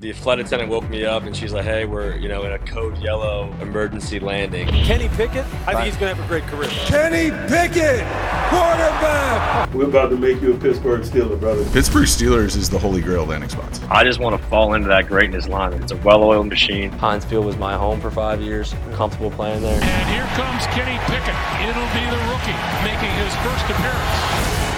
the 0.00 0.12
flight 0.12 0.38
attendant 0.38 0.70
woke 0.70 0.88
me 0.88 1.04
up 1.04 1.24
and 1.24 1.36
she's 1.36 1.52
like, 1.52 1.64
"Hey, 1.64 1.84
we're 1.84 2.16
you 2.16 2.28
know 2.28 2.42
in 2.44 2.52
a 2.52 2.58
code 2.58 2.96
yellow 2.98 3.54
emergency 3.60 4.18
landing." 4.18 4.66
Kenny 4.68 5.08
Pickett, 5.10 5.44
I 5.66 5.74
think 5.74 5.84
he's 5.84 5.96
going 5.96 6.16
to 6.16 6.16
have 6.16 6.24
a 6.24 6.26
great 6.26 6.44
career. 6.44 6.70
Kenny 6.88 7.28
Pickett, 7.52 8.00
quarterback. 8.48 9.72
We're 9.74 9.84
about 9.88 10.08
to 10.08 10.16
make 10.16 10.40
you 10.40 10.54
a 10.54 10.56
Pittsburgh 10.56 11.02
Steeler, 11.02 11.38
brother. 11.38 11.64
Pittsburgh 11.70 12.06
Steelers 12.06 12.56
is 12.56 12.70
the 12.70 12.78
holy 12.78 13.02
grail 13.02 13.26
landing 13.26 13.50
spots. 13.50 13.78
I 13.90 14.04
just 14.04 14.20
want 14.20 14.40
to 14.40 14.48
fall 14.48 14.72
into 14.72 14.88
that 14.88 15.06
greatness 15.06 15.48
line. 15.48 15.74
It's 15.74 15.92
a 15.92 15.96
well-oiled 15.98 16.46
machine. 16.48 16.90
Heinz 16.92 17.26
Field 17.26 17.44
was 17.44 17.58
my 17.58 17.76
home 17.76 18.00
for 18.00 18.10
five 18.10 18.40
years. 18.40 18.74
Comfortable 18.94 19.30
playing 19.30 19.60
there. 19.60 19.82
And 19.82 20.08
here 20.08 20.24
comes 20.32 20.64
Kenny 20.72 20.96
Pickett. 21.12 21.36
It'll 21.68 21.92
be 21.92 22.04
the 22.08 22.20
rookie 22.32 22.56
making 22.88 23.12
his 23.20 23.34
first 23.44 23.68
appearance. 23.68 24.16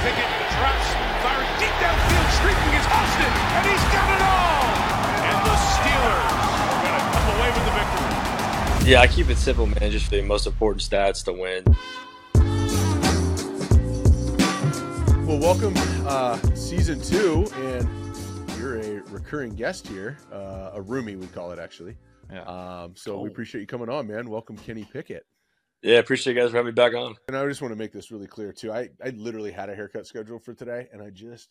Pickett 0.03 0.31
drops, 0.59 0.89
firing 1.23 1.55
deep 1.63 1.75
downfield, 1.79 2.29
streaking 2.43 2.75
is 2.75 2.87
Austin, 2.91 3.33
and 3.55 3.65
he's 3.71 3.87
got 3.95 4.11
it 4.19 4.23
all. 4.23 4.42
Yeah, 8.85 9.01
I 9.01 9.07
keep 9.07 9.31
it 9.31 9.39
simple, 9.39 9.67
man. 9.67 9.93
Just 9.93 10.11
the 10.11 10.23
most 10.23 10.45
important 10.45 10.83
stats 10.83 11.23
to 11.27 11.33
win. 11.33 11.63
Well, 15.25 15.39
welcome 15.39 15.73
uh, 16.05 16.37
season 16.57 17.01
two, 17.01 17.47
and 17.55 17.89
you're 18.59 18.81
a 18.81 19.03
recurring 19.13 19.55
guest 19.55 19.87
here, 19.87 20.19
uh, 20.33 20.73
a 20.75 20.83
roomie 20.83 21.17
we 21.17 21.29
call 21.29 21.53
it 21.53 21.61
actually. 21.61 21.97
Yeah. 22.29 22.43
Um, 22.43 22.97
so 22.97 23.21
we 23.21 23.29
appreciate 23.29 23.61
you 23.61 23.69
coming 23.69 23.89
on, 23.89 24.09
man. 24.09 24.29
Welcome, 24.29 24.57
Kenny 24.57 24.85
Pickett. 24.93 25.27
Yeah, 25.83 25.99
appreciate 25.99 26.35
you 26.35 26.43
guys 26.43 26.51
for 26.51 26.57
having 26.57 26.73
me 26.73 26.73
back 26.73 26.93
on. 26.95 27.15
And 27.29 27.37
I 27.37 27.47
just 27.47 27.63
want 27.63 27.71
to 27.71 27.79
make 27.79 27.93
this 27.93 28.11
really 28.11 28.27
clear 28.27 28.53
too. 28.53 28.73
I 28.73 28.89
I 29.03 29.11
literally 29.11 29.53
had 29.53 29.71
a 29.71 29.77
haircut 29.77 30.09
scheduled 30.09 30.45
for 30.45 30.55
today, 30.55 30.89
and 30.93 31.01
I 31.01 31.11
just 31.11 31.51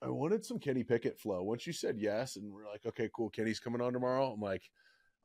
I 0.00 0.08
wanted 0.08 0.42
some 0.42 0.58
Kenny 0.58 0.84
Pickett 0.84 1.18
flow. 1.18 1.42
Once 1.42 1.66
you 1.66 1.74
said 1.74 1.98
yes, 1.98 2.36
and 2.36 2.50
we're 2.50 2.66
like, 2.66 2.86
okay, 2.86 3.10
cool, 3.14 3.28
Kenny's 3.28 3.60
coming 3.60 3.82
on 3.82 3.92
tomorrow. 3.92 4.32
I'm 4.32 4.40
like, 4.40 4.62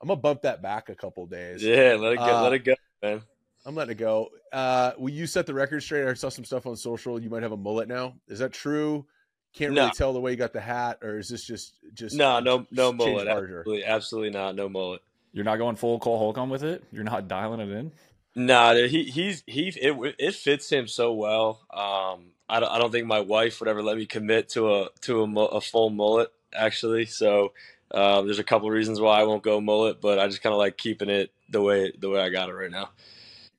I'm 0.02 0.08
gonna 0.08 0.20
bump 0.20 0.44
that 0.44 0.62
back 0.62 0.90
a 0.90 0.96
couple 0.96 1.26
days. 1.26 1.64
Yeah, 1.64 1.96
let 2.00 2.14
it 2.14 2.18
go. 2.18 2.24
Uh, 2.24 2.44
let 2.44 2.54
it 2.54 2.64
go, 2.66 2.76
man. 3.02 3.22
I'm 3.66 3.76
letting 3.76 3.94
it 3.94 3.98
go. 3.98 4.30
Uh, 4.54 4.92
will 4.98 5.10
you 5.10 5.28
set 5.28 5.46
the 5.46 5.54
record 5.54 5.82
straight? 5.84 6.08
I 6.08 6.14
saw 6.14 6.30
some 6.30 6.46
stuff 6.46 6.66
on 6.66 6.76
social. 6.78 7.20
You 7.22 7.30
might 7.30 7.44
have 7.44 7.52
a 7.52 7.58
mullet 7.58 7.88
now. 7.90 8.14
Is 8.28 8.40
that 8.40 8.54
true? 8.54 9.06
Can't 9.54 9.74
No. 9.74 9.82
really 9.84 9.94
tell 9.94 10.14
the 10.14 10.20
way 10.22 10.32
you 10.32 10.38
got 10.38 10.54
the 10.54 10.62
hat, 10.62 11.00
or 11.02 11.18
is 11.18 11.28
this 11.30 11.44
just 11.44 11.74
just 11.94 12.16
No, 12.16 12.40
no, 12.40 12.66
no 12.72 12.94
mullet. 12.94 13.26
larger? 13.28 13.60
Absolutely, 13.60 13.86
absolutely 13.86 14.30
not. 14.30 14.56
No 14.56 14.70
mullet. 14.70 15.02
You're 15.34 15.46
not 15.46 15.58
going 15.58 15.76
full 15.76 16.00
Cole 16.00 16.18
Holcomb 16.18 16.50
with 16.50 16.64
it. 16.64 16.84
You're 16.92 17.04
not 17.04 17.28
dialing 17.28 17.60
it 17.60 17.70
in. 17.72 17.92
Nah, 18.36 18.74
dude, 18.74 18.92
he 18.92 19.04
he's 19.06 19.44
he 19.48 19.70
it 19.70 20.16
it 20.20 20.36
fits 20.36 20.70
him 20.70 20.88
so 20.88 21.12
well. 21.14 21.62
Um, 21.74 22.28
I 22.48 22.60
don't 22.60 22.70
I 22.72 22.78
don't 22.78 22.92
think 22.92 23.08
my 23.08 23.20
wife 23.20 23.60
would 23.60 23.68
ever 23.68 23.82
let 23.82 23.98
me 23.98 24.06
commit 24.06 24.50
to 24.50 24.74
a 24.76 24.90
to 25.02 25.24
a, 25.24 25.46
a 25.46 25.60
full 25.62 25.90
mullet 25.90 26.32
actually. 26.54 27.06
So 27.08 27.54
um, 27.92 28.26
there's 28.26 28.40
a 28.40 28.44
couple 28.44 28.70
reasons 28.70 29.00
why 29.00 29.20
I 29.20 29.24
won't 29.24 29.44
go 29.44 29.62
mullet, 29.62 30.02
but 30.02 30.20
I 30.20 30.28
just 30.28 30.42
kind 30.42 30.54
of 30.54 30.60
like 30.60 30.78
keeping 30.78 31.10
it 31.10 31.32
the 31.50 31.62
way 31.62 31.92
the 31.98 32.10
way 32.10 32.20
I 32.20 32.30
got 32.30 32.50
it 32.50 32.54
right 32.54 32.72
now. 32.72 32.90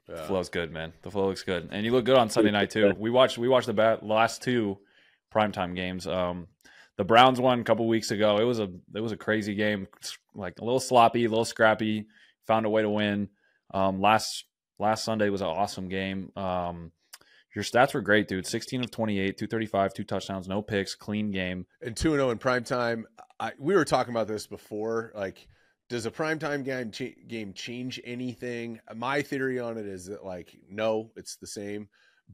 Yeah. 0.08 0.26
Flow's 0.26 0.48
good, 0.48 0.72
man. 0.72 0.92
The 1.02 1.10
flow 1.10 1.28
looks 1.28 1.42
good, 1.42 1.68
and 1.70 1.84
you 1.84 1.92
look 1.92 2.04
good 2.04 2.16
on 2.16 2.30
Sunday 2.30 2.50
night 2.50 2.70
too. 2.70 2.94
We 2.98 3.10
watched 3.10 3.38
we 3.38 3.48
watched 3.48 3.66
the 3.66 3.74
ba- 3.74 3.98
last 4.02 4.42
two 4.42 4.78
primetime 5.32 5.74
games. 5.74 6.06
Um, 6.06 6.46
the 6.96 7.04
Browns 7.04 7.40
won 7.40 7.60
a 7.60 7.64
couple 7.64 7.86
weeks 7.86 8.10
ago. 8.10 8.38
It 8.38 8.44
was 8.44 8.58
a 8.58 8.70
it 8.94 9.00
was 9.00 9.12
a 9.12 9.16
crazy 9.16 9.54
game, 9.54 9.86
like 10.34 10.58
a 10.60 10.64
little 10.64 10.80
sloppy, 10.80 11.24
a 11.24 11.28
little 11.28 11.44
scrappy. 11.44 12.06
Found 12.46 12.66
a 12.66 12.70
way 12.70 12.82
to 12.82 12.90
win. 12.90 13.28
Um, 13.72 14.00
last 14.00 14.44
last 14.78 15.04
Sunday 15.04 15.28
was 15.28 15.42
an 15.42 15.48
awesome 15.48 15.88
game. 15.88 16.32
Um, 16.36 16.92
your 17.54 17.64
stats 17.64 17.94
were 17.94 18.00
great, 18.00 18.28
dude. 18.28 18.46
16 18.46 18.84
of 18.84 18.90
28, 18.90 19.36
235, 19.38 19.94
two 19.94 20.04
touchdowns, 20.04 20.48
no 20.48 20.62
picks, 20.62 20.94
clean 20.94 21.30
game. 21.30 21.66
and 21.82 21.96
two 21.96 22.12
and 22.12 22.18
zero 22.18 22.30
in 22.30 22.38
prime 22.38 22.64
time. 22.64 23.06
I, 23.40 23.52
we 23.58 23.74
were 23.74 23.84
talking 23.84 24.12
about 24.12 24.28
this 24.28 24.46
before. 24.46 25.12
Like, 25.14 25.46
does 25.88 26.06
a 26.06 26.10
primetime 26.10 26.64
game 26.64 26.90
ch- 26.90 27.16
game 27.26 27.52
change 27.54 28.00
anything? 28.04 28.80
My 28.94 29.22
theory 29.22 29.58
on 29.58 29.78
it 29.78 29.86
is 29.86 30.06
that 30.06 30.24
like 30.24 30.54
no, 30.68 31.10
it's 31.16 31.36
the 31.36 31.46
same. 31.46 31.88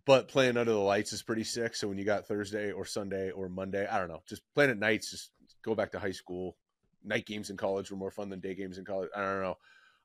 But 0.07 0.27
playing 0.27 0.57
under 0.57 0.73
the 0.73 0.79
lights 0.79 1.13
is 1.13 1.23
pretty 1.23 1.45
sick. 1.45 1.77
So 1.77 1.87
when 1.87 1.99
you 1.99 2.05
got 2.05 2.27
Thursday 2.27 2.73
or 2.73 2.85
Sunday 2.85 3.31
or 3.31 3.49
Monday, 3.49 3.87
I 3.87 3.99
don't 4.01 4.09
know, 4.09 4.23
just 4.29 4.43
playing 4.55 4.71
at 4.73 4.79
nights. 4.79 5.11
Just 5.11 5.31
go 5.63 5.75
back 5.77 5.93
to 5.93 6.01
high 6.01 6.11
school. 6.11 6.57
Night 7.05 7.27
games 7.27 7.51
in 7.51 7.57
college 7.57 7.91
were 7.91 7.97
more 7.97 8.11
fun 8.11 8.29
than 8.29 8.41
day 8.41 8.55
games 8.57 8.79
in 8.79 8.85
college. 8.85 9.11
I 9.15 9.21
don't 9.21 9.43
know. 9.43 9.57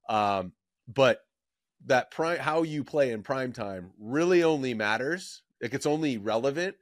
Um, 0.08 0.54
but 0.88 1.22
that 1.86 2.12
prime, 2.12 2.40
how 2.40 2.64
you 2.64 2.84
play 2.84 3.12
in 3.12 3.24
prime 3.24 3.54
time 3.54 3.94
really 4.00 4.44
only 4.44 4.74
matters. 4.74 5.44
Like 5.62 5.74
it's 5.74 5.86
only 5.86 6.18
relevant 6.18 6.76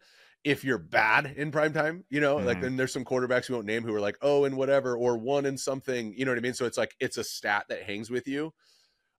if 0.43 0.63
you're 0.63 0.77
bad 0.77 1.25
in 1.37 1.51
prime 1.51 1.73
time, 1.73 2.05
you 2.09 2.21
know, 2.21 2.37
like 2.37 2.57
Mhm. 2.57 2.61
then 2.61 2.75
there's 2.77 2.93
some 2.93 3.05
quarterbacks 3.05 3.49
we 3.49 3.55
won't 3.55 3.67
name 3.67 3.83
who 3.83 3.93
are 3.93 3.99
like, 4.01 4.17
oh, 4.21 4.45
and 4.45 4.55
whatever, 4.57 4.95
or 4.97 5.17
one 5.17 5.45
and 5.45 5.59
something, 5.59 6.13
you 6.17 6.25
know 6.25 6.31
what 6.31 6.37
I 6.37 6.41
mean? 6.41 6.53
So 6.53 6.65
it's 6.65 6.77
like 6.77 6.95
it's 6.99 7.17
a 7.17 7.23
stat 7.23 7.65
that 7.69 7.83
hangs 7.83 8.09
with 8.09 8.27
you. 8.27 8.53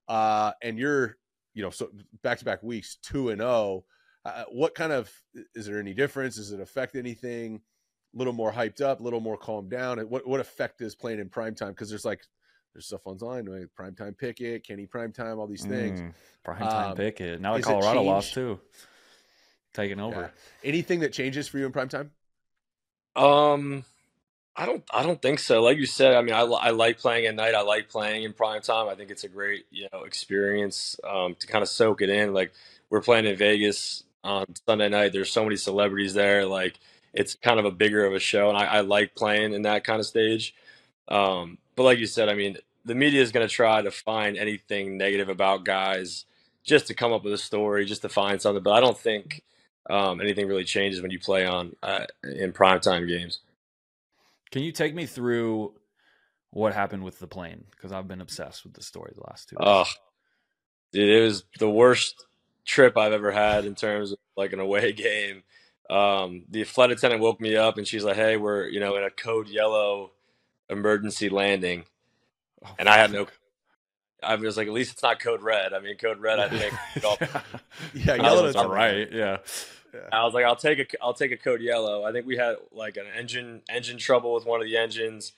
Uh, 0.07 0.53
and 0.61 0.77
you're, 0.79 1.17
you 1.53 1.61
know, 1.61 1.69
so 1.69 1.91
back 2.23 2.39
to 2.39 2.45
back 2.45 2.63
weeks, 2.63 2.97
two 2.97 3.29
and 3.29 3.41
oh. 3.41 3.85
Uh, 4.25 4.43
what 4.51 4.75
kind 4.75 4.91
of 4.91 5.11
is 5.55 5.65
there 5.65 5.79
any 5.79 5.93
difference? 5.93 6.35
Does 6.35 6.51
it 6.51 6.59
affect 6.59 6.95
anything? 6.95 7.61
A 8.13 8.17
little 8.17 8.33
more 8.33 8.51
hyped 8.51 8.81
up, 8.81 8.99
a 8.99 9.03
little 9.03 9.21
more 9.21 9.37
calmed 9.37 9.69
down. 9.71 9.99
What 10.09 10.27
what 10.27 10.39
effect 10.39 10.81
is 10.81 10.95
playing 10.95 11.19
in 11.19 11.29
prime 11.29 11.55
time? 11.55 11.69
Because 11.69 11.89
there's 11.89 12.05
like 12.05 12.25
there's 12.73 12.87
stuff 12.87 13.01
online, 13.05 13.45
like 13.45 13.73
prime 13.75 13.95
time 13.95 14.13
Pickett, 14.13 14.63
Kenny 14.65 14.85
prime 14.85 15.11
time, 15.11 15.39
all 15.39 15.47
these 15.47 15.65
things. 15.65 16.01
Mm, 16.01 16.13
prime 16.43 16.59
time 16.59 16.91
Um, 16.91 16.97
Pickett. 16.97 17.41
Now 17.41 17.53
that 17.53 17.59
is 17.59 17.65
it 17.65 17.69
Colorado 17.69 18.03
lost 18.03 18.33
too, 18.33 18.59
taking 19.73 19.99
over. 19.99 20.21
Yeah. 20.21 20.69
Anything 20.69 20.99
that 21.01 21.13
changes 21.13 21.47
for 21.47 21.57
you 21.57 21.65
in 21.65 21.71
prime 21.71 21.89
time? 21.89 22.11
Um, 23.15 23.83
I 24.55 24.65
don't 24.65 24.83
I 24.93 25.03
don't 25.03 25.21
think 25.21 25.39
so. 25.39 25.61
Like 25.61 25.77
you 25.77 25.85
said, 25.85 26.15
I 26.15 26.21
mean, 26.21 26.33
I, 26.33 26.41
I 26.41 26.69
like 26.71 26.99
playing 26.99 27.25
at 27.25 27.35
night. 27.35 27.55
I 27.55 27.61
like 27.61 27.89
playing 27.89 28.23
in 28.23 28.33
prime 28.33 28.61
time. 28.61 28.87
I 28.87 28.95
think 28.95 29.09
it's 29.09 29.23
a 29.23 29.29
great 29.29 29.65
you 29.71 29.87
know 29.91 30.03
experience 30.03 30.99
um, 31.09 31.35
to 31.35 31.47
kind 31.47 31.61
of 31.63 31.69
soak 31.69 32.01
it 32.01 32.09
in. 32.09 32.33
Like 32.33 32.51
we're 32.89 33.01
playing 33.01 33.25
in 33.25 33.35
Vegas 33.35 34.03
on 34.23 34.45
Sunday 34.65 34.89
night. 34.89 35.13
There's 35.13 35.31
so 35.31 35.43
many 35.43 35.55
celebrities 35.55 36.13
there. 36.13 36.45
Like 36.45 36.79
it's 37.13 37.35
kind 37.35 37.59
of 37.59 37.65
a 37.65 37.71
bigger 37.71 38.05
of 38.05 38.13
a 38.13 38.19
show, 38.19 38.49
and 38.49 38.57
I, 38.57 38.65
I 38.65 38.81
like 38.81 39.15
playing 39.15 39.53
in 39.53 39.63
that 39.63 39.83
kind 39.83 39.99
of 39.99 40.05
stage. 40.05 40.53
Um, 41.07 41.57
but 41.79 41.85
like 41.85 41.99
you 41.99 42.07
said, 42.07 42.27
I 42.27 42.33
mean, 42.33 42.57
the 42.83 42.93
media 42.93 43.21
is 43.21 43.31
going 43.31 43.47
to 43.47 43.53
try 43.53 43.81
to 43.81 43.89
find 43.89 44.35
anything 44.35 44.97
negative 44.97 45.29
about 45.29 45.63
guys 45.63 46.25
just 46.61 46.87
to 46.87 46.93
come 46.93 47.13
up 47.13 47.23
with 47.23 47.31
a 47.31 47.37
story, 47.37 47.85
just 47.85 48.01
to 48.01 48.09
find 48.09 48.41
something. 48.41 48.61
But 48.61 48.73
I 48.73 48.81
don't 48.81 48.97
think 48.97 49.43
um, 49.89 50.19
anything 50.19 50.45
really 50.49 50.65
changes 50.65 51.01
when 51.01 51.09
you 51.09 51.21
play 51.21 51.45
on 51.45 51.77
uh, 51.81 52.03
in 52.21 52.51
primetime 52.51 53.07
games. 53.07 53.39
Can 54.51 54.61
you 54.61 54.73
take 54.73 54.93
me 54.93 55.05
through 55.05 55.71
what 56.49 56.73
happened 56.73 57.05
with 57.05 57.19
the 57.19 57.27
plane? 57.27 57.63
Because 57.71 57.93
I've 57.93 58.09
been 58.09 58.19
obsessed 58.19 58.65
with 58.65 58.73
the 58.73 58.83
story 58.83 59.13
the 59.15 59.23
last 59.29 59.47
two. 59.47 59.55
Oh, 59.57 59.85
dude, 60.91 61.09
it 61.09 61.23
was 61.23 61.45
the 61.59 61.69
worst 61.69 62.25
trip 62.65 62.97
I've 62.97 63.13
ever 63.13 63.31
had 63.31 63.63
in 63.63 63.73
terms 63.73 64.11
of 64.11 64.17
like 64.35 64.51
an 64.51 64.59
away 64.59 64.91
game. 64.91 65.43
Um, 65.89 66.43
the 66.49 66.65
flight 66.65 66.91
attendant 66.91 67.21
woke 67.21 67.39
me 67.39 67.55
up 67.55 67.77
and 67.77 67.87
she's 67.87 68.03
like, 68.03 68.17
"Hey, 68.17 68.35
we're 68.35 68.67
you 68.67 68.81
know 68.81 68.97
in 68.97 69.05
a 69.05 69.09
code 69.09 69.47
yellow 69.47 70.11
emergency 70.69 71.29
landing," 71.29 71.85
Oh, 72.65 72.75
and 72.77 72.89
I 72.89 72.97
had 72.97 73.11
no. 73.11 73.27
I 74.21 74.35
was 74.35 74.57
like, 74.57 74.67
at 74.67 74.73
least 74.73 74.91
it's 74.93 75.03
not 75.03 75.19
code 75.19 75.41
red. 75.41 75.73
I 75.73 75.79
mean, 75.79 75.95
code 75.95 76.19
red. 76.19 76.39
I 76.39 76.49
think. 76.49 76.73
Yeah, 77.93 78.13
I 78.13 78.15
yellow 78.17 78.45
is 78.45 78.55
all 78.55 78.69
right. 78.69 79.09
Yeah. 79.11 79.37
I 80.11 80.23
was 80.23 80.33
like, 80.33 80.45
I'll 80.45 80.55
take 80.55 80.79
a, 80.79 81.03
I'll 81.03 81.13
take 81.13 81.31
a 81.31 81.37
code 81.37 81.61
yellow. 81.61 82.03
I 82.03 82.11
think 82.11 82.25
we 82.25 82.37
had 82.37 82.57
like 82.71 82.97
an 82.97 83.05
engine, 83.17 83.61
engine 83.69 83.97
trouble 83.97 84.33
with 84.33 84.45
one 84.45 84.61
of 84.61 84.67
the 84.67 84.77
engines. 84.77 85.31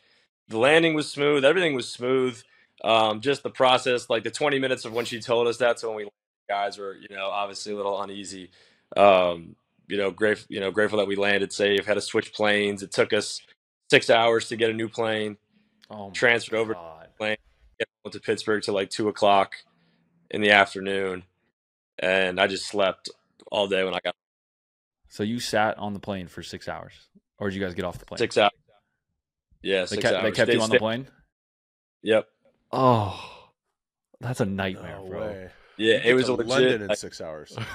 The 0.49 0.57
landing 0.57 0.93
was 0.95 1.09
smooth. 1.09 1.45
Everything 1.45 1.75
was 1.75 1.87
smooth. 1.87 2.41
Um, 2.83 3.21
just 3.21 3.43
the 3.43 3.49
process, 3.49 4.09
like 4.09 4.23
the 4.23 4.31
20 4.31 4.59
minutes 4.59 4.83
of 4.85 4.93
when 4.93 5.05
she 5.05 5.19
told 5.21 5.47
us 5.47 5.57
that 5.57 5.77
to 5.77 5.87
when 5.87 5.97
we 5.97 6.09
guys 6.49 6.77
were, 6.77 6.95
you 6.95 7.15
know, 7.15 7.27
obviously 7.27 7.71
a 7.73 7.75
little 7.75 8.01
uneasy. 8.01 8.49
Um, 8.97 9.55
you 9.87 9.97
know, 9.97 10.09
great, 10.11 10.45
you 10.49 10.59
know, 10.59 10.71
grateful 10.71 10.97
that 10.97 11.07
we 11.07 11.15
landed 11.15 11.53
safe. 11.53 11.85
Had 11.85 11.93
to 11.93 12.01
switch 12.01 12.33
planes. 12.33 12.81
It 12.81 12.91
took 12.91 13.13
us 13.13 13.41
six 13.91 14.09
hours 14.09 14.47
to 14.47 14.55
get 14.55 14.69
a 14.69 14.73
new 14.73 14.87
plane. 14.87 15.35
Oh, 15.89 16.07
my 16.07 16.13
Transferred 16.13 16.57
over 16.57 16.73
God. 16.73 17.09
went 17.19 17.37
to 18.13 18.19
Pittsburgh 18.21 18.63
till 18.63 18.73
like 18.73 18.89
two 18.89 19.09
o'clock 19.09 19.55
in 20.29 20.39
the 20.41 20.51
afternoon, 20.51 21.23
and 21.99 22.39
I 22.39 22.47
just 22.47 22.65
slept 22.65 23.09
all 23.51 23.67
day 23.67 23.83
when 23.83 23.93
I 23.93 23.99
got 23.99 24.15
So 25.09 25.23
you 25.23 25.41
sat 25.41 25.77
on 25.77 25.93
the 25.93 25.99
plane 25.99 26.27
for 26.27 26.41
six 26.41 26.69
hours, 26.69 26.93
or 27.37 27.49
did 27.49 27.57
you 27.57 27.61
guys 27.61 27.73
get 27.73 27.83
off 27.83 27.99
the 27.99 28.05
plane? 28.05 28.17
six 28.17 28.37
hours. 28.37 28.51
Yeah, 29.61 29.83
They 29.85 29.97
kept, 29.97 30.15
hours. 30.15 30.23
they 30.23 30.31
kept 30.31 30.47
Stay- 30.47 30.55
you 30.57 30.61
on 30.63 30.69
the 30.69 30.79
plane. 30.79 31.07
Yep. 32.03 32.27
Oh, 32.71 33.49
that's 34.21 34.39
a 34.39 34.45
nightmare, 34.45 34.99
No 35.03 35.07
bro. 35.09 35.19
way. 35.19 35.49
Yeah, 35.77 35.95
You 35.95 36.11
it 36.11 36.13
was 36.13 36.29
a 36.29 36.33
legit. 36.33 36.47
London 36.49 36.81
in 36.83 36.87
like- 36.87 36.97
six 36.97 37.19
hours. 37.19 37.55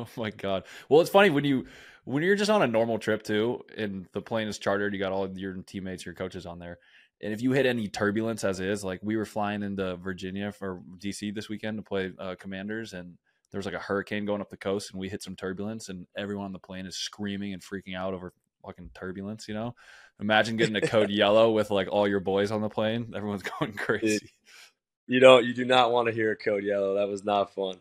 Oh 0.00 0.06
my 0.16 0.30
god. 0.30 0.62
Well, 0.88 1.00
it's 1.00 1.10
funny 1.10 1.28
when 1.28 1.42
you 1.42 1.66
when 2.08 2.22
you're 2.22 2.36
just 2.36 2.50
on 2.50 2.62
a 2.62 2.66
normal 2.66 2.98
trip 2.98 3.22
too, 3.22 3.60
and 3.76 4.06
the 4.12 4.22
plane 4.22 4.48
is 4.48 4.58
chartered. 4.58 4.94
You 4.94 4.98
got 4.98 5.12
all 5.12 5.24
of 5.24 5.38
your 5.38 5.52
teammates, 5.66 6.06
your 6.06 6.14
coaches 6.14 6.46
on 6.46 6.58
there, 6.58 6.78
and 7.20 7.34
if 7.34 7.42
you 7.42 7.52
hit 7.52 7.66
any 7.66 7.86
turbulence 7.86 8.44
as 8.44 8.60
is, 8.60 8.82
like 8.82 9.00
we 9.02 9.16
were 9.16 9.26
flying 9.26 9.62
into 9.62 9.96
Virginia 9.96 10.50
for 10.50 10.80
DC 10.98 11.34
this 11.34 11.50
weekend 11.50 11.76
to 11.76 11.82
play 11.82 12.12
uh, 12.18 12.34
Commanders, 12.40 12.94
and 12.94 13.18
there 13.50 13.58
was 13.58 13.66
like 13.66 13.74
a 13.74 13.78
hurricane 13.78 14.24
going 14.24 14.40
up 14.40 14.48
the 14.48 14.56
coast, 14.56 14.90
and 14.90 14.98
we 14.98 15.10
hit 15.10 15.22
some 15.22 15.36
turbulence, 15.36 15.90
and 15.90 16.06
everyone 16.16 16.46
on 16.46 16.52
the 16.52 16.58
plane 16.58 16.86
is 16.86 16.96
screaming 16.96 17.52
and 17.52 17.62
freaking 17.62 17.94
out 17.94 18.14
over 18.14 18.32
fucking 18.64 18.90
turbulence. 18.94 19.46
You 19.46 19.54
know, 19.54 19.74
imagine 20.18 20.56
getting 20.56 20.76
a 20.76 20.80
code 20.80 21.10
yellow 21.10 21.50
with 21.52 21.70
like 21.70 21.88
all 21.90 22.08
your 22.08 22.20
boys 22.20 22.50
on 22.50 22.62
the 22.62 22.70
plane. 22.70 23.12
Everyone's 23.14 23.42
going 23.60 23.74
crazy. 23.74 24.30
You 25.06 25.20
don't. 25.20 25.44
You 25.44 25.52
do 25.52 25.66
not 25.66 25.92
want 25.92 26.08
to 26.08 26.14
hear 26.14 26.30
a 26.30 26.36
code 26.36 26.64
yellow. 26.64 26.94
That 26.94 27.08
was 27.08 27.22
not 27.22 27.54
fun. 27.54 27.76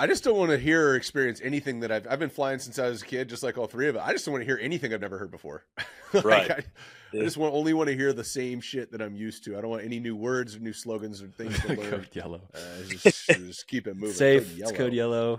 I 0.00 0.06
just 0.06 0.24
don't 0.24 0.38
want 0.38 0.50
to 0.50 0.56
hear 0.56 0.88
or 0.88 0.94
experience 0.94 1.42
anything 1.44 1.80
that 1.80 1.92
I've 1.92 2.06
I've 2.08 2.18
been 2.18 2.30
flying 2.30 2.58
since 2.58 2.78
I 2.78 2.88
was 2.88 3.02
a 3.02 3.04
kid, 3.04 3.28
just 3.28 3.42
like 3.42 3.58
all 3.58 3.66
three 3.66 3.86
of 3.86 3.96
us. 3.96 4.02
I 4.02 4.12
just 4.12 4.24
don't 4.24 4.32
want 4.32 4.40
to 4.40 4.46
hear 4.46 4.58
anything 4.58 4.94
I've 4.94 5.02
never 5.02 5.18
heard 5.18 5.30
before. 5.30 5.64
like 6.14 6.24
Right. 6.24 6.50
I, 6.50 7.18
I 7.18 7.20
just 7.20 7.36
want 7.36 7.52
only 7.52 7.74
want 7.74 7.88
to 7.90 7.94
hear 7.94 8.14
the 8.14 8.24
same 8.24 8.62
shit 8.62 8.92
that 8.92 9.02
I'm 9.02 9.14
used 9.14 9.44
to. 9.44 9.58
I 9.58 9.60
don't 9.60 9.68
want 9.68 9.84
any 9.84 10.00
new 10.00 10.16
words 10.16 10.56
or 10.56 10.60
new 10.60 10.72
slogans 10.72 11.20
or 11.20 11.26
things 11.28 11.60
to 11.60 11.68
learn. 11.74 11.90
code 11.90 12.08
yellow. 12.14 12.40
Uh, 12.54 12.58
just, 12.88 13.26
just 13.28 13.66
keep 13.66 13.86
it 13.86 13.94
moving. 13.94 14.14
Safe. 14.14 14.48
Code 14.48 14.60
it's 14.60 14.72
code 14.72 14.92
yellow. 14.94 15.38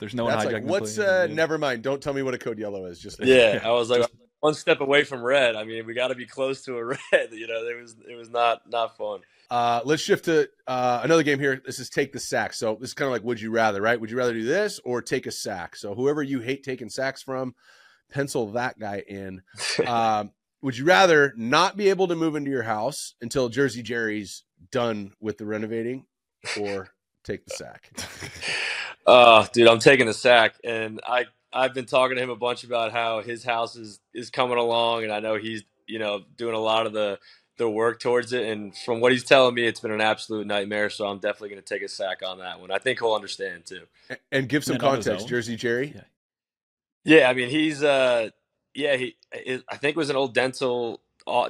There's 0.00 0.16
no 0.16 0.24
one 0.24 0.32
That's 0.32 0.46
hijacking 0.46 0.52
like 0.52 0.64
what's 0.64 0.98
uh 0.98 1.28
never 1.30 1.56
mind. 1.56 1.84
Don't 1.84 2.02
tell 2.02 2.12
me 2.12 2.22
what 2.22 2.34
a 2.34 2.38
code 2.38 2.58
yellow 2.58 2.86
is. 2.86 2.98
Just 2.98 3.20
Yeah, 3.22 3.60
I 3.64 3.70
was 3.70 3.88
like 3.88 4.04
one 4.42 4.54
step 4.54 4.80
away 4.80 5.04
from 5.04 5.22
red. 5.22 5.54
I 5.54 5.62
mean, 5.62 5.86
we 5.86 5.94
got 5.94 6.08
to 6.08 6.16
be 6.16 6.26
close 6.26 6.62
to 6.62 6.76
a 6.76 6.84
red. 7.12 7.30
You 7.30 7.46
know, 7.46 7.64
it 7.64 7.80
was 7.80 7.96
it 8.10 8.16
was 8.16 8.28
not 8.28 8.68
not 8.68 8.96
fun. 8.96 9.20
Uh, 9.50 9.80
let's 9.84 10.02
shift 10.02 10.24
to 10.24 10.48
uh, 10.66 11.00
another 11.04 11.22
game 11.22 11.38
here. 11.38 11.62
This 11.64 11.78
is 11.78 11.88
take 11.88 12.12
the 12.12 12.18
sack. 12.18 12.52
So 12.52 12.76
this 12.80 12.90
is 12.90 12.94
kind 12.94 13.06
of 13.06 13.12
like 13.12 13.22
would 13.22 13.40
you 13.40 13.50
rather, 13.50 13.80
right? 13.80 14.00
Would 14.00 14.10
you 14.10 14.16
rather 14.16 14.32
do 14.32 14.44
this 14.44 14.80
or 14.84 15.00
take 15.00 15.26
a 15.26 15.30
sack? 15.30 15.76
So 15.76 15.94
whoever 15.94 16.22
you 16.22 16.40
hate 16.40 16.64
taking 16.64 16.88
sacks 16.88 17.22
from, 17.22 17.54
pencil 18.10 18.50
that 18.52 18.78
guy 18.78 19.02
in. 19.06 19.42
Um, 19.86 20.32
would 20.60 20.78
you 20.78 20.84
rather 20.84 21.34
not 21.36 21.76
be 21.76 21.88
able 21.88 22.06
to 22.06 22.14
move 22.14 22.36
into 22.36 22.50
your 22.50 22.62
house 22.62 23.14
until 23.20 23.48
Jersey 23.48 23.82
Jerry's 23.82 24.44
done 24.70 25.12
with 25.20 25.38
the 25.38 25.44
renovating, 25.44 26.06
or 26.60 26.88
take 27.24 27.44
the 27.44 27.54
sack? 27.54 27.90
Oh, 29.04 29.44
dude, 29.52 29.66
I'm 29.66 29.80
taking 29.80 30.06
the 30.06 30.14
sack, 30.14 30.54
and 30.62 31.00
I 31.04 31.24
I've 31.52 31.74
been 31.74 31.86
talking 31.86 32.16
to 32.16 32.22
him 32.22 32.30
a 32.30 32.36
bunch 32.36 32.64
about 32.64 32.92
how 32.92 33.20
his 33.22 33.44
house 33.44 33.76
is 33.76 34.00
is 34.14 34.30
coming 34.30 34.58
along, 34.58 35.04
and 35.04 35.12
I 35.12 35.20
know 35.20 35.36
he's 35.36 35.62
you 35.86 35.98
know 35.98 36.22
doing 36.36 36.54
a 36.54 36.60
lot 36.60 36.86
of 36.86 36.92
the 36.92 37.18
the 37.58 37.68
work 37.68 38.00
towards 38.00 38.32
it. 38.32 38.44
And 38.46 38.76
from 38.76 39.00
what 39.00 39.12
he's 39.12 39.24
telling 39.24 39.54
me, 39.54 39.66
it's 39.66 39.80
been 39.80 39.92
an 39.92 40.00
absolute 40.00 40.46
nightmare. 40.46 40.90
So 40.90 41.06
I'm 41.06 41.18
definitely 41.18 41.50
going 41.50 41.62
to 41.62 41.74
take 41.74 41.82
a 41.82 41.88
sack 41.88 42.22
on 42.26 42.38
that 42.38 42.60
one. 42.60 42.70
I 42.70 42.78
think 42.78 42.98
he'll 43.00 43.14
understand 43.14 43.66
too. 43.66 43.82
And 44.30 44.48
give 44.48 44.64
some 44.64 44.74
And 44.74 44.82
context. 44.82 45.28
Jersey 45.28 45.56
Jerry. 45.56 45.92
Yeah. 45.94 46.02
Yeah, 47.04 47.28
I 47.28 47.34
mean 47.34 47.50
he's 47.50 47.82
uh 47.82 48.30
yeah 48.74 48.96
he 48.96 49.16
I 49.34 49.76
think 49.76 49.96
it 49.96 49.96
was 49.96 50.10
an 50.10 50.16
old 50.16 50.34
dental 50.34 51.00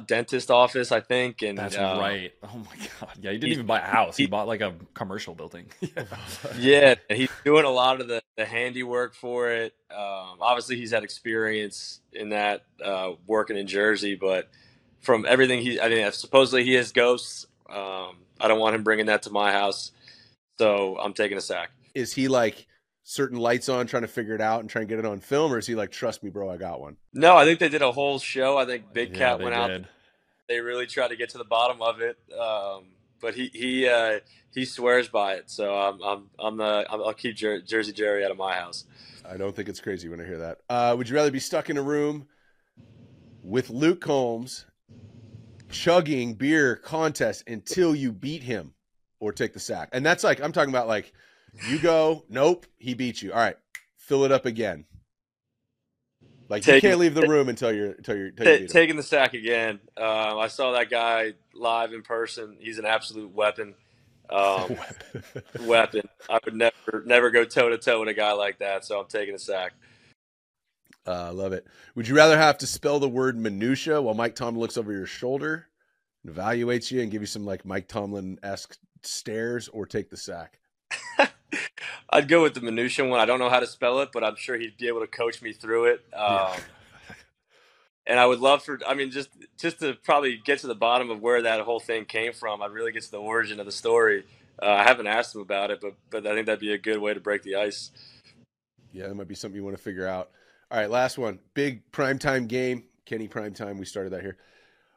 dentist 0.06 0.50
office 0.50 0.92
I 0.92 1.00
think, 1.00 1.42
and 1.42 1.58
That's 1.58 1.76
uh, 1.76 1.96
right. 2.00 2.32
Oh 2.42 2.56
my 2.58 2.86
god. 3.00 3.18
Yeah, 3.20 3.30
he 3.32 3.38
didn't 3.38 3.48
he- 3.48 3.52
even 3.52 3.66
buy 3.66 3.78
a 3.78 3.82
house. 3.82 4.16
He, 4.16 4.24
he- 4.24 4.28
bought 4.28 4.46
like 4.46 4.60
a 4.60 4.74
commercial 4.94 5.34
building. 5.34 5.66
yeah. 5.80 6.04
Yeah, 6.58 6.94
he's 7.10 7.30
doing 7.44 7.64
a 7.64 7.70
lot 7.70 8.00
of 8.00 8.08
the, 8.08 8.22
the 8.36 8.44
handiwork 8.44 9.14
for 9.14 9.50
it. 9.50 9.74
Um, 9.90 10.38
obviously, 10.40 10.76
he's 10.76 10.90
had 10.90 11.04
experience 11.04 12.00
in 12.12 12.30
that 12.30 12.64
uh, 12.84 13.12
working 13.26 13.56
in 13.56 13.66
Jersey, 13.66 14.14
but 14.14 14.48
from 15.00 15.26
everything 15.26 15.62
he, 15.62 15.80
I 15.80 15.88
mean, 15.88 16.10
supposedly 16.12 16.64
he 16.64 16.74
has 16.74 16.92
ghosts. 16.92 17.46
Um, 17.68 18.16
I 18.40 18.48
don't 18.48 18.58
want 18.60 18.74
him 18.74 18.82
bringing 18.82 19.06
that 19.06 19.22
to 19.22 19.30
my 19.30 19.52
house, 19.52 19.92
so 20.58 20.98
I'm 20.98 21.12
taking 21.12 21.38
a 21.38 21.40
sack. 21.40 21.70
Is 21.94 22.12
he 22.12 22.28
like 22.28 22.66
certain 23.12 23.38
lights 23.38 23.68
on, 23.68 23.86
trying 23.86 24.02
to 24.02 24.08
figure 24.08 24.34
it 24.34 24.40
out 24.40 24.60
and 24.60 24.70
trying 24.70 24.86
to 24.86 24.88
get 24.88 24.98
it 24.98 25.04
on 25.04 25.20
film, 25.20 25.52
or 25.52 25.58
is 25.58 25.66
he 25.66 25.74
like, 25.74 25.90
trust 25.90 26.22
me, 26.22 26.30
bro, 26.30 26.50
I 26.50 26.56
got 26.56 26.80
one? 26.80 26.96
No, 27.12 27.36
I 27.36 27.44
think 27.44 27.58
they 27.58 27.68
did 27.68 27.82
a 27.82 27.92
whole 27.92 28.18
show. 28.18 28.56
I 28.56 28.64
think 28.64 28.92
Big 28.92 29.10
Yeah, 29.10 29.18
Cat 29.18 29.38
they 29.38 29.44
went 29.44 29.54
out. 29.54 29.70
They 30.48 30.60
really 30.60 30.86
tried 30.86 31.08
to 31.08 31.16
get 31.16 31.30
to 31.30 31.38
the 31.38 31.44
bottom 31.44 31.82
of 31.82 32.00
it, 32.00 32.18
um, 32.38 32.86
but 33.20 33.34
he 33.34 33.50
he 33.52 33.88
uh, 33.88 34.20
he 34.52 34.64
swears 34.64 35.08
by 35.08 35.34
it. 35.34 35.50
So 35.50 35.74
I'm 35.74 36.02
I'm 36.02 36.30
I'm 36.38 36.56
the 36.56 36.86
I'll 36.90 37.14
keep 37.14 37.36
Jer- 37.36 37.60
Jersey 37.60 37.92
Jerry 37.92 38.24
out 38.24 38.30
of 38.30 38.36
my 38.36 38.54
house. 38.54 38.84
I 39.24 39.36
don't 39.36 39.54
think 39.54 39.68
it's 39.68 39.80
crazy 39.80 40.08
when 40.08 40.20
I 40.20 40.24
hear 40.24 40.38
that. 40.38 40.58
Uh, 40.68 40.94
would 40.96 41.08
you 41.08 41.14
rather 41.14 41.30
be 41.30 41.38
stuck 41.38 41.70
in 41.70 41.76
a 41.76 41.82
room 41.82 42.26
with 43.42 43.70
Luke 43.70 44.00
Combs 44.00 44.66
chugging 45.70 46.34
beer 46.34 46.76
contest 46.76 47.44
until 47.46 47.94
you 47.94 48.10
beat 48.12 48.42
him 48.42 48.74
or 49.20 49.32
take 49.32 49.52
the 49.52 49.60
sack? 49.60 49.90
And 49.92 50.04
that's 50.04 50.24
like, 50.24 50.42
I'm 50.42 50.52
talking 50.52 50.70
about 50.70 50.88
like, 50.88 51.12
you 51.68 51.78
go, 51.78 52.24
nope, 52.28 52.66
he 52.78 52.94
beat 52.94 53.22
you. 53.22 53.32
All 53.32 53.38
right, 53.38 53.56
fill 53.96 54.24
it 54.24 54.32
up 54.32 54.46
again. 54.46 54.84
Like 56.48 56.66
you 56.66 56.80
can't 56.80 56.98
leave 56.98 57.14
the 57.14 57.26
room 57.26 57.48
until 57.48 57.72
you're 57.72 57.92
until 57.92 58.16
you're 58.16 58.26
until 58.26 58.46
you 58.46 58.52
Ta 58.52 58.58
beat 58.58 58.62
him. 58.62 58.68
taking 58.68 58.96
the 58.96 59.02
sack 59.02 59.32
again. 59.34 59.80
Um, 59.96 60.38
I 60.38 60.48
saw 60.48 60.72
that 60.72 60.90
guy 60.90 61.32
live 61.54 61.92
in 61.92 62.02
person. 62.02 62.56
He's 62.60 62.78
an 62.78 62.84
absolute 62.84 63.32
weapon. 63.32 63.74
Um, 64.28 64.76
weapon. 65.60 66.02
I 66.28 66.38
would 66.44 66.54
never 66.54 67.02
never 67.06 67.30
go 67.30 67.44
toe 67.44 67.70
to 67.70 67.78
toe 67.78 68.00
with 68.00 68.08
a 68.10 68.14
guy 68.14 68.32
like 68.32 68.58
that. 68.58 68.84
So 68.84 69.00
I'm 69.00 69.06
taking 69.06 69.32
the 69.32 69.38
sack. 69.38 69.72
Uh, 71.06 71.28
I 71.28 71.30
love 71.30 71.52
it. 71.52 71.66
Would 71.94 72.06
you 72.06 72.14
rather 72.14 72.36
have 72.36 72.58
to 72.58 72.66
spell 72.66 73.00
the 73.00 73.08
word 73.08 73.36
minutia 73.36 74.00
while 74.00 74.14
Mike 74.14 74.34
Tomlin 74.34 74.60
looks 74.60 74.76
over 74.76 74.92
your 74.92 75.06
shoulder 75.06 75.66
and 76.24 76.34
evaluates 76.34 76.90
you 76.90 77.00
and 77.00 77.10
give 77.10 77.22
you 77.22 77.26
some 77.26 77.44
like 77.44 77.64
Mike 77.64 77.88
Tomlin 77.88 78.38
esque 78.42 78.76
stares, 79.02 79.68
or 79.68 79.84
take 79.86 80.10
the 80.10 80.16
sack? 80.16 80.58
I'd 82.10 82.28
go 82.28 82.42
with 82.42 82.54
the 82.54 82.60
minutia 82.60 83.04
one. 83.04 83.20
I 83.20 83.26
don't 83.26 83.38
know 83.38 83.50
how 83.50 83.60
to 83.60 83.66
spell 83.66 84.00
it, 84.00 84.10
but 84.12 84.24
I'm 84.24 84.36
sure 84.36 84.58
he'd 84.58 84.76
be 84.76 84.88
able 84.88 85.00
to 85.00 85.06
coach 85.06 85.42
me 85.42 85.52
through 85.52 85.86
it. 85.86 86.04
Um, 86.14 86.56
and 88.06 88.18
I 88.18 88.26
would 88.26 88.40
love 88.40 88.62
for 88.64 88.80
I 88.86 88.94
mean 88.94 89.10
just 89.10 89.30
just 89.58 89.80
to 89.80 89.94
probably 89.94 90.40
get 90.44 90.60
to 90.60 90.66
the 90.66 90.74
bottom 90.74 91.10
of 91.10 91.20
where 91.20 91.42
that 91.42 91.60
whole 91.60 91.80
thing 91.80 92.04
came 92.04 92.32
from. 92.32 92.62
I'd 92.62 92.72
really 92.72 92.92
get 92.92 93.02
to 93.04 93.10
the 93.10 93.20
origin 93.20 93.60
of 93.60 93.66
the 93.66 93.72
story. 93.72 94.24
Uh, 94.60 94.66
I 94.66 94.84
haven't 94.84 95.06
asked 95.06 95.34
him 95.34 95.40
about 95.40 95.70
it, 95.70 95.80
but 95.80 95.94
but 96.10 96.26
I 96.26 96.34
think 96.34 96.46
that'd 96.46 96.60
be 96.60 96.72
a 96.72 96.78
good 96.78 96.98
way 96.98 97.14
to 97.14 97.20
break 97.20 97.42
the 97.42 97.56
ice. 97.56 97.90
Yeah, 98.92 99.08
that 99.08 99.14
might 99.14 99.28
be 99.28 99.34
something 99.34 99.56
you 99.56 99.64
want 99.64 99.76
to 99.76 99.82
figure 99.82 100.06
out. 100.06 100.30
All 100.70 100.78
right, 100.78 100.90
last 100.90 101.18
one. 101.18 101.38
Big 101.54 101.90
primetime 101.92 102.48
game. 102.48 102.84
Kenny 103.06 103.28
primetime. 103.28 103.78
We 103.78 103.84
started 103.84 104.12
that 104.12 104.22
here. 104.22 104.36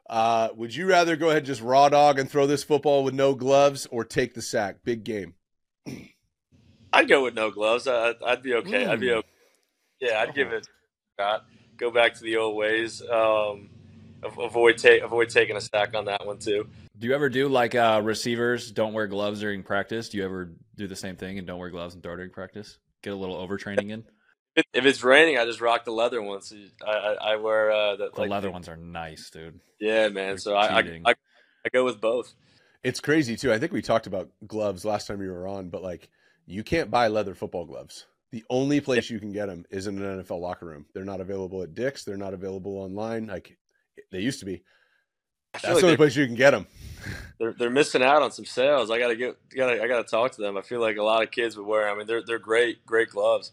Uh, 0.08 0.48
would 0.54 0.74
you 0.74 0.86
rather 0.86 1.16
go 1.16 1.26
ahead 1.26 1.38
and 1.38 1.46
just 1.46 1.60
raw 1.60 1.88
dog 1.88 2.18
and 2.18 2.30
throw 2.30 2.46
this 2.46 2.62
football 2.62 3.02
with 3.02 3.14
no 3.14 3.34
gloves 3.34 3.86
or 3.90 4.04
take 4.04 4.34
the 4.34 4.42
sack? 4.42 4.76
Big 4.84 5.04
game. 5.04 5.34
I'd 6.96 7.08
go 7.08 7.22
with 7.22 7.34
no 7.34 7.50
gloves. 7.50 7.86
I, 7.86 8.14
I'd 8.24 8.42
be 8.42 8.54
okay. 8.54 8.86
I'd 8.86 9.00
be 9.00 9.08
Mm. 9.08 9.16
okay. 9.18 9.28
Yeah, 10.00 10.20
I'd 10.20 10.34
give 10.34 10.52
it 10.52 10.66
a 11.18 11.22
shot. 11.22 11.44
Go 11.76 11.90
back 11.90 12.14
to 12.14 12.22
the 12.22 12.36
old 12.36 12.56
ways. 12.56 13.02
Um, 13.02 13.70
avoid 14.22 14.78
ta- 14.78 15.04
avoid 15.04 15.28
taking 15.28 15.56
a 15.56 15.60
sack 15.60 15.94
on 15.94 16.06
that 16.06 16.26
one 16.26 16.38
too. 16.38 16.68
Do 16.98 17.06
you 17.06 17.14
ever 17.14 17.28
do 17.28 17.48
like 17.48 17.74
uh, 17.74 18.00
receivers 18.02 18.70
don't 18.70 18.94
wear 18.94 19.06
gloves 19.06 19.40
during 19.40 19.62
practice? 19.62 20.08
Do 20.08 20.16
you 20.18 20.24
ever 20.24 20.52
do 20.76 20.86
the 20.86 20.96
same 20.96 21.16
thing 21.16 21.38
and 21.38 21.46
don't 21.46 21.58
wear 21.58 21.68
gloves 21.70 21.94
and 21.94 22.02
throw 22.02 22.16
during 22.16 22.30
practice? 22.30 22.78
Get 23.02 23.12
a 23.12 23.16
little 23.16 23.36
overtraining 23.36 23.90
in. 23.90 24.04
If, 24.54 24.64
if 24.72 24.86
it's 24.86 25.04
raining, 25.04 25.36
I 25.36 25.44
just 25.44 25.60
rock 25.60 25.84
the 25.84 25.90
leather 25.92 26.22
ones. 26.22 26.52
I, 26.86 26.90
I, 26.90 27.12
I 27.32 27.36
wear 27.36 27.70
uh, 27.70 27.96
the, 27.96 28.10
The 28.14 28.22
like, 28.22 28.30
leather 28.30 28.50
ones 28.50 28.68
are 28.70 28.76
nice, 28.76 29.28
dude. 29.28 29.60
Yeah, 29.78 30.08
man. 30.08 30.28
They're 30.28 30.38
So 30.38 30.54
I, 30.54 30.78
I. 30.78 31.00
I 31.04 31.14
I 31.66 31.68
go 31.70 31.84
with 31.84 32.00
both. 32.00 32.32
It's 32.84 33.00
crazy 33.00 33.36
too. 33.36 33.52
I 33.52 33.58
think 33.58 33.72
we 33.72 33.82
talked 33.82 34.06
about 34.06 34.30
gloves 34.46 34.84
last 34.84 35.08
time 35.08 35.20
you 35.20 35.30
were 35.32 35.48
on, 35.48 35.68
but 35.68 35.82
like 35.82 36.08
you 36.46 36.62
can't 36.62 36.90
buy 36.90 37.08
leather 37.08 37.34
football 37.34 37.64
gloves. 37.64 38.06
The 38.32 38.44
only 38.50 38.80
place 38.80 39.10
you 39.10 39.20
can 39.20 39.32
get 39.32 39.46
them 39.46 39.64
is 39.70 39.86
in 39.86 40.02
an 40.02 40.22
NFL 40.22 40.40
locker 40.40 40.66
room. 40.66 40.86
They're 40.94 41.04
not 41.04 41.20
available 41.20 41.62
at 41.62 41.74
Dick's. 41.74 42.04
They're 42.04 42.16
not 42.16 42.34
available 42.34 42.78
online. 42.78 43.26
Like 43.26 43.56
they 44.10 44.20
used 44.20 44.40
to 44.40 44.46
be. 44.46 44.62
That's 45.52 45.64
like 45.64 45.76
the 45.76 45.84
only 45.84 45.96
place 45.96 46.16
you 46.16 46.26
can 46.26 46.34
get 46.34 46.50
them. 46.50 46.66
they're 47.38 47.52
they're 47.52 47.70
missing 47.70 48.02
out 48.02 48.22
on 48.22 48.30
some 48.30 48.44
sales. 48.44 48.90
I 48.90 48.98
gotta 48.98 49.16
get 49.16 49.36
gotta 49.54 49.82
I 49.82 49.88
gotta 49.88 50.04
talk 50.04 50.32
to 50.32 50.42
them. 50.42 50.56
I 50.56 50.62
feel 50.62 50.80
like 50.80 50.96
a 50.96 51.02
lot 51.02 51.22
of 51.22 51.30
kids 51.30 51.56
would 51.56 51.66
wear. 51.66 51.88
I 51.88 51.96
mean, 51.96 52.06
they're 52.06 52.22
they're 52.24 52.38
great 52.38 52.84
great 52.84 53.10
gloves. 53.10 53.52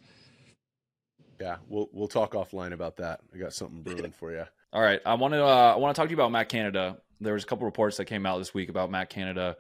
Yeah, 1.40 1.58
we'll 1.68 1.90
we'll 1.94 2.08
talk 2.08 2.34
offline 2.34 2.74
about 2.74 2.98
that. 2.98 3.22
I 3.34 3.38
got 3.38 3.54
something 3.54 3.84
brewing 3.84 4.12
for 4.12 4.32
you. 4.32 4.44
All 4.74 4.82
right, 4.82 5.00
I 5.06 5.14
want 5.14 5.34
to 5.34 5.44
uh, 5.44 5.74
I 5.74 5.78
want 5.78 5.96
to 5.96 6.00
talk 6.00 6.08
to 6.08 6.12
you 6.12 6.18
about 6.18 6.32
Matt 6.32 6.50
Canada. 6.50 6.98
There 7.22 7.36
was 7.36 7.44
a 7.44 7.48
couple 7.48 7.66
reports 7.66 7.98
that 7.98 8.06
came 8.06 8.26
out 8.26 8.40
this 8.40 8.54
week 8.54 8.70
about 8.70 8.92
Matt 8.92 9.10
Canada 9.10 9.56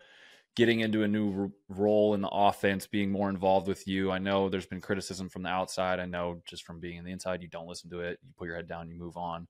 getting 0.56 0.82
into 0.82 1.04
a 1.04 1.08
new 1.08 1.52
role 1.70 2.14
in 2.14 2.22
the 2.22 2.30
offense, 2.30 2.86
being 2.86 3.12
more 3.12 3.30
involved 3.30 3.68
with 3.68 3.88
you. 3.88 4.12
I 4.12 4.20
know 4.20 4.50
there's 4.50 4.66
been 4.66 4.82
criticism 4.82 5.30
from 5.30 5.44
the 5.44 5.50
outside. 5.50 6.00
I 6.00 6.06
know 6.06 6.42
just 6.46 6.64
from 6.64 6.80
being 6.80 6.98
in 6.98 7.06
the 7.06 7.12
inside, 7.12 7.42
you 7.42 7.48
don't 7.48 7.68
listen 7.68 7.90
to 7.90 8.02
it. 8.02 8.20
You 8.24 8.30
put 8.38 8.46
your 8.46 8.56
head 8.56 8.68
down, 8.68 8.90
you 8.90 8.96
move 8.96 9.18
on. 9.18 9.48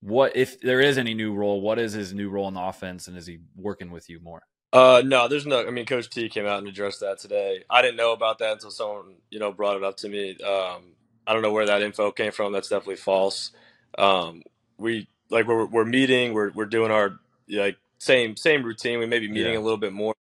What 0.00 0.34
if 0.34 0.60
there 0.60 0.80
is 0.80 0.98
any 0.98 1.14
new 1.14 1.34
role? 1.34 1.60
What 1.60 1.78
is 1.78 1.92
his 1.92 2.14
new 2.14 2.30
role 2.30 2.48
in 2.48 2.54
the 2.54 2.62
offense, 2.62 3.06
and 3.06 3.16
is 3.16 3.26
he 3.26 3.38
working 3.54 3.90
with 3.90 4.08
you 4.08 4.18
more? 4.20 4.42
Uh, 4.72 5.02
no, 5.04 5.28
there's 5.28 5.46
no. 5.46 5.66
I 5.66 5.70
mean, 5.70 5.84
Coach 5.84 6.08
T 6.08 6.28
came 6.28 6.46
out 6.46 6.58
and 6.58 6.68
addressed 6.68 7.00
that 7.00 7.18
today. 7.18 7.64
I 7.68 7.82
didn't 7.82 7.96
know 7.96 8.12
about 8.12 8.38
that 8.38 8.52
until 8.52 8.70
someone 8.70 9.16
you 9.28 9.38
know 9.38 9.52
brought 9.52 9.76
it 9.76 9.84
up 9.84 9.96
to 9.98 10.08
me. 10.08 10.38
Um, 10.42 10.94
I 11.26 11.32
don't 11.32 11.42
know 11.42 11.52
where 11.52 11.66
that 11.66 11.82
info 11.82 12.10
came 12.12 12.32
from. 12.32 12.52
That's 12.52 12.68
definitely 12.68 12.96
false. 12.96 13.52
Um, 13.98 14.42
we 14.78 15.08
like 15.28 15.46
we're 15.46 15.66
we're 15.66 15.84
meeting. 15.84 16.32
We're 16.32 16.50
we're 16.50 16.66
doing 16.66 16.90
our 16.90 17.18
like 17.48 17.76
same 18.00 18.36
same 18.36 18.64
routine. 18.64 18.98
We 18.98 19.06
may 19.06 19.20
be 19.20 19.28
meeting 19.28 19.52
Yeah. 19.54 19.60
a 19.60 19.62
little 19.62 19.78
bit 19.78 19.92
more. 19.92 20.14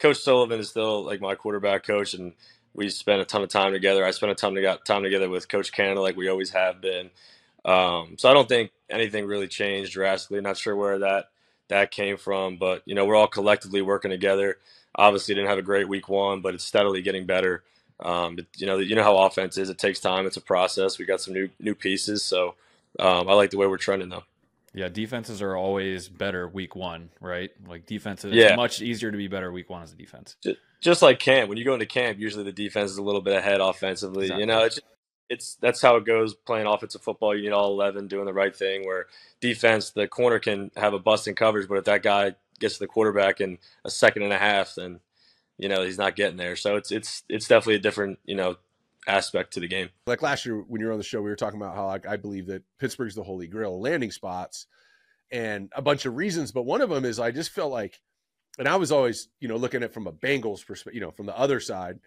Coach 0.00 0.18
Sullivan 0.18 0.60
is 0.60 0.70
still 0.70 1.04
like 1.04 1.20
my 1.22 1.34
quarterback 1.36 1.84
coach, 1.86 2.14
and 2.14 2.34
we 2.74 2.90
spent 2.90 3.22
a 3.22 3.24
ton 3.24 3.42
of 3.42 3.48
time 3.50 3.72
together. 3.72 4.04
I 4.04 4.12
spent 4.12 4.32
a 4.32 4.34
ton 4.34 4.56
of 4.58 4.84
time 4.84 5.02
together 5.04 5.30
with 5.30 5.48
Coach 5.48 5.72
Canada, 5.72 6.02
like 6.02 6.16
we 6.16 6.28
always 6.28 6.50
have 6.50 6.80
been. 6.82 7.10
Um, 7.64 8.16
so 8.18 8.30
I 8.30 8.34
don't 8.34 8.48
think 8.48 8.72
anything 8.90 9.26
really 9.26 9.48
changed 9.48 9.92
drastically. 9.92 10.40
Not 10.42 10.58
sure 10.58 10.76
where 10.76 10.98
that 11.00 11.30
that 11.68 11.92
came 11.92 12.18
from, 12.18 12.58
but 12.58 12.82
you 12.86 12.94
know 12.94 13.06
we're 13.06 13.16
all 13.16 13.28
collectively 13.28 13.82
working 13.82 14.10
together. 14.10 14.58
Obviously, 14.96 15.34
didn't 15.34 15.50
have 15.50 15.58
a 15.58 15.62
great 15.62 15.88
week 15.88 16.08
one, 16.08 16.42
but 16.42 16.54
it's 16.54 16.64
steadily 16.64 17.02
getting 17.02 17.26
better. 17.26 17.62
Um, 18.00 18.36
but, 18.36 18.46
you 18.56 18.66
know, 18.66 18.78
you 18.78 18.96
know 18.96 19.02
how 19.04 19.18
offense 19.18 19.58
is. 19.58 19.70
It 19.70 19.78
takes 19.78 20.00
time. 20.00 20.26
It's 20.26 20.38
a 20.38 20.40
process. 20.40 20.98
We 20.98 21.04
got 21.04 21.20
some 21.20 21.34
new 21.34 21.50
new 21.60 21.74
pieces, 21.74 22.24
so 22.24 22.54
um, 22.98 23.28
I 23.28 23.34
like 23.34 23.50
the 23.50 23.58
way 23.58 23.66
we're 23.68 23.76
trending 23.78 24.08
though. 24.08 24.24
Yeah, 24.72 24.88
defenses 24.88 25.42
are 25.42 25.56
always 25.56 26.08
better 26.08 26.46
week 26.48 26.76
one, 26.76 27.10
right? 27.20 27.50
Like 27.66 27.86
defenses, 27.86 28.32
Yeah. 28.32 28.48
it's 28.48 28.56
much 28.56 28.80
easier 28.80 29.10
to 29.10 29.16
be 29.16 29.26
better 29.28 29.50
week 29.50 29.68
one 29.68 29.82
as 29.82 29.92
a 29.92 29.96
defense. 29.96 30.36
Ju- 30.42 30.56
Just 30.80 31.02
like 31.02 31.18
camp, 31.18 31.48
when 31.48 31.58
you 31.58 31.64
go 31.64 31.74
into 31.74 31.86
camp, 31.86 32.18
usually 32.18 32.44
the 32.44 32.52
defense 32.52 32.90
is 32.92 32.96
a 32.96 33.02
little 33.02 33.20
bit 33.20 33.34
ahead 33.36 33.60
offensively. 33.60 34.26
Exactly. 34.26 34.42
You 34.42 34.46
know, 34.46 34.64
it's 34.64 34.80
it's 35.28 35.54
that's 35.60 35.80
how 35.82 35.96
it 35.96 36.04
goes 36.04 36.34
playing 36.34 36.66
offensive 36.66 37.02
football. 37.02 37.36
You 37.36 37.42
need 37.42 37.52
all 37.52 37.70
eleven 37.72 38.06
doing 38.08 38.26
the 38.26 38.32
right 38.32 38.54
thing. 38.54 38.84
Where 38.86 39.06
defense, 39.40 39.90
the 39.90 40.08
corner 40.08 40.38
can 40.38 40.70
have 40.76 40.94
a 40.94 40.98
bust 40.98 41.28
in 41.28 41.34
coverage, 41.34 41.68
but 41.68 41.78
if 41.78 41.84
that 41.84 42.02
guy 42.02 42.34
gets 42.58 42.74
to 42.74 42.80
the 42.80 42.86
quarterback 42.88 43.40
in 43.40 43.58
a 43.84 43.90
second 43.90 44.22
and 44.22 44.32
a 44.32 44.38
half, 44.38 44.74
then 44.76 45.00
you 45.58 45.68
know 45.68 45.82
he's 45.84 45.98
not 45.98 46.16
getting 46.16 46.36
there. 46.36 46.56
So 46.56 46.76
it's 46.76 46.90
it's 46.92 47.22
it's 47.28 47.46
definitely 47.48 47.76
a 47.76 47.80
different 47.80 48.18
you 48.24 48.34
know 48.36 48.56
aspect 49.06 49.54
to 49.54 49.60
the 49.60 49.68
game. 49.68 49.88
like 50.06 50.22
last 50.22 50.44
year 50.44 50.56
when 50.56 50.80
you 50.80 50.86
were 50.86 50.92
on 50.92 50.98
the 50.98 51.04
show, 51.04 51.22
we 51.22 51.30
were 51.30 51.36
talking 51.36 51.60
about 51.60 51.74
how 51.74 51.86
like, 51.86 52.06
I 52.06 52.16
believe 52.16 52.46
that 52.46 52.62
Pittsburgh's 52.78 53.14
the 53.14 53.22
holy 53.22 53.46
grail 53.46 53.80
landing 53.80 54.10
spots 54.10 54.66
and 55.30 55.70
a 55.74 55.82
bunch 55.82 56.06
of 56.06 56.16
reasons. 56.16 56.52
But 56.52 56.62
one 56.62 56.80
of 56.80 56.90
them 56.90 57.04
is 57.04 57.18
I 57.18 57.30
just 57.30 57.50
felt 57.50 57.72
like, 57.72 58.00
and 58.58 58.68
I 58.68 58.76
was 58.76 58.92
always, 58.92 59.28
you 59.40 59.48
know, 59.48 59.56
looking 59.56 59.82
at 59.82 59.90
it 59.90 59.94
from 59.94 60.06
a 60.06 60.12
Bengals 60.12 60.66
perspective, 60.66 60.94
you 60.94 61.00
know, 61.00 61.10
from 61.10 61.26
the 61.26 61.38
other 61.38 61.60
side, 61.60 62.00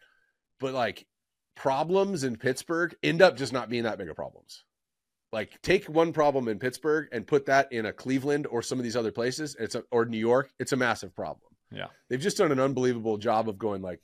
but 0.60 0.74
like 0.74 1.08
problems 1.56 2.24
in 2.24 2.36
Pittsburgh 2.36 2.96
end 3.04 3.22
up 3.22 3.38
just 3.38 3.54
not 3.54 3.70
being 3.70 3.84
that 3.84 3.98
big 3.98 4.10
of 4.10 4.16
problems. 4.16 4.64
Like 5.32 5.60
take 5.64 5.86
one 5.86 6.14
problem 6.14 6.48
in 6.48 6.60
Pittsburgh 6.60 7.08
and 7.12 7.26
put 7.26 7.48
that 7.48 7.72
in 7.72 7.88
a 7.88 7.94
Cleveland 7.94 8.46
or 8.46 8.62
some 8.62 8.78
of 8.78 8.84
these 8.84 8.96
other 8.96 9.12
places. 9.12 9.56
It's 9.60 9.74
a, 9.74 9.84
or 9.90 10.06
New 10.06 10.20
York. 10.20 10.52
It's 10.60 10.74
a 10.74 10.78
massive 10.78 11.16
problem. 11.16 11.50
Yeah. 11.72 11.88
They've 12.08 12.20
just 12.20 12.38
done 12.38 12.52
an 12.52 12.60
unbelievable 12.60 13.18
job 13.18 13.50
of 13.50 13.58
going 13.58 13.82
like, 13.82 14.00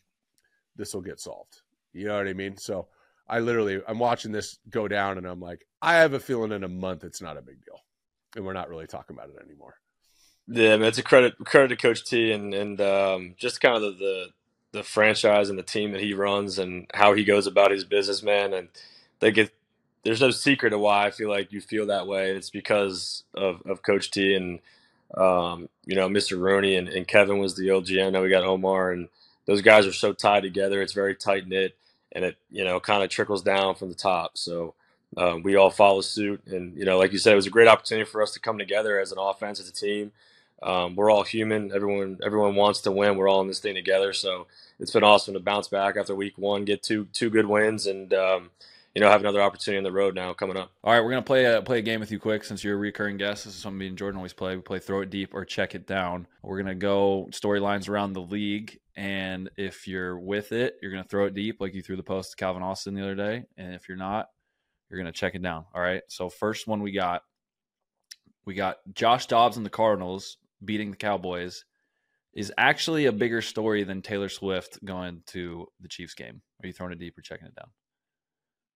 this 0.75 0.93
will 0.93 1.01
get 1.01 1.19
solved. 1.19 1.61
You 1.93 2.07
know 2.07 2.17
what 2.17 2.27
I 2.27 2.33
mean? 2.33 2.57
So 2.57 2.87
I 3.27 3.39
literally, 3.39 3.81
I'm 3.87 3.99
watching 3.99 4.31
this 4.31 4.57
go 4.69 4.87
down 4.87 5.17
and 5.17 5.27
I'm 5.27 5.39
like, 5.39 5.65
I 5.81 5.95
have 5.95 6.13
a 6.13 6.19
feeling 6.19 6.51
in 6.51 6.63
a 6.63 6.69
month 6.69 7.03
it's 7.03 7.21
not 7.21 7.37
a 7.37 7.41
big 7.41 7.63
deal. 7.63 7.79
And 8.35 8.45
we're 8.45 8.53
not 8.53 8.69
really 8.69 8.87
talking 8.87 9.15
about 9.15 9.29
it 9.29 9.43
anymore. 9.43 9.75
Yeah, 10.51 10.77
man, 10.77 10.87
it's 10.87 10.97
a 10.97 11.03
credit 11.03 11.35
credit 11.45 11.67
to 11.69 11.75
Coach 11.75 12.05
T 12.05 12.31
and 12.31 12.55
and 12.55 12.81
um, 12.81 13.35
just 13.37 13.61
kind 13.61 13.75
of 13.75 13.81
the, 13.81 13.91
the 13.91 14.25
the 14.71 14.83
franchise 14.83 15.49
and 15.49 15.59
the 15.59 15.63
team 15.63 15.91
that 15.91 16.01
he 16.01 16.13
runs 16.13 16.57
and 16.57 16.87
how 16.93 17.13
he 17.13 17.23
goes 17.23 17.45
about 17.47 17.71
his 17.71 17.83
business, 17.83 18.23
man. 18.23 18.53
And 18.53 18.69
they 19.19 19.31
get 19.31 19.51
there's 20.03 20.21
no 20.21 20.31
secret 20.31 20.71
to 20.71 20.79
why 20.79 21.05
I 21.05 21.11
feel 21.11 21.29
like 21.29 21.51
you 21.51 21.61
feel 21.61 21.85
that 21.87 22.07
way. 22.07 22.31
It's 22.31 22.49
because 22.49 23.23
of, 23.35 23.61
of 23.65 23.83
Coach 23.83 24.09
T 24.09 24.33
and 24.33 24.59
um, 25.15 25.69
you 25.85 25.95
know 25.95 26.09
Mr. 26.09 26.39
Rooney 26.39 26.75
and, 26.75 26.89
and 26.89 27.07
Kevin 27.07 27.37
was 27.37 27.55
the 27.55 27.69
old 27.69 27.85
GM. 27.85 28.11
Now 28.13 28.23
we 28.23 28.29
got 28.29 28.43
Omar 28.43 28.91
and 28.91 29.09
those 29.49 29.61
guys 29.61 29.87
are 29.87 29.93
so 29.93 30.13
tied 30.13 30.43
together. 30.43 30.81
It's 30.81 30.93
very 30.93 31.15
tight 31.15 31.47
knit 31.47 31.75
and 32.11 32.25
it 32.25 32.37
you 32.49 32.63
know 32.63 32.79
kind 32.79 33.03
of 33.03 33.09
trickles 33.09 33.43
down 33.43 33.75
from 33.75 33.89
the 33.89 33.95
top. 33.95 34.37
So 34.37 34.75
um, 35.17 35.43
we 35.43 35.55
all 35.55 35.69
follow 35.69 36.01
suit, 36.01 36.41
and 36.47 36.77
you 36.77 36.85
know, 36.85 36.97
like 36.97 37.11
you 37.11 37.17
said, 37.17 37.33
it 37.33 37.37
was 37.37 37.47
a 37.47 37.51
great 37.51 37.67
opportunity 37.67 38.09
for 38.09 38.21
us 38.21 38.33
to 38.33 38.39
come 38.39 38.57
together 38.57 38.99
as 38.99 39.11
an 39.11 39.17
offense, 39.19 39.59
as 39.59 39.69
a 39.69 39.73
team. 39.73 40.11
Um, 40.61 40.95
we're 40.95 41.09
all 41.09 41.23
human. 41.23 41.71
Everyone, 41.73 42.19
everyone 42.23 42.55
wants 42.55 42.81
to 42.81 42.91
win. 42.91 43.15
We're 43.15 43.29
all 43.29 43.41
in 43.41 43.47
this 43.47 43.59
thing 43.59 43.75
together. 43.75 44.11
So 44.11 44.47
it's 44.77 44.91
been 44.91 45.03
awesome 45.05 45.33
to 45.33 45.39
bounce 45.39 45.69
back 45.69 45.95
after 45.95 46.13
week 46.13 46.37
one, 46.37 46.65
get 46.65 46.83
two 46.83 47.07
two 47.13 47.29
good 47.29 47.45
wins, 47.45 47.85
and 47.87 48.13
um, 48.13 48.51
you 48.93 49.01
know 49.01 49.09
have 49.09 49.21
another 49.21 49.41
opportunity 49.41 49.77
on 49.77 49.83
the 49.83 49.91
road 49.91 50.15
now 50.15 50.33
coming 50.33 50.57
up. 50.57 50.71
All 50.83 50.93
right, 50.93 51.01
we're 51.01 51.09
gonna 51.11 51.21
play 51.21 51.45
a 51.45 51.61
play 51.61 51.79
a 51.79 51.81
game 51.81 52.01
with 52.01 52.11
you 52.11 52.19
quick 52.19 52.43
since 52.43 52.63
you're 52.63 52.75
a 52.75 52.77
recurring 52.77 53.17
guest. 53.17 53.45
This 53.45 53.55
is 53.55 53.61
something 53.61 53.79
me 53.79 53.87
and 53.87 53.97
Jordan 53.97 54.17
always 54.17 54.33
play. 54.33 54.55
We 54.55 54.61
play 54.61 54.79
throw 54.79 55.01
it 55.01 55.09
deep 55.09 55.33
or 55.33 55.45
check 55.45 55.73
it 55.73 55.87
down. 55.87 56.27
We're 56.43 56.57
gonna 56.57 56.75
go 56.75 57.29
storylines 57.31 57.89
around 57.89 58.13
the 58.13 58.21
league, 58.21 58.79
and 58.99 59.49
if 59.55 59.87
you're 59.87 60.19
with 60.19 60.51
it, 60.51 60.75
you're 60.81 60.91
gonna 60.91 61.05
throw 61.05 61.25
it 61.25 61.33
deep 61.33 61.61
like 61.61 61.73
you 61.73 61.81
threw 61.81 61.95
the 61.95 62.03
post 62.03 62.31
to 62.31 62.35
Calvin 62.35 62.61
Austin 62.61 62.95
the 62.95 63.01
other 63.01 63.15
day, 63.15 63.45
and 63.55 63.73
if 63.73 63.87
you're 63.87 63.97
not, 63.97 64.27
you're 64.89 64.99
gonna 64.99 65.13
check 65.13 65.35
it 65.35 65.41
down. 65.41 65.63
All 65.73 65.81
right. 65.81 66.01
So 66.09 66.27
first 66.27 66.67
one 66.67 66.81
we 66.81 66.91
got, 66.91 67.21
we 68.45 68.55
got 68.55 68.79
Josh 68.93 69.27
Dobbs 69.27 69.55
and 69.55 69.65
the 69.65 69.69
Cardinals 69.69 70.35
beating 70.63 70.91
the 70.91 70.97
Cowboys. 70.97 71.63
Is 72.33 72.53
actually 72.57 73.05
a 73.05 73.11
bigger 73.11 73.41
story 73.41 73.83
than 73.83 74.01
Taylor 74.01 74.29
Swift 74.29 74.83
going 74.85 75.23
to 75.27 75.67
the 75.79 75.87
Chiefs 75.87 76.13
game. 76.13 76.41
Are 76.61 76.67
you 76.67 76.73
throwing 76.73 76.91
it 76.91 76.99
deep 76.99 77.17
or 77.17 77.21
checking 77.21 77.47
it 77.47 77.55
down? 77.55 77.69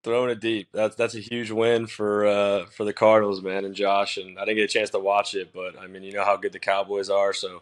Throwing 0.04 0.32
it 0.32 0.40
deep. 0.40 0.70
That's 0.74 0.96
that's 0.96 1.16
a 1.16 1.20
huge 1.20 1.52
win 1.52 1.86
for 1.86 2.26
uh, 2.26 2.66
for 2.68 2.86
the 2.86 2.94
Cardinals, 2.94 3.42
man, 3.42 3.66
and 3.66 3.76
Josh. 3.76 4.18
And 4.18 4.40
I 4.40 4.46
didn't 4.46 4.58
get 4.58 4.70
a 4.70 4.74
chance 4.74 4.90
to 4.92 5.00
watch 5.00 5.36
it, 5.36 5.54
but 5.54 5.78
I 5.78 5.88
mean, 5.88 6.04
you 6.04 6.14
know 6.14 6.24
how 6.24 6.38
good 6.38 6.54
the 6.54 6.60
Cowboys 6.60 7.10
are. 7.10 7.34
So 7.34 7.62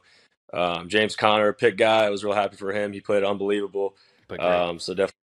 um, 0.53 0.89
James 0.89 1.15
Conner, 1.15 1.49
a 1.49 1.53
Pitt 1.53 1.77
guy, 1.77 2.05
I 2.05 2.09
was 2.09 2.23
real 2.23 2.33
happy 2.33 2.57
for 2.57 2.71
him. 2.71 2.93
He 2.93 3.01
played 3.01 3.23
unbelievable. 3.23 3.95
Um, 4.39 4.79
so 4.79 4.93
definitely 4.93 5.15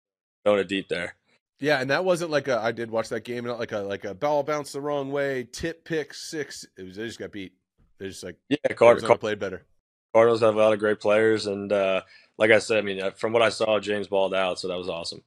throwing 0.45 0.61
it 0.61 0.69
deep 0.69 0.89
there. 0.89 1.15
Yeah, 1.59 1.81
and 1.81 1.91
that 1.91 2.05
wasn't 2.05 2.31
like 2.31 2.49
a. 2.49 2.59
I 2.59 2.73
did 2.73 2.91
watch 2.91 3.09
that 3.09 3.25
game, 3.25 3.45
not 3.45 3.59
like 3.59 3.73
a 3.73 3.79
like 3.79 4.05
a 4.05 4.15
ball 4.15 4.43
bounced 4.43 4.75
the 4.75 4.81
wrong 4.81 5.11
way, 5.11 5.49
tip 5.51 5.85
pick 5.85 6.13
six. 6.13 6.67
It 6.77 6.83
was 6.83 6.97
they 6.97 7.07
just 7.07 7.19
got 7.19 7.33
beat. 7.33 7.53
They 7.99 8.09
just 8.09 8.23
like 8.23 8.37
Yeah, 8.49 8.59
Card- 8.75 8.99
Arizona 8.99 9.17
played 9.17 9.39
better. 9.39 9.65
Cardinals 10.13 10.41
have 10.41 10.55
a 10.55 10.59
lot 10.59 10.73
of 10.73 10.79
great 10.79 11.01
players, 11.01 11.47
and 11.47 11.73
uh, 11.73 12.03
like 12.37 12.51
I 12.51 12.59
said, 12.59 12.79
I 12.79 12.83
mean, 12.83 13.01
uh, 13.03 13.11
from 13.13 13.33
what 13.33 13.43
I 13.43 13.49
saw, 13.49 13.79
James 13.81 14.09
balled 14.09 14.35
out, 14.35 14.59
so 14.59 14.69
that 14.69 14.77
was 14.77 14.89
awesome. 14.89 15.23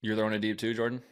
You're 0.00 0.16
throwing 0.16 0.34
it 0.34 0.40
deep 0.40 0.58
too, 0.58 0.74
Jordan. 0.74 1.02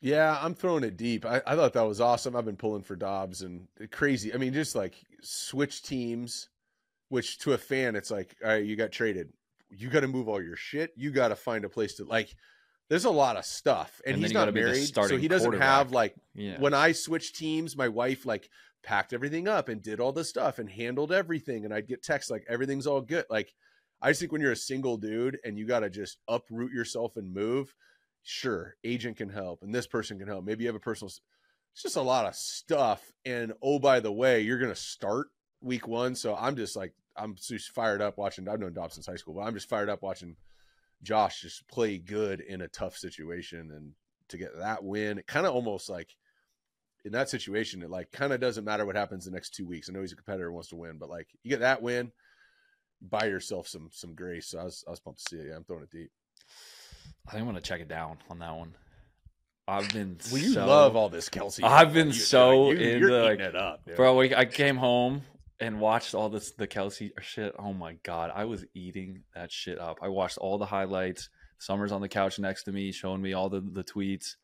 Yeah, 0.00 0.36
I'm 0.40 0.54
throwing 0.54 0.82
it 0.82 0.96
deep. 0.96 1.24
I, 1.24 1.42
I 1.46 1.54
thought 1.54 1.74
that 1.74 1.86
was 1.86 2.00
awesome. 2.00 2.34
I've 2.34 2.44
been 2.44 2.56
pulling 2.56 2.82
for 2.82 2.96
Dobbs 2.96 3.42
and 3.42 3.68
crazy. 3.92 4.34
I 4.34 4.38
mean, 4.38 4.52
just 4.52 4.74
like 4.74 4.94
switch 5.20 5.82
teams, 5.82 6.48
which 7.12 7.36
to 7.40 7.52
a 7.52 7.58
fan, 7.58 7.94
it's 7.94 8.10
like, 8.10 8.34
all 8.42 8.48
right, 8.52 8.64
you 8.64 8.74
got 8.74 8.90
traded. 8.90 9.28
You 9.68 9.90
got 9.90 10.00
to 10.00 10.08
move 10.08 10.28
all 10.30 10.42
your 10.42 10.56
shit. 10.56 10.92
You 10.96 11.10
got 11.10 11.28
to 11.28 11.36
find 11.36 11.62
a 11.66 11.68
place 11.68 11.96
to 11.96 12.04
like. 12.04 12.34
There's 12.88 13.04
a 13.04 13.10
lot 13.10 13.36
of 13.36 13.44
stuff, 13.44 14.00
and, 14.06 14.14
And 14.14 14.22
he's 14.22 14.32
not 14.32 14.52
married, 14.54 14.86
so 14.94 15.16
he 15.20 15.28
doesn't 15.28 15.52
have 15.60 15.92
like 15.92 16.14
Yeah. 16.34 16.58
when 16.58 16.72
I 16.72 16.92
switched 16.92 17.36
teams, 17.36 17.76
my 17.76 17.88
wife 17.88 18.24
like 18.24 18.48
packed 18.82 19.12
everything 19.12 19.46
up 19.46 19.68
and 19.68 19.82
did 19.82 20.00
all 20.00 20.12
the 20.12 20.24
stuff 20.24 20.58
and 20.58 20.70
handled 20.70 21.12
everything. 21.12 21.66
And 21.66 21.74
I'd 21.74 21.86
get 21.86 22.02
texts 22.02 22.30
like 22.30 22.44
everything's 22.48 22.86
all 22.86 23.02
good. 23.02 23.26
Like 23.28 23.52
I 24.00 24.08
just 24.10 24.20
think 24.20 24.32
when 24.32 24.40
you're 24.40 24.52
a 24.52 24.56
single 24.56 24.96
dude 24.96 25.38
and 25.44 25.58
you 25.58 25.66
got 25.66 25.80
to 25.80 25.90
just 25.90 26.16
uproot 26.28 26.72
yourself 26.72 27.16
and 27.16 27.32
move, 27.34 27.74
sure, 28.22 28.74
agent 28.84 29.18
can 29.18 29.28
help 29.28 29.62
and 29.62 29.74
this 29.74 29.86
person 29.86 30.18
can 30.18 30.28
help. 30.28 30.44
Maybe 30.46 30.64
you 30.64 30.68
have 30.68 30.76
a 30.76 30.80
personal. 30.80 31.12
It's 31.74 31.82
just 31.82 31.96
a 31.96 32.02
lot 32.02 32.24
of 32.26 32.34
stuff. 32.34 33.02
And 33.26 33.52
oh, 33.62 33.78
by 33.78 34.00
the 34.00 34.12
way, 34.12 34.40
you're 34.40 34.58
gonna 34.58 34.74
start 34.74 35.28
week 35.62 35.86
one, 35.86 36.14
so 36.14 36.34
I'm 36.36 36.56
just 36.56 36.74
like 36.76 36.92
I'm 37.16 37.34
just 37.34 37.70
fired 37.70 38.00
up 38.02 38.16
watching. 38.18 38.48
I've 38.48 38.60
known 38.60 38.72
Dobbs 38.72 38.94
since 38.94 39.06
high 39.06 39.16
school, 39.16 39.34
but 39.34 39.42
I'm 39.42 39.54
just 39.54 39.68
fired 39.68 39.88
up 39.90 40.02
watching 40.02 40.36
Josh 41.02 41.40
just 41.42 41.66
play 41.68 41.98
good 41.98 42.40
in 42.40 42.60
a 42.62 42.68
tough 42.68 42.96
situation 42.96 43.70
and 43.72 43.92
to 44.28 44.38
get 44.38 44.56
that 44.58 44.82
win. 44.84 45.18
It 45.18 45.26
kind 45.26 45.46
of 45.46 45.54
almost 45.54 45.88
like 45.90 46.14
in 47.04 47.12
that 47.12 47.28
situation, 47.28 47.82
it 47.82 47.90
like 47.90 48.10
kind 48.12 48.32
of 48.32 48.40
doesn't 48.40 48.64
matter 48.64 48.86
what 48.86 48.96
happens 48.96 49.24
the 49.24 49.30
next 49.30 49.50
two 49.54 49.66
weeks. 49.66 49.88
I 49.88 49.92
know 49.92 50.00
he's 50.00 50.12
a 50.12 50.16
competitor 50.16 50.46
and 50.46 50.54
wants 50.54 50.68
to 50.70 50.76
win, 50.76 50.98
but 50.98 51.10
like 51.10 51.26
you 51.42 51.50
get 51.50 51.60
that 51.60 51.82
win, 51.82 52.12
buy 53.02 53.24
yourself 53.26 53.66
some 53.68 53.88
some 53.92 54.14
grace. 54.14 54.46
So 54.48 54.60
I 54.60 54.64
was 54.64 54.84
I 54.86 54.90
was 54.90 55.00
pumped 55.00 55.24
to 55.24 55.28
see 55.36 55.42
it. 55.42 55.48
Yeah, 55.48 55.56
I'm 55.56 55.64
throwing 55.64 55.82
it 55.82 55.90
deep. 55.90 56.10
I 57.26 57.32
think 57.32 57.40
I'm 57.42 57.46
gonna 57.48 57.60
check 57.60 57.80
it 57.80 57.88
down 57.88 58.18
on 58.30 58.38
that 58.38 58.54
one. 58.56 58.74
I've 59.68 59.92
been 59.92 60.18
Well, 60.32 60.40
you 60.40 60.52
so, 60.54 60.66
love 60.66 60.96
all 60.96 61.08
this 61.08 61.28
Kelce. 61.28 61.62
I've 61.62 61.92
been 61.92 62.08
You- 62.08 62.12
so 62.14 62.70
you, 62.70 62.78
into 62.78 63.22
like, 63.22 63.40
it 63.40 63.54
up, 63.56 63.84
dude. 63.84 63.96
bro. 63.96 64.16
we- 64.16 64.34
I 64.34 64.44
came 64.44 64.76
home 64.76 65.22
and 65.62 65.80
watched 65.80 66.14
all 66.14 66.28
this 66.28 66.50
the 66.50 66.66
Kelce 66.66 67.10
shit. 67.20 67.54
Oh 67.58 67.72
my 67.72 67.94
god, 68.02 68.32
I 68.34 68.44
was 68.44 68.64
eating 68.74 69.22
that 69.34 69.50
shit 69.52 69.78
up. 69.78 69.98
I 70.02 70.08
watched 70.08 70.38
all 70.38 70.58
the 70.58 70.66
highlights. 70.66 71.30
Summer's 71.58 71.92
on 71.92 72.00
the 72.00 72.08
couch 72.08 72.38
next 72.38 72.64
to 72.64 72.72
me, 72.72 72.90
showing 72.92 73.22
me 73.22 73.32
all 73.32 73.48
the 73.48 73.60
the 73.60 73.84
tweets. 73.84 74.36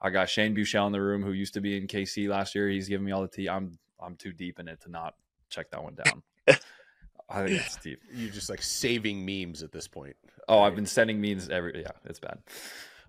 I 0.00 0.10
got 0.10 0.28
Shane 0.28 0.54
Buechele 0.54 0.86
in 0.86 0.92
the 0.92 1.00
room, 1.00 1.22
who 1.22 1.32
used 1.32 1.54
to 1.54 1.60
be 1.62 1.76
in 1.76 1.86
KC 1.86 2.28
last 2.28 2.54
year. 2.54 2.68
He's 2.68 2.88
giving 2.88 3.06
me 3.06 3.12
all 3.12 3.22
the 3.22 3.28
tea. 3.28 3.48
I'm 3.48 3.78
I'm 3.98 4.16
too 4.16 4.32
deep 4.32 4.60
in 4.60 4.68
it 4.68 4.82
to 4.82 4.90
not 4.90 5.14
check 5.48 5.70
that 5.70 5.82
one 5.82 5.94
down. 5.94 6.22
I 7.28 7.44
think 7.44 7.60
it's 7.60 7.76
deep. 7.76 8.00
You're 8.14 8.30
just 8.30 8.50
like 8.50 8.62
saving 8.62 9.24
memes 9.24 9.62
at 9.62 9.72
this 9.72 9.88
point. 9.88 10.14
Oh, 10.48 10.60
I've 10.60 10.76
been 10.76 10.86
sending 10.86 11.20
memes 11.20 11.48
every. 11.48 11.80
Yeah, 11.80 11.90
it's 12.04 12.20
bad. 12.20 12.38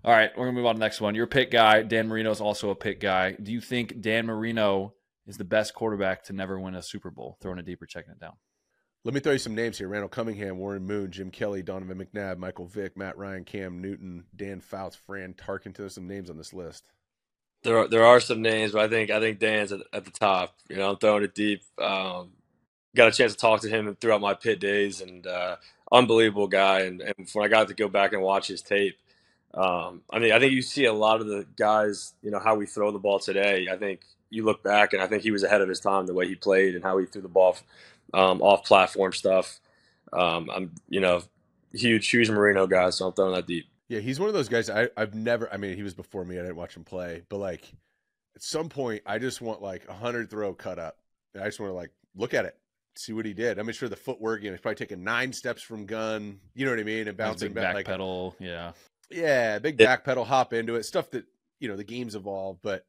All 0.04 0.12
right, 0.12 0.30
we're 0.36 0.46
gonna 0.46 0.56
move 0.56 0.66
on 0.66 0.76
to 0.76 0.78
the 0.78 0.84
next 0.84 1.00
one. 1.00 1.14
You're 1.14 1.26
Pitt 1.26 1.50
guy. 1.50 1.82
Dan 1.82 2.08
Marino 2.08 2.30
is 2.30 2.40
also 2.40 2.70
a 2.70 2.74
Pitt 2.74 2.98
guy. 2.98 3.32
Do 3.32 3.52
you 3.52 3.60
think 3.60 4.00
Dan 4.00 4.26
Marino 4.26 4.94
is 5.28 5.36
the 5.36 5.44
best 5.44 5.74
quarterback 5.74 6.24
to 6.24 6.32
never 6.32 6.58
win 6.58 6.74
a 6.74 6.82
Super 6.82 7.10
Bowl? 7.10 7.36
Throwing 7.40 7.58
it 7.58 7.66
deep 7.66 7.80
or 7.80 7.86
checking 7.86 8.10
it 8.10 8.18
down. 8.18 8.34
Let 9.04 9.14
me 9.14 9.20
throw 9.20 9.32
you 9.32 9.38
some 9.38 9.54
names 9.54 9.78
here: 9.78 9.86
Randall 9.88 10.08
Cunningham, 10.08 10.58
Warren 10.58 10.84
Moon, 10.84 11.12
Jim 11.12 11.30
Kelly, 11.30 11.62
Donovan 11.62 11.98
McNabb, 11.98 12.38
Michael 12.38 12.66
Vick, 12.66 12.96
Matt 12.96 13.16
Ryan, 13.16 13.44
Cam 13.44 13.80
Newton, 13.80 14.24
Dan 14.34 14.60
Fouts, 14.60 14.96
Fran 14.96 15.34
Tarkenton. 15.34 15.76
There's 15.76 15.94
some 15.94 16.08
names 16.08 16.30
on 16.30 16.36
this 16.36 16.52
list. 16.52 16.88
There 17.62 17.78
are 17.78 17.88
there 17.88 18.04
are 18.04 18.20
some 18.20 18.42
names, 18.42 18.72
but 18.72 18.82
I 18.82 18.88
think 18.88 19.10
I 19.10 19.20
think 19.20 19.38
Dan's 19.38 19.70
at, 19.72 19.80
at 19.92 20.04
the 20.04 20.10
top. 20.10 20.56
You 20.68 20.76
know, 20.76 20.90
I'm 20.90 20.96
throwing 20.96 21.22
it 21.22 21.34
deep. 21.34 21.62
Um, 21.80 22.32
got 22.96 23.08
a 23.08 23.16
chance 23.16 23.32
to 23.32 23.38
talk 23.38 23.60
to 23.60 23.68
him 23.68 23.96
throughout 24.00 24.20
my 24.20 24.34
Pitt 24.34 24.60
days, 24.60 25.00
and 25.00 25.26
uh, 25.26 25.56
unbelievable 25.92 26.48
guy. 26.48 26.80
And, 26.80 27.00
and 27.00 27.28
when 27.32 27.44
I 27.44 27.48
got 27.48 27.68
to 27.68 27.74
go 27.74 27.88
back 27.88 28.12
and 28.12 28.22
watch 28.22 28.48
his 28.48 28.62
tape, 28.62 28.98
um, 29.54 30.02
I 30.10 30.18
mean, 30.18 30.32
I 30.32 30.38
think 30.38 30.52
you 30.52 30.62
see 30.62 30.84
a 30.84 30.92
lot 30.92 31.20
of 31.20 31.26
the 31.26 31.46
guys. 31.56 32.14
You 32.22 32.30
know 32.30 32.40
how 32.40 32.56
we 32.56 32.66
throw 32.66 32.90
the 32.90 32.98
ball 32.98 33.18
today. 33.18 33.68
I 33.70 33.76
think 33.76 34.00
you 34.30 34.44
look 34.44 34.62
back, 34.62 34.92
and 34.92 35.02
I 35.02 35.06
think 35.06 35.22
he 35.22 35.30
was 35.30 35.42
ahead 35.42 35.60
of 35.60 35.68
his 35.68 35.80
time 35.80 36.06
the 36.06 36.14
way 36.14 36.26
he 36.26 36.34
played 36.34 36.74
and 36.74 36.84
how 36.84 36.98
he 36.98 37.06
threw 37.06 37.22
the 37.22 37.28
ball 37.28 37.56
um, 38.14 38.42
off 38.42 38.64
platform 38.64 39.12
stuff. 39.12 39.60
Um, 40.12 40.50
I'm 40.50 40.74
you 40.88 41.00
know 41.00 41.22
huge 41.72 42.08
huge 42.08 42.30
Marino 42.30 42.66
guy, 42.66 42.90
so 42.90 43.06
I'm 43.06 43.12
throwing 43.12 43.34
that 43.34 43.46
deep. 43.46 43.66
Yeah, 43.88 44.00
he's 44.00 44.20
one 44.20 44.28
of 44.28 44.34
those 44.34 44.48
guys. 44.48 44.68
I, 44.68 44.88
I've 44.96 45.14
never. 45.14 45.52
I 45.52 45.56
mean, 45.56 45.74
he 45.74 45.82
was 45.82 45.94
before 45.94 46.24
me. 46.24 46.38
I 46.38 46.42
didn't 46.42 46.56
watch 46.56 46.76
him 46.76 46.84
play, 46.84 47.22
but 47.28 47.38
like, 47.38 47.72
at 48.36 48.42
some 48.42 48.68
point, 48.68 49.02
I 49.06 49.18
just 49.18 49.40
want 49.40 49.62
like 49.62 49.88
a 49.88 49.94
hundred 49.94 50.30
throw 50.30 50.52
cut 50.54 50.78
up. 50.78 50.98
I 51.38 51.44
just 51.44 51.60
want 51.60 51.70
to 51.70 51.74
like 51.74 51.90
look 52.14 52.34
at 52.34 52.44
it, 52.44 52.56
see 52.96 53.12
what 53.12 53.24
he 53.24 53.32
did. 53.32 53.58
I'm 53.58 53.70
sure 53.72 53.88
the 53.88 53.96
footwork, 53.96 54.42
you 54.42 54.48
know, 54.48 54.54
he's 54.54 54.60
probably 54.60 54.76
taking 54.76 55.04
nine 55.04 55.32
steps 55.32 55.62
from 55.62 55.86
gun. 55.86 56.38
You 56.54 56.66
know 56.66 56.72
what 56.72 56.80
I 56.80 56.84
mean, 56.84 57.08
and 57.08 57.16
bouncing 57.16 57.52
back, 57.52 57.64
back 57.64 57.74
like 57.74 57.86
pedal. 57.86 58.36
Yeah, 58.38 58.72
yeah, 59.10 59.58
big 59.58 59.78
back 59.78 60.04
pedal, 60.04 60.24
hop 60.24 60.52
into 60.52 60.74
it. 60.74 60.84
Stuff 60.84 61.10
that 61.12 61.24
you 61.60 61.68
know 61.68 61.76
the 61.76 61.84
game's 61.84 62.14
evolved, 62.14 62.60
but 62.62 62.84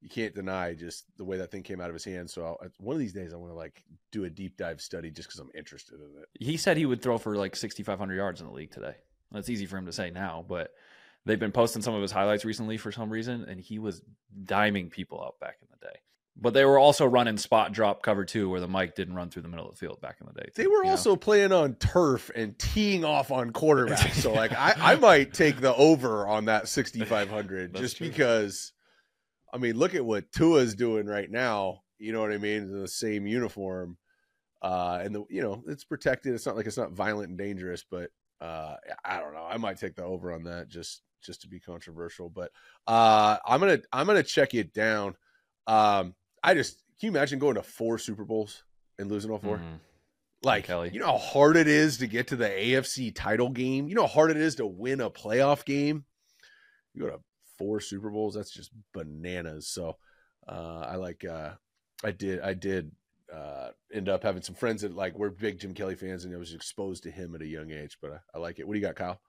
you 0.00 0.08
can't 0.08 0.34
deny 0.34 0.74
just 0.74 1.04
the 1.16 1.24
way 1.24 1.36
that 1.36 1.50
thing 1.50 1.62
came 1.62 1.80
out 1.80 1.88
of 1.90 1.94
his 1.94 2.04
hands. 2.04 2.32
So 2.32 2.44
I'll, 2.44 2.58
one 2.78 2.94
of 2.94 3.00
these 3.00 3.12
days, 3.12 3.34
I 3.34 3.36
want 3.36 3.52
to 3.52 3.56
like 3.56 3.82
do 4.12 4.24
a 4.24 4.30
deep 4.30 4.56
dive 4.56 4.80
study 4.80 5.10
just 5.10 5.28
because 5.28 5.40
I'm 5.40 5.50
interested 5.54 5.96
in 5.96 6.22
it. 6.22 6.28
He 6.38 6.56
said 6.56 6.76
he 6.76 6.86
would 6.86 7.02
throw 7.02 7.18
for 7.18 7.36
like 7.36 7.54
6,500 7.54 8.14
yards 8.14 8.40
in 8.40 8.46
the 8.46 8.52
league 8.52 8.70
today. 8.70 8.94
That's 9.30 9.50
easy 9.50 9.66
for 9.66 9.76
him 9.76 9.86
to 9.86 9.92
say 9.92 10.10
now, 10.10 10.44
but 10.48 10.72
they've 11.24 11.38
been 11.38 11.52
posting 11.52 11.82
some 11.82 11.94
of 11.94 12.02
his 12.02 12.12
highlights 12.12 12.44
recently 12.44 12.76
for 12.76 12.90
some 12.90 13.10
reason, 13.10 13.44
and 13.44 13.60
he 13.60 13.78
was 13.78 14.02
diming 14.44 14.90
people 14.90 15.22
out 15.22 15.38
back 15.38 15.56
in 15.60 15.68
the 15.70 15.86
day. 15.86 15.98
But 16.40 16.54
they 16.54 16.64
were 16.64 16.78
also 16.78 17.04
running 17.04 17.36
spot 17.36 17.72
drop 17.72 18.02
cover 18.02 18.24
two, 18.24 18.48
where 18.48 18.60
the 18.60 18.68
mic 18.68 18.94
didn't 18.94 19.14
run 19.14 19.28
through 19.28 19.42
the 19.42 19.48
middle 19.48 19.66
of 19.66 19.72
the 19.72 19.78
field 19.78 20.00
back 20.00 20.16
in 20.20 20.26
the 20.26 20.32
day. 20.32 20.46
Too, 20.46 20.62
they 20.62 20.66
were 20.66 20.84
also 20.84 21.10
know? 21.10 21.16
playing 21.16 21.52
on 21.52 21.74
turf 21.74 22.30
and 22.34 22.58
teeing 22.58 23.04
off 23.04 23.30
on 23.30 23.50
quarterback. 23.50 24.14
so 24.14 24.32
like 24.32 24.52
I, 24.52 24.74
I 24.78 24.94
might 25.00 25.34
take 25.34 25.60
the 25.60 25.74
over 25.74 26.26
on 26.26 26.46
that 26.46 26.68
6,500 26.68 27.74
just 27.74 27.98
true. 27.98 28.08
because. 28.08 28.72
I 29.52 29.58
mean, 29.58 29.76
look 29.76 29.94
at 29.94 30.04
what 30.04 30.30
Tua's 30.32 30.74
doing 30.74 31.06
right 31.06 31.30
now. 31.30 31.82
You 31.98 32.12
know 32.12 32.20
what 32.20 32.32
I 32.32 32.38
mean? 32.38 32.62
In 32.62 32.80
the 32.80 32.88
same 32.88 33.26
uniform, 33.26 33.98
uh, 34.62 35.00
and 35.02 35.14
the 35.14 35.24
you 35.28 35.42
know 35.42 35.62
it's 35.66 35.84
protected. 35.84 36.34
It's 36.34 36.46
not 36.46 36.56
like 36.56 36.66
it's 36.66 36.76
not 36.76 36.92
violent 36.92 37.30
and 37.30 37.38
dangerous, 37.38 37.84
but 37.88 38.10
uh, 38.40 38.76
I 39.04 39.20
don't 39.20 39.34
know. 39.34 39.46
I 39.48 39.56
might 39.58 39.78
take 39.78 39.96
the 39.96 40.04
over 40.04 40.32
on 40.32 40.44
that 40.44 40.68
just 40.68 41.02
just 41.22 41.42
to 41.42 41.48
be 41.48 41.60
controversial. 41.60 42.30
But 42.30 42.52
uh, 42.86 43.36
I'm 43.46 43.60
gonna 43.60 43.80
I'm 43.92 44.06
gonna 44.06 44.22
check 44.22 44.54
it 44.54 44.72
down. 44.72 45.14
Um, 45.66 46.14
I 46.42 46.54
just 46.54 46.82
can 47.00 47.08
you 47.08 47.10
imagine 47.10 47.38
going 47.38 47.54
to 47.54 47.62
four 47.62 47.98
Super 47.98 48.24
Bowls 48.24 48.62
and 48.98 49.10
losing 49.10 49.30
all 49.30 49.38
4 49.38 49.56
mm-hmm. 49.56 49.74
Like, 50.42 50.64
Kelly. 50.64 50.90
you 50.92 51.00
know 51.00 51.06
how 51.06 51.18
hard 51.18 51.56
it 51.56 51.68
is 51.68 51.98
to 51.98 52.06
get 52.06 52.28
to 52.28 52.36
the 52.36 52.48
AFC 52.48 53.14
title 53.14 53.50
game. 53.50 53.88
You 53.88 53.94
know 53.94 54.02
how 54.02 54.08
hard 54.08 54.30
it 54.30 54.38
is 54.38 54.54
to 54.54 54.66
win 54.66 55.00
a 55.00 55.10
playoff 55.10 55.66
game. 55.66 56.04
You 56.94 57.02
go 57.02 57.10
to 57.10 57.20
four 57.60 57.78
Super 57.78 58.10
Bowls. 58.10 58.34
That's 58.34 58.50
just 58.50 58.70
bananas. 58.92 59.68
So 59.68 59.98
uh, 60.48 60.86
I 60.88 60.96
like. 60.96 61.24
Uh, 61.24 61.52
I 62.02 62.10
did. 62.10 62.40
I 62.40 62.54
did 62.54 62.90
uh, 63.32 63.68
end 63.92 64.08
up 64.08 64.22
having 64.22 64.42
some 64.42 64.54
friends 64.54 64.82
that 64.82 64.96
like 64.96 65.16
were 65.16 65.30
big 65.30 65.60
Jim 65.60 65.74
Kelly 65.74 65.94
fans, 65.94 66.24
and 66.24 66.34
I 66.34 66.38
was 66.38 66.54
exposed 66.54 67.02
to 67.02 67.10
him 67.10 67.34
at 67.34 67.42
a 67.42 67.46
young 67.46 67.70
age. 67.70 67.98
But 68.00 68.12
I, 68.12 68.18
I 68.34 68.38
like 68.38 68.58
it. 68.58 68.66
What 68.66 68.74
do 68.74 68.80
you 68.80 68.86
got, 68.86 68.96
Kyle? 68.96 69.20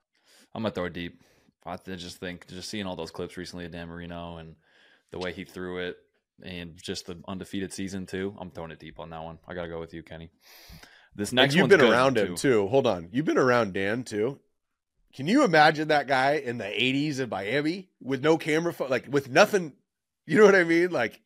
I'm 0.56 0.64
gonna 0.64 0.74
throw 0.74 0.86
it 0.86 0.94
deep. 0.94 1.22
I 1.66 1.78
just 1.78 2.18
think 2.18 2.48
just 2.48 2.70
seeing 2.70 2.88
all 2.88 2.96
those 2.96 3.12
clips 3.12 3.38
recently 3.38 3.66
of 3.66 3.72
Dan 3.72 3.88
Marino 3.88 4.38
and 4.38 4.56
the 5.12 5.20
way 5.20 5.32
he 5.32 5.44
threw 5.44 5.78
it 5.78 5.98
and 6.44 6.76
just 6.82 7.06
the 7.06 7.22
undefeated 7.28 7.72
season 7.74 8.06
too. 8.06 8.36
I'm 8.40 8.50
throwing 8.50 8.72
it 8.72 8.80
deep 8.80 9.00
on 9.00 9.12
that 9.12 9.24
one. 9.24 9.38
I 9.48 9.54
gotta 9.54 9.68
go 9.68 9.80
with 9.80 9.94
you, 9.94 10.02
Kenny. 10.02 10.32
This 11.16 11.32
next 11.32 11.54
and 11.54 11.60
you've 11.60 11.70
been 11.70 11.88
around 11.88 12.16
too. 12.16 12.22
him 12.22 12.36
too. 12.36 12.68
Hold 12.68 12.88
on, 12.88 13.10
you've 13.12 13.26
been 13.26 13.38
around 13.38 13.74
Dan 13.74 14.04
too. 14.04 14.40
Can 15.14 15.28
you 15.28 15.44
imagine 15.44 15.90
that 15.90 16.08
guy 16.08 16.34
in 16.36 16.58
the 16.58 16.64
80s 16.64 17.20
in 17.20 17.30
Miami 17.30 17.90
with 18.02 18.24
no 18.24 18.38
camera, 18.38 18.74
fo- 18.74 18.88
like 18.88 19.08
with 19.10 19.30
nothing? 19.30 19.74
You 20.26 20.38
know 20.38 20.46
what 20.46 20.56
I 20.56 20.64
mean? 20.64 20.92
Like 20.92 21.22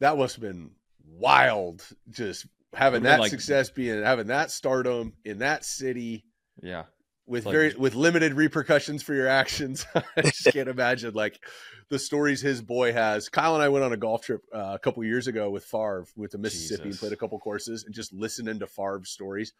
that 0.00 0.16
must 0.16 0.36
have 0.36 0.42
been 0.42 0.72
wild. 1.06 1.86
Just 2.10 2.46
having 2.74 3.04
that 3.04 3.20
like, 3.20 3.30
success, 3.30 3.70
being 3.70 4.02
having 4.02 4.28
that 4.28 4.50
stardom 4.50 5.12
in 5.24 5.38
that 5.38 5.64
city. 5.64 6.24
Yeah, 6.62 6.84
with 7.26 7.46
like, 7.46 7.52
very 7.52 7.74
with 7.74 7.94
limited 7.94 8.34
repercussions 8.34 9.02
for 9.02 9.14
your 9.14 9.28
actions. 9.28 9.86
I 9.94 10.22
just 10.22 10.52
can't 10.52 10.68
imagine 10.68 11.14
like 11.14 11.40
the 11.88 11.98
stories 11.98 12.40
his 12.40 12.60
boy 12.60 12.92
has. 12.92 13.28
Kyle 13.28 13.54
and 13.54 13.62
I 13.62 13.68
went 13.68 13.84
on 13.84 13.92
a 13.92 13.96
golf 13.96 14.22
trip 14.22 14.42
uh, 14.52 14.72
a 14.74 14.78
couple 14.78 15.04
years 15.04 15.28
ago 15.28 15.50
with 15.50 15.64
Favre 15.64 16.06
with 16.16 16.32
the 16.32 16.38
Mississippi 16.38 16.84
Jesus. 16.84 16.96
and 16.96 17.00
played 17.00 17.12
a 17.12 17.20
couple 17.20 17.38
courses 17.38 17.84
and 17.84 17.94
just 17.94 18.12
listening 18.12 18.58
to 18.58 18.66
Favre's 18.66 19.10
stories 19.10 19.52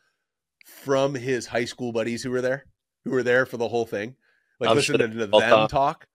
from 0.67 1.15
his 1.15 1.47
high 1.47 1.65
school 1.65 1.93
buddies 1.93 2.23
who 2.23 2.31
were 2.31 2.41
there 2.41 2.67
who 3.05 3.11
were 3.11 3.23
there 3.23 3.47
for 3.47 3.57
the 3.57 3.69
whole 3.69 3.87
thing, 3.87 4.15
like 4.61 4.71
I'm 4.71 4.77
listening 4.77 5.01
sure 5.01 5.09
to 5.09 5.15
them 5.27 5.31
time. 5.31 5.69
talk. 5.69 6.07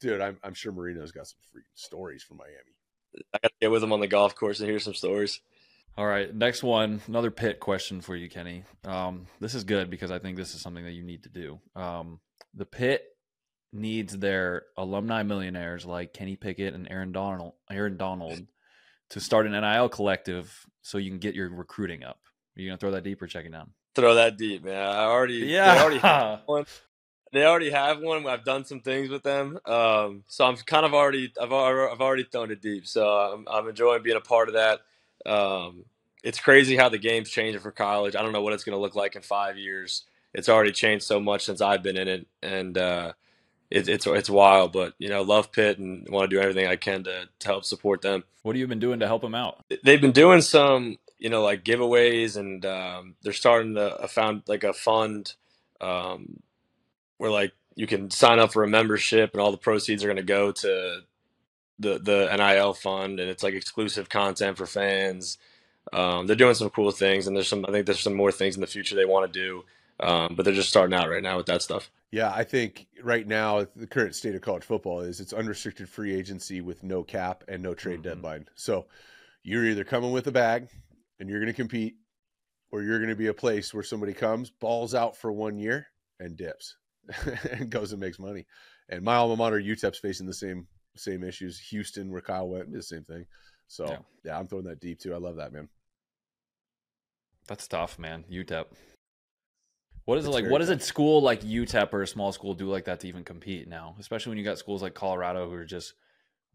Dude, 0.00 0.20
I'm 0.20 0.38
I'm 0.42 0.54
sure 0.54 0.72
Marino's 0.72 1.12
got 1.12 1.26
some 1.26 1.38
freaking 1.54 1.74
stories 1.74 2.22
from 2.22 2.38
Miami. 2.38 3.24
I 3.32 3.38
got 3.42 3.48
to 3.48 3.54
get 3.60 3.70
with 3.70 3.82
him 3.82 3.92
on 3.92 4.00
the 4.00 4.06
golf 4.06 4.34
course 4.34 4.60
and 4.60 4.68
hear 4.68 4.78
some 4.78 4.94
stories. 4.94 5.40
All 5.98 6.06
right, 6.06 6.34
next 6.34 6.62
one, 6.62 7.00
another 7.08 7.30
Pitt 7.30 7.58
question 7.58 8.02
for 8.02 8.14
you, 8.14 8.28
Kenny. 8.28 8.64
Um, 8.84 9.26
this 9.40 9.54
is 9.54 9.64
good 9.64 9.88
because 9.88 10.10
I 10.10 10.18
think 10.18 10.36
this 10.36 10.54
is 10.54 10.60
something 10.60 10.84
that 10.84 10.92
you 10.92 11.02
need 11.02 11.22
to 11.22 11.30
do. 11.30 11.58
Um, 11.74 12.20
the 12.52 12.66
Pitt 12.66 13.04
needs 13.72 14.16
their 14.16 14.64
alumni 14.76 15.22
millionaires 15.22 15.86
like 15.86 16.12
Kenny 16.12 16.36
Pickett 16.36 16.74
and 16.74 16.86
Aaron 16.90 17.12
Donald, 17.12 17.54
Aaron 17.70 17.96
Donald, 17.96 18.46
to 19.10 19.20
start 19.20 19.46
an 19.46 19.52
NIL 19.52 19.88
collective 19.88 20.66
so 20.82 20.98
you 20.98 21.10
can 21.10 21.18
get 21.18 21.34
your 21.34 21.48
recruiting 21.48 22.04
up. 22.04 22.18
Are 22.56 22.60
you 22.60 22.68
gonna 22.68 22.76
throw 22.76 22.90
that 22.90 23.04
deep 23.04 23.22
or 23.22 23.26
check 23.26 23.46
it 23.46 23.52
down? 23.52 23.70
Throw 23.96 24.14
that 24.16 24.38
deep, 24.38 24.64
man. 24.64 24.80
I 24.80 25.04
already 25.06 25.34
yeah. 25.36 25.74
They 25.74 25.80
already 25.80 25.98
have 25.98 26.40
one. 26.46 26.66
They 27.32 27.44
already 27.44 27.70
have 27.70 28.00
one. 28.00 28.26
I've 28.26 28.44
done 28.44 28.64
some 28.64 28.80
things 28.80 29.10
with 29.10 29.24
them, 29.24 29.58
um, 29.66 30.24
so 30.28 30.46
I'm 30.46 30.56
kind 30.56 30.86
of 30.86 30.94
already 30.94 31.32
I've 31.40 31.52
I've 31.52 32.00
already 32.00 32.24
thrown 32.24 32.50
it 32.52 32.62
deep. 32.62 32.86
So 32.86 33.08
I'm 33.08 33.46
I'm 33.50 33.68
enjoying 33.68 34.02
being 34.02 34.16
a 34.16 34.20
part 34.20 34.48
of 34.48 34.54
that. 34.54 34.80
Um, 35.30 35.84
it's 36.22 36.40
crazy 36.40 36.76
how 36.76 36.88
the 36.88 36.98
game's 36.98 37.30
changing 37.30 37.60
for 37.60 37.72
college. 37.72 38.16
I 38.16 38.22
don't 38.22 38.32
know 38.32 38.42
what 38.42 38.52
it's 38.52 38.64
going 38.64 38.76
to 38.76 38.80
look 38.80 38.96
like 38.96 39.16
in 39.16 39.22
five 39.22 39.58
years. 39.58 40.04
It's 40.34 40.48
already 40.48 40.72
changed 40.72 41.04
so 41.04 41.20
much 41.20 41.44
since 41.44 41.60
I've 41.60 41.82
been 41.82 41.96
in 41.96 42.08
it, 42.08 42.26
and 42.42 42.76
uh, 42.76 43.12
it, 43.70 43.88
it's 43.88 44.06
it's 44.06 44.30
wild. 44.30 44.72
But 44.72 44.94
you 44.98 45.08
know, 45.08 45.22
love 45.22 45.52
Pitt 45.52 45.78
and 45.78 46.08
want 46.08 46.30
to 46.30 46.36
do 46.36 46.40
everything 46.40 46.66
I 46.66 46.76
can 46.76 47.04
to, 47.04 47.28
to 47.40 47.48
help 47.48 47.64
support 47.64 48.02
them. 48.02 48.24
What 48.42 48.54
have 48.54 48.60
you 48.60 48.66
been 48.66 48.78
doing 48.78 49.00
to 49.00 49.06
help 49.06 49.22
them 49.22 49.34
out? 49.34 49.64
They've 49.84 50.00
been 50.00 50.12
doing 50.12 50.42
some 50.42 50.98
you 51.18 51.30
know 51.30 51.42
like 51.42 51.64
giveaways 51.64 52.36
and 52.36 52.64
um, 52.66 53.14
they're 53.22 53.32
starting 53.32 53.74
to 53.74 53.96
a 53.96 54.08
found 54.08 54.42
like 54.46 54.64
a 54.64 54.72
fund 54.72 55.34
um, 55.80 56.42
where 57.18 57.30
like 57.30 57.52
you 57.74 57.86
can 57.86 58.10
sign 58.10 58.38
up 58.38 58.52
for 58.52 58.64
a 58.64 58.68
membership 58.68 59.32
and 59.32 59.40
all 59.40 59.52
the 59.52 59.58
proceeds 59.58 60.02
are 60.02 60.08
going 60.08 60.16
to 60.16 60.22
go 60.22 60.52
to 60.52 61.00
the 61.78 61.98
the 61.98 62.34
NIL 62.36 62.72
fund 62.74 63.20
and 63.20 63.30
it's 63.30 63.42
like 63.42 63.54
exclusive 63.54 64.08
content 64.08 64.56
for 64.56 64.66
fans. 64.66 65.38
Um, 65.92 66.26
they're 66.26 66.34
doing 66.36 66.54
some 66.54 66.70
cool 66.70 66.90
things 66.90 67.26
and 67.26 67.36
there's 67.36 67.48
some 67.48 67.64
I 67.66 67.72
think 67.72 67.86
there's 67.86 68.00
some 68.00 68.14
more 68.14 68.32
things 68.32 68.54
in 68.54 68.60
the 68.60 68.66
future 68.66 68.96
they 68.96 69.04
want 69.04 69.32
to 69.32 69.38
do. 69.38 69.64
Um, 69.98 70.34
but 70.36 70.44
they're 70.44 70.52
just 70.54 70.68
starting 70.68 70.94
out 70.94 71.08
right 71.08 71.22
now 71.22 71.38
with 71.38 71.46
that 71.46 71.62
stuff. 71.62 71.90
Yeah, 72.10 72.30
I 72.30 72.44
think 72.44 72.86
right 73.02 73.26
now 73.26 73.66
the 73.74 73.86
current 73.86 74.14
state 74.14 74.34
of 74.34 74.42
college 74.42 74.64
football 74.64 75.00
is 75.00 75.20
it's 75.20 75.32
unrestricted 75.32 75.88
free 75.88 76.14
agency 76.14 76.60
with 76.60 76.82
no 76.82 77.02
cap 77.02 77.44
and 77.48 77.62
no 77.62 77.72
trade 77.72 78.00
mm-hmm. 78.00 78.08
deadline. 78.08 78.48
So 78.54 78.86
you're 79.42 79.64
either 79.64 79.84
coming 79.84 80.12
with 80.12 80.26
a 80.26 80.32
bag 80.32 80.68
and 81.18 81.28
you're 81.28 81.40
going 81.40 81.52
to 81.52 81.56
compete, 81.56 81.96
or 82.70 82.82
you're 82.82 82.98
going 82.98 83.10
to 83.10 83.16
be 83.16 83.28
a 83.28 83.34
place 83.34 83.72
where 83.72 83.82
somebody 83.82 84.12
comes, 84.12 84.50
balls 84.50 84.94
out 84.94 85.16
for 85.16 85.32
one 85.32 85.58
year, 85.58 85.86
and 86.20 86.36
dips, 86.36 86.76
and 87.52 87.70
goes 87.70 87.92
and 87.92 88.00
makes 88.00 88.18
money. 88.18 88.46
And 88.88 89.02
my 89.02 89.16
alma 89.16 89.36
mater, 89.36 89.60
UTEP's 89.60 89.98
facing 89.98 90.26
the 90.26 90.34
same 90.34 90.66
same 90.96 91.24
issues. 91.24 91.58
Houston, 91.58 92.10
where 92.10 92.22
Kyle 92.22 92.48
went, 92.48 92.72
the 92.72 92.82
same 92.82 93.04
thing. 93.04 93.26
So 93.68 93.86
yeah. 93.86 93.98
yeah, 94.24 94.38
I'm 94.38 94.46
throwing 94.46 94.64
that 94.64 94.80
deep 94.80 95.00
too. 95.00 95.14
I 95.14 95.18
love 95.18 95.36
that 95.36 95.52
man. 95.52 95.68
That's 97.48 97.68
tough, 97.68 97.98
man. 97.98 98.24
UTEP. 98.30 98.66
What 100.04 100.18
is 100.18 100.26
it's 100.26 100.36
it 100.36 100.42
like? 100.42 100.50
What 100.50 100.58
does 100.58 100.70
a 100.70 100.78
school 100.78 101.20
like 101.20 101.42
UTEP 101.42 101.92
or 101.92 102.02
a 102.02 102.06
small 102.06 102.32
school 102.32 102.54
do 102.54 102.68
like 102.68 102.84
that 102.84 103.00
to 103.00 103.08
even 103.08 103.24
compete 103.24 103.68
now? 103.68 103.96
Especially 103.98 104.30
when 104.30 104.38
you 104.38 104.44
got 104.44 104.58
schools 104.58 104.82
like 104.82 104.94
Colorado 104.94 105.48
who 105.48 105.54
are 105.54 105.64
just 105.64 105.94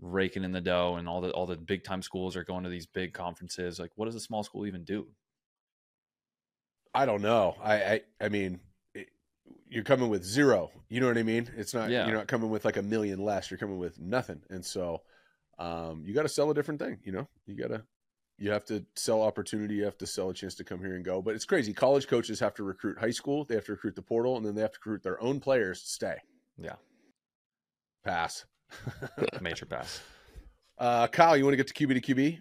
raking 0.02 0.44
in 0.44 0.52
the 0.52 0.62
dough 0.62 0.96
and 0.98 1.08
all 1.08 1.22
the 1.22 1.32
all 1.32 1.46
the 1.46 1.56
big 1.56 1.84
time 1.84 2.02
schools 2.02 2.36
are 2.36 2.44
going 2.44 2.64
to 2.64 2.70
these 2.70 2.88
big 2.88 3.14
conferences 3.14 3.80
like 3.80 3.92
what 3.96 4.06
does 4.06 4.16
a 4.16 4.20
small 4.20 4.44
school 4.44 4.66
even 4.66 4.84
do? 4.84 5.08
I 6.94 7.06
don't 7.06 7.22
know. 7.22 7.56
I 7.64 7.74
i, 7.74 8.02
I 8.20 8.30
mean 8.30 8.60
it, 8.94 9.10
you're 9.70 9.84
coming 9.84 10.10
with 10.10 10.24
zero. 10.24 10.72
You 10.90 11.00
know 11.00 11.08
what 11.08 11.18
i 11.18 11.24
mean? 11.24 11.50
It's 11.56 11.74
not 11.74 11.90
yeah. 11.90 12.08
you're 12.08 12.18
not 12.18 12.28
coming 12.28 12.50
with 12.50 12.66
like 12.66 12.78
a 12.78 12.82
million 12.82 13.20
less. 13.20 13.52
You're 13.52 13.60
coming 13.60 13.78
with 13.78 14.00
nothing. 14.00 14.42
And 14.50 14.66
so 14.66 15.02
um, 15.60 16.04
you 16.06 16.14
got 16.16 16.24
to 16.24 16.30
sell 16.30 16.50
a 16.50 16.56
different 16.56 16.80
thing 16.80 16.98
you 17.04 17.12
know? 17.12 17.28
You 17.46 17.56
got 17.56 17.70
to 17.70 17.84
you 18.38 18.50
have 18.50 18.66
to 18.66 18.84
sell 18.96 19.22
opportunity. 19.22 19.76
You 19.76 19.84
have 19.84 20.00
to 20.00 20.08
sell 20.08 20.32
a 20.32 20.34
chance 20.34 20.56
to 20.56 20.64
come 20.64 20.80
here 20.80 20.96
and 20.96 21.06
go. 21.06 21.22
But 21.22 21.36
it's 21.36 21.46
crazy. 21.46 21.74
College 21.74 22.08
coaches 22.08 22.40
have 22.40 22.56
to 22.56 22.64
recruit 22.64 22.98
high 22.98 23.12
school. 23.12 23.46
They 23.46 23.54
have 23.54 23.66
to 23.66 23.74
recruit 23.74 23.96
the 23.96 24.02
portal 24.02 24.36
and 24.36 24.44
then 24.44 24.56
they 24.56 24.62
have 24.62 24.72
to 24.72 24.80
recruit 24.84 25.04
their 25.04 25.22
own 25.22 25.40
players 25.40 25.84
to 25.84 25.88
stay. 25.88 26.16
Yeah. 26.58 26.78
Pass 28.04 28.46
Major 29.42 29.66
pass. 29.66 30.02
Uh, 30.78 31.08
Kyle, 31.08 31.38
you 31.38 31.44
want 31.44 31.54
to 31.54 31.58
get 31.58 31.68
to 31.68 31.74
QB 31.74 32.04
to 32.04 32.16
QB? 32.16 32.40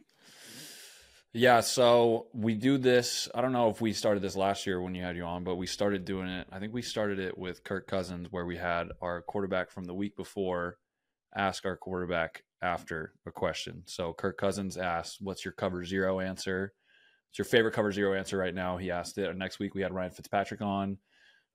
Yeah, 1.32 1.60
so 1.60 2.26
we 2.32 2.54
do 2.54 2.76
this. 2.76 3.28
I 3.34 3.40
don't 3.40 3.52
know 3.52 3.70
if 3.70 3.80
we 3.80 3.92
started 3.92 4.20
this 4.20 4.34
last 4.34 4.66
year 4.66 4.80
when 4.80 4.96
you 4.96 5.02
had 5.02 5.16
you 5.16 5.22
on, 5.22 5.44
but 5.44 5.56
we 5.56 5.66
started 5.66 6.04
doing 6.04 6.26
it. 6.26 6.48
I 6.50 6.58
think 6.58 6.74
we 6.74 6.82
started 6.82 7.20
it 7.20 7.38
with 7.38 7.62
Kirk 7.62 7.86
Cousins, 7.86 8.28
where 8.30 8.46
we 8.46 8.56
had 8.56 8.88
our 9.00 9.22
quarterback 9.22 9.70
from 9.70 9.84
the 9.84 9.94
week 9.94 10.16
before 10.16 10.78
ask 11.36 11.64
our 11.64 11.76
quarterback 11.76 12.42
after 12.62 13.12
a 13.26 13.30
question. 13.30 13.82
So 13.86 14.12
Kirk 14.12 14.38
Cousins 14.38 14.76
asked, 14.76 15.18
"What's 15.20 15.44
your 15.44 15.52
cover 15.52 15.84
zero 15.84 16.18
answer? 16.18 16.72
What's 17.28 17.38
your 17.38 17.44
favorite 17.44 17.74
cover 17.74 17.92
zero 17.92 18.14
answer 18.14 18.36
right 18.36 18.54
now?" 18.54 18.76
He 18.76 18.90
asked 18.90 19.16
it. 19.16 19.36
next 19.36 19.60
week 19.60 19.74
we 19.74 19.82
had 19.82 19.94
Ryan 19.94 20.10
Fitzpatrick 20.10 20.60
on. 20.60 20.98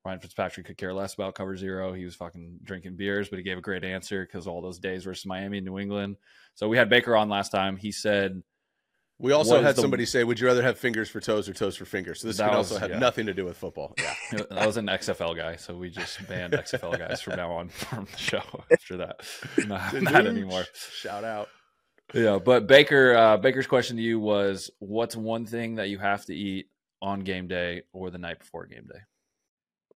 Ryan 0.06 0.20
Fitzpatrick 0.20 0.68
could 0.68 0.78
care 0.78 0.94
less 0.94 1.15
about 1.15 1.34
cover 1.36 1.58
zero. 1.58 1.91
He 1.94 2.06
was 2.06 2.15
fucking 2.15 2.60
drinking 2.63 2.96
beers, 2.96 3.28
but 3.30 3.38
he 3.39 3.44
gave 3.44 3.58
a 3.58 3.62
great 3.62 3.84
answer 3.84 4.24
because 4.26 4.46
all 4.48 4.62
those 4.62 4.78
days 4.80 5.04
versus 5.04 5.26
Miami 5.26 5.58
and 5.58 5.65
New 5.65 5.80
England. 5.80 6.18
So 6.54 6.68
we 6.70 6.78
had 6.78 6.89
Baker 6.89 7.15
on 7.15 7.28
last 7.28 7.50
time. 7.50 7.76
He 7.78 7.91
said 7.91 8.44
We 9.18 9.32
also 9.32 9.62
had 9.62 9.76
the- 9.78 9.82
somebody 9.82 10.06
say, 10.06 10.24
"Would 10.26 10.39
you 10.41 10.46
rather 10.48 10.62
have 10.62 10.78
fingers 10.78 11.10
for 11.10 11.20
toes 11.22 11.48
or 11.50 11.54
toes 11.54 11.76
for 11.78 11.86
fingers?" 11.86 12.20
So 12.22 12.28
this 12.28 12.38
That 12.38 12.50
could 12.52 12.58
was- 12.58 12.72
also 12.72 12.80
have 12.82 12.91
yeah. 12.91 13.00
nothing 13.00 13.26
to 13.28 13.34
do 13.34 13.46
with 13.46 13.58
football. 13.58 13.96
Yeah. 14.32 14.44
that 14.52 14.65
was 14.68 14.76
an 14.78 14.88
XFL 14.89 15.36
guy, 15.36 15.56
so 15.56 15.76
we 15.76 15.89
just 15.89 16.28
banned 16.28 16.54
XFL 16.54 16.98
guys 17.00 17.22
from 17.22 17.38
now 17.38 17.52
on 17.54 17.70
from 17.70 18.06
the 18.12 18.18
show 18.18 18.44
after 18.72 18.98
that. 18.98 19.22
Not, 19.68 19.94
not 20.02 20.28
anymore. 20.28 20.65
Shout 20.91 21.24
out. 21.24 21.48
Yeah, 22.13 22.38
but 22.44 22.68
Baker, 22.68 23.15
uh, 23.15 23.38
Baker's 23.38 23.68
question 23.68 23.96
to 23.98 24.02
you 24.04 24.20
was, 24.20 24.70
"What's 24.80 25.15
one 25.15 25.46
thing 25.46 25.76
that 25.76 25.89
you 25.89 25.98
have 25.98 26.26
to 26.26 26.36
eat 26.36 26.70
on 27.02 27.22
game 27.22 27.48
day 27.48 27.84
or 27.94 28.12
the 28.12 28.18
night 28.20 28.39
before 28.39 28.65
game 28.68 28.86
day?" 28.91 29.00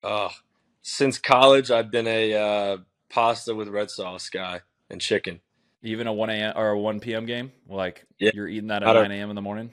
Uh, 0.02 0.28
since 0.82 1.18
college, 1.18 1.70
I've 1.70 1.90
been 1.90 2.06
a 2.06 2.34
uh, 2.34 2.76
pasta 3.10 3.54
with 3.54 3.68
red 3.68 3.90
sauce 3.90 4.28
guy 4.30 4.60
and 4.90 5.00
chicken. 5.00 5.40
Even 5.82 6.06
a 6.06 6.12
one 6.12 6.30
a.m. 6.30 6.54
or 6.56 6.70
a 6.70 6.78
one 6.78 7.00
p.m. 7.00 7.26
game, 7.26 7.52
like 7.68 8.04
Yeah. 8.18 8.30
you're 8.34 8.48
eating 8.48 8.68
that 8.68 8.82
at 8.82 8.92
nine 8.92 9.12
a.m. 9.12 9.30
in 9.30 9.36
the 9.36 9.42
morning. 9.42 9.72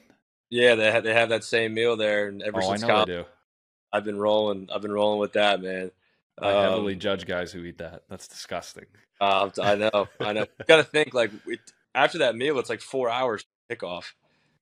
Yeah, 0.49 0.75
they 0.75 0.91
have, 0.91 1.03
they 1.03 1.13
have 1.13 1.29
that 1.29 1.43
same 1.43 1.73
meal 1.73 1.97
there, 1.97 2.27
and 2.27 2.43
ever 2.43 2.61
Oh, 2.61 2.69
since 2.69 2.83
college. 2.83 3.25
I've 3.91 4.03
been 4.03 4.17
rolling. 4.19 4.69
I've 4.73 4.81
been 4.81 4.91
rolling 4.91 5.19
with 5.19 5.33
that, 5.33 5.61
man. 5.61 5.91
I 6.41 6.51
heavily 6.51 6.93
Um, 6.93 6.99
judge 6.99 7.25
guys 7.25 7.51
who 7.51 7.63
eat 7.63 7.77
that. 7.79 8.03
That's 8.09 8.27
disgusting. 8.27 8.85
uh, 9.21 9.49
I 9.61 9.75
know, 9.75 10.07
I 10.19 10.33
know. 10.33 10.45
Got 10.67 10.77
to 10.77 10.83
think 10.83 11.13
like 11.13 11.31
it, 11.47 11.59
after 11.95 12.19
that 12.19 12.35
meal, 12.35 12.59
it's 12.59 12.69
like 12.69 12.81
four 12.81 13.09
hours 13.09 13.45
kickoff. 13.71 14.13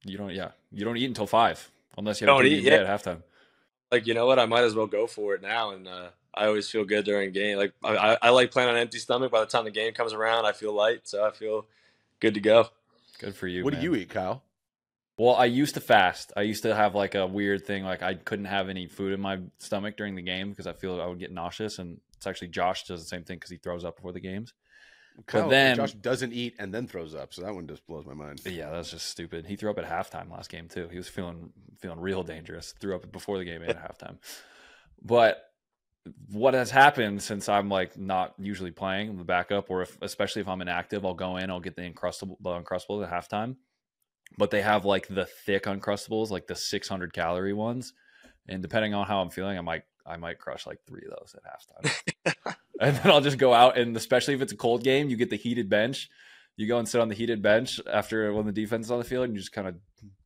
You 0.06 0.18
don't, 0.18 0.32
yeah, 0.34 0.52
you 0.72 0.86
don't 0.86 0.98
eat 0.98 1.06
until 1.06 1.28
five 1.28 1.70
unless 1.98 2.22
you 2.22 2.28
Don't 2.28 2.46
eat, 2.46 2.64
yeah. 2.64 2.74
at 2.76 2.88
halftime. 2.88 3.24
Like 3.92 4.08
you 4.08 4.14
know 4.14 4.26
what, 4.26 4.40
I 4.40 4.46
might 4.46 4.64
as 4.64 4.76
well 4.76 4.88
go 4.88 5.08
for 5.08 5.36
it 5.36 5.42
now, 5.42 5.72
and 5.72 5.88
uh, 5.88 6.10
I 6.34 6.46
always 6.46 6.70
feel 6.70 6.86
good 6.86 7.06
during 7.06 7.32
game. 7.32 7.58
Like 7.58 7.74
I, 7.84 7.96
I, 7.96 8.18
I 8.22 8.30
like 8.30 8.52
playing 8.52 8.70
on 8.70 8.78
empty 8.78 9.00
stomach. 9.00 9.32
By 9.32 9.42
the 9.42 9.46
time 9.46 9.66
the 9.66 9.72
game 9.72 9.94
comes 9.94 10.14
around, 10.14 10.46
I 10.46 10.54
feel 10.54 10.74
light, 10.74 11.02
so 11.04 11.26
I 11.26 11.32
feel 11.32 11.66
good 12.20 12.34
to 12.36 12.40
go. 12.40 12.68
Good 13.20 13.36
for 13.36 13.48
you. 13.48 13.64
What 13.64 13.74
man. 13.74 13.82
do 13.82 13.88
you 13.88 13.96
eat, 13.96 14.10
Kyle? 14.10 14.44
Well, 15.18 15.36
I 15.36 15.46
used 15.46 15.76
to 15.76 15.82
fast. 15.82 16.32
I 16.36 16.42
used 16.42 16.64
to 16.64 16.74
have 16.74 16.96
like 16.96 17.14
a 17.16 17.28
weird 17.28 17.66
thing, 17.66 17.84
like 17.84 18.02
I 18.02 18.16
couldn't 18.16 18.46
have 18.46 18.70
any 18.70 18.88
food 18.88 19.14
in 19.14 19.22
my 19.22 19.40
stomach 19.60 19.98
during 19.98 20.16
the 20.16 20.22
game 20.22 20.50
because 20.50 20.66
I 20.66 20.74
feel 20.74 21.00
I 21.00 21.06
would 21.06 21.20
get 21.20 21.32
nauseous. 21.32 21.78
And 21.78 22.00
it's 22.16 22.26
actually 22.26 22.48
Josh 22.48 22.86
does 22.86 23.02
the 23.02 23.08
same 23.08 23.24
thing 23.24 23.38
because 23.38 23.52
he 23.52 23.58
throws 23.58 23.86
up 23.86 23.98
before 23.98 24.14
the 24.14 24.20
games. 24.20 24.54
Kyle, 25.26 25.50
then- 25.50 25.76
Josh 25.76 25.94
doesn't 25.94 26.34
eat 26.34 26.56
and 26.60 26.74
then 26.74 26.88
throws 26.88 27.16
up, 27.16 27.34
so 27.34 27.42
that 27.44 27.54
one 27.54 27.68
just 27.68 27.86
blows 27.88 28.06
my 28.06 28.14
mind. 28.14 28.42
But 28.44 28.54
yeah, 28.54 28.70
that's 28.70 28.92
just 28.92 29.08
stupid. 29.08 29.46
He 29.46 29.56
threw 29.56 29.70
up 29.70 29.78
at 29.78 29.86
halftime 29.86 30.32
last 30.32 30.50
game 30.50 30.68
too. 30.68 30.88
He 30.90 30.98
was 30.98 31.08
feeling 31.08 31.52
feeling 31.80 32.00
real 32.00 32.24
dangerous. 32.24 32.74
Threw 32.80 32.96
up 32.96 33.12
before 33.12 33.38
the 33.38 33.46
game 33.46 33.62
and 33.62 33.72
at 33.72 33.78
halftime. 34.00 34.18
But 35.02 35.44
what 36.32 36.54
has 36.54 36.72
happened 36.72 37.22
since 37.22 37.48
I'm 37.48 37.70
like 37.70 37.98
not 37.98 38.34
usually 38.40 38.72
playing 38.72 39.18
the 39.18 39.24
backup, 39.24 39.70
or 39.70 39.84
if 39.84 39.98
especially 40.02 40.42
if 40.42 40.48
I'm 40.48 40.62
inactive, 40.62 41.06
I'll 41.06 41.14
go 41.14 41.38
in, 41.38 41.50
I'll 41.52 41.60
get 41.60 41.76
the 41.76 41.84
uncrustable 41.84 42.38
the 42.42 42.50
uncrustables 42.50 43.06
at 43.06 43.12
halftime. 43.12 43.56
But 44.38 44.50
they 44.50 44.62
have 44.62 44.86
like 44.86 45.08
the 45.08 45.26
thick 45.26 45.66
uncrustables, 45.66 46.30
like 46.30 46.48
the 46.48 46.56
600 46.56 47.14
calorie 47.14 47.54
ones, 47.54 47.94
and 48.48 48.62
depending 48.62 48.94
on 48.94 49.06
how 49.06 49.22
I'm 49.22 49.30
feeling, 49.30 49.58
I 49.58 49.62
might 49.62 49.84
I 50.06 50.18
might 50.18 50.40
crush 50.40 50.66
like 50.66 50.80
three 50.88 51.04
of 51.06 51.12
those 51.20 51.36
at 51.36 51.44
halftime. 52.34 52.56
and 52.82 52.98
then 52.98 53.12
I'll 53.12 53.22
just 53.22 53.38
go 53.38 53.54
out 53.54 53.78
and 53.78 53.96
especially 53.96 54.34
if 54.34 54.42
it's 54.42 54.52
a 54.52 54.58
cold 54.58 54.84
game, 54.84 55.10
you 55.10 55.16
get 55.16 55.30
the 55.30 55.38
heated 55.38 55.70
bench. 55.70 56.10
You 56.58 56.68
go 56.68 56.80
and 56.80 56.88
sit 56.88 57.00
on 57.00 57.08
the 57.08 57.16
heated 57.16 57.42
bench 57.42 57.80
after 57.92 58.34
when 58.34 58.46
the 58.46 58.52
defense 58.52 58.88
is 58.88 58.92
on 58.92 59.00
the 59.00 59.06
field, 59.06 59.24
and 59.26 59.34
you 59.34 59.40
just 59.40 59.54
kind 59.54 59.68
of 59.68 59.76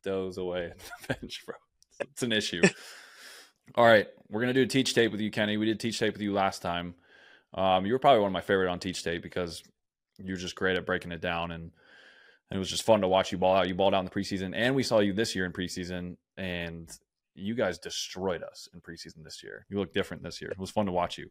doze 0.02 0.38
away 0.38 0.64
on 0.64 0.72
the 1.08 1.14
bench, 1.20 1.44
bro. 1.46 1.54
It's 2.00 2.22
an 2.22 2.32
issue. 2.32 2.62
All 3.74 3.84
right, 3.84 4.08
we're 4.28 4.40
gonna 4.40 4.52
do 4.52 4.62
a 4.62 4.66
teach 4.66 4.94
tape 4.94 5.12
with 5.12 5.20
you, 5.20 5.30
Kenny. 5.30 5.56
We 5.56 5.66
did 5.66 5.78
teach 5.78 5.98
tape 5.98 6.14
with 6.14 6.22
you 6.22 6.32
last 6.32 6.62
time. 6.62 6.94
Um, 7.54 7.86
you 7.86 7.92
were 7.92 7.98
probably 7.98 8.20
one 8.20 8.28
of 8.28 8.32
my 8.32 8.40
favorite 8.40 8.70
on 8.70 8.80
teach 8.80 9.02
tape 9.02 9.22
because 9.22 9.62
you're 10.18 10.36
just 10.36 10.56
great 10.56 10.76
at 10.76 10.86
breaking 10.86 11.12
it 11.12 11.20
down, 11.20 11.52
and, 11.52 11.62
and 12.50 12.56
it 12.56 12.58
was 12.58 12.70
just 12.70 12.82
fun 12.82 13.00
to 13.02 13.08
watch 13.08 13.32
you 13.32 13.38
ball 13.38 13.56
out. 13.56 13.68
You 13.68 13.74
ball 13.74 13.94
in 13.94 14.04
the 14.04 14.10
preseason, 14.10 14.52
and 14.54 14.74
we 14.74 14.82
saw 14.82 14.98
you 14.98 15.12
this 15.12 15.34
year 15.34 15.46
in 15.46 15.52
preseason, 15.52 16.16
and 16.36 16.90
you 17.36 17.54
guys 17.54 17.78
destroyed 17.78 18.42
us 18.42 18.68
in 18.74 18.80
preseason 18.80 19.22
this 19.22 19.42
year. 19.42 19.66
You 19.68 19.78
look 19.78 19.92
different 19.92 20.22
this 20.22 20.40
year. 20.40 20.50
It 20.50 20.58
was 20.58 20.70
fun 20.70 20.86
to 20.86 20.92
watch 20.92 21.18
you. 21.18 21.30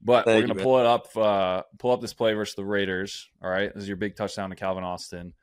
But 0.00 0.24
Thank 0.24 0.42
we're 0.42 0.48
gonna 0.48 0.62
pull 0.62 0.78
it 0.78 0.86
up, 0.86 1.16
uh, 1.16 1.62
pull 1.78 1.92
up 1.92 2.00
this 2.00 2.14
play 2.14 2.34
versus 2.34 2.56
the 2.56 2.64
Raiders. 2.64 3.28
All 3.42 3.50
right, 3.50 3.72
this 3.72 3.82
is 3.82 3.88
your 3.88 3.96
big 3.96 4.16
touchdown 4.16 4.50
to 4.50 4.56
Calvin 4.56 4.82
Austin. 4.82 5.34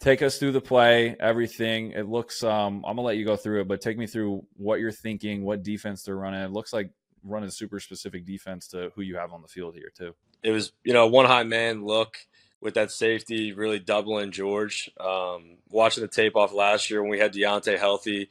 Take 0.00 0.22
us 0.22 0.38
through 0.38 0.52
the 0.52 0.60
play, 0.60 1.16
everything. 1.20 1.92
It 1.92 2.08
looks. 2.08 2.42
Um, 2.42 2.84
I'm 2.86 2.96
gonna 2.96 3.02
let 3.02 3.16
you 3.16 3.24
go 3.24 3.36
through 3.36 3.60
it, 3.60 3.68
but 3.68 3.80
take 3.80 3.96
me 3.96 4.06
through 4.06 4.44
what 4.56 4.80
you're 4.80 4.90
thinking, 4.90 5.44
what 5.44 5.62
defense 5.62 6.02
they're 6.02 6.16
running. 6.16 6.40
It 6.40 6.50
looks 6.52 6.72
like 6.72 6.90
running 7.22 7.50
super 7.50 7.78
specific 7.78 8.24
defense 8.24 8.68
to 8.68 8.90
who 8.94 9.02
you 9.02 9.16
have 9.16 9.32
on 9.32 9.42
the 9.42 9.48
field 9.48 9.74
here 9.74 9.92
too. 9.96 10.14
it 10.42 10.50
was 10.50 10.72
you 10.84 10.92
know 10.92 11.06
one 11.08 11.26
high 11.26 11.42
man 11.42 11.84
look 11.84 12.16
with 12.60 12.74
that 12.74 12.90
safety 12.90 13.52
really 13.52 13.78
doubling 13.78 14.32
George. 14.32 14.90
Um, 14.98 15.58
watching 15.68 16.02
the 16.02 16.08
tape 16.08 16.36
off 16.36 16.52
last 16.52 16.90
year 16.90 17.00
when 17.00 17.10
we 17.10 17.18
had 17.18 17.32
Diontae 17.32 17.78
healthy, 17.78 18.28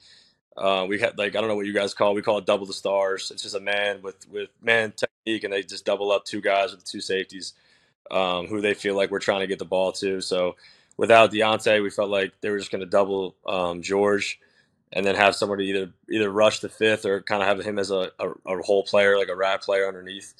uh, 0.57 0.85
we 0.87 0.99
had 0.99 1.17
like 1.17 1.35
I 1.35 1.39
don't 1.39 1.49
know 1.49 1.55
what 1.55 1.65
you 1.65 1.73
guys 1.73 1.93
call 1.93 2.11
it. 2.11 2.15
we 2.15 2.21
call 2.21 2.39
it 2.39 2.45
double 2.45 2.65
the 2.65 2.73
stars. 2.73 3.31
It's 3.31 3.43
just 3.43 3.55
a 3.55 3.59
man 3.59 4.01
with 4.01 4.27
with 4.29 4.49
man 4.61 4.91
technique, 4.91 5.43
and 5.43 5.53
they 5.53 5.61
just 5.61 5.85
double 5.85 6.11
up 6.11 6.25
two 6.25 6.41
guys 6.41 6.71
with 6.71 6.83
two 6.83 7.01
safeties 7.01 7.53
um, 8.09 8.47
who 8.47 8.61
they 8.61 8.73
feel 8.73 8.95
like 8.95 9.11
we're 9.11 9.19
trying 9.19 9.41
to 9.41 9.47
get 9.47 9.59
the 9.59 9.65
ball 9.65 9.91
to. 9.93 10.19
So 10.21 10.55
without 10.97 11.31
Diontae, 11.31 11.83
we 11.83 11.89
felt 11.89 12.09
like 12.09 12.33
they 12.41 12.49
were 12.49 12.57
just 12.57 12.71
going 12.71 12.81
to 12.81 12.87
double 12.87 13.35
um, 13.47 13.81
George. 13.81 14.39
And 14.93 15.05
then 15.05 15.15
have 15.15 15.35
somebody 15.35 15.65
either 15.65 15.91
either 16.09 16.31
rush 16.31 16.61
the 16.61 16.69
fifth 16.69 17.05
or 17.05 17.21
kind 17.21 17.41
of 17.41 17.47
have 17.49 17.59
him 17.59 17.77
as 17.77 17.91
a, 17.91 18.09
a, 18.19 18.29
a 18.45 18.61
hole 18.63 18.83
player, 18.83 19.17
like 19.17 19.27
a 19.27 19.35
rat 19.35 19.61
player 19.61 19.85
underneath. 19.85 20.33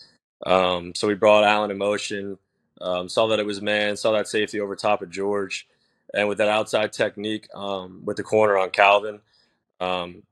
Um, 0.46 0.96
so 0.96 1.06
we 1.06 1.16
brought 1.16 1.44
Allen 1.44 1.70
in 1.70 1.78
motion, 1.78 2.38
um, 2.80 3.10
saw 3.10 3.28
that 3.28 3.40
it 3.40 3.46
was 3.46 3.62
man, 3.62 3.98
saw 3.98 4.14
that 4.14 4.30
safety 4.30 4.62
over 4.62 4.76
top 4.78 5.02
of 5.02 5.10
George, 5.10 5.68
and 6.14 6.30
with 6.30 6.38
that 6.38 6.48
outside 6.48 6.94
technique 6.94 7.50
um, 7.54 8.02
with 8.06 8.16
the 8.16 8.24
corner 8.24 8.58
on 8.58 8.70
Calvin, 8.70 9.20
um, 9.80 10.24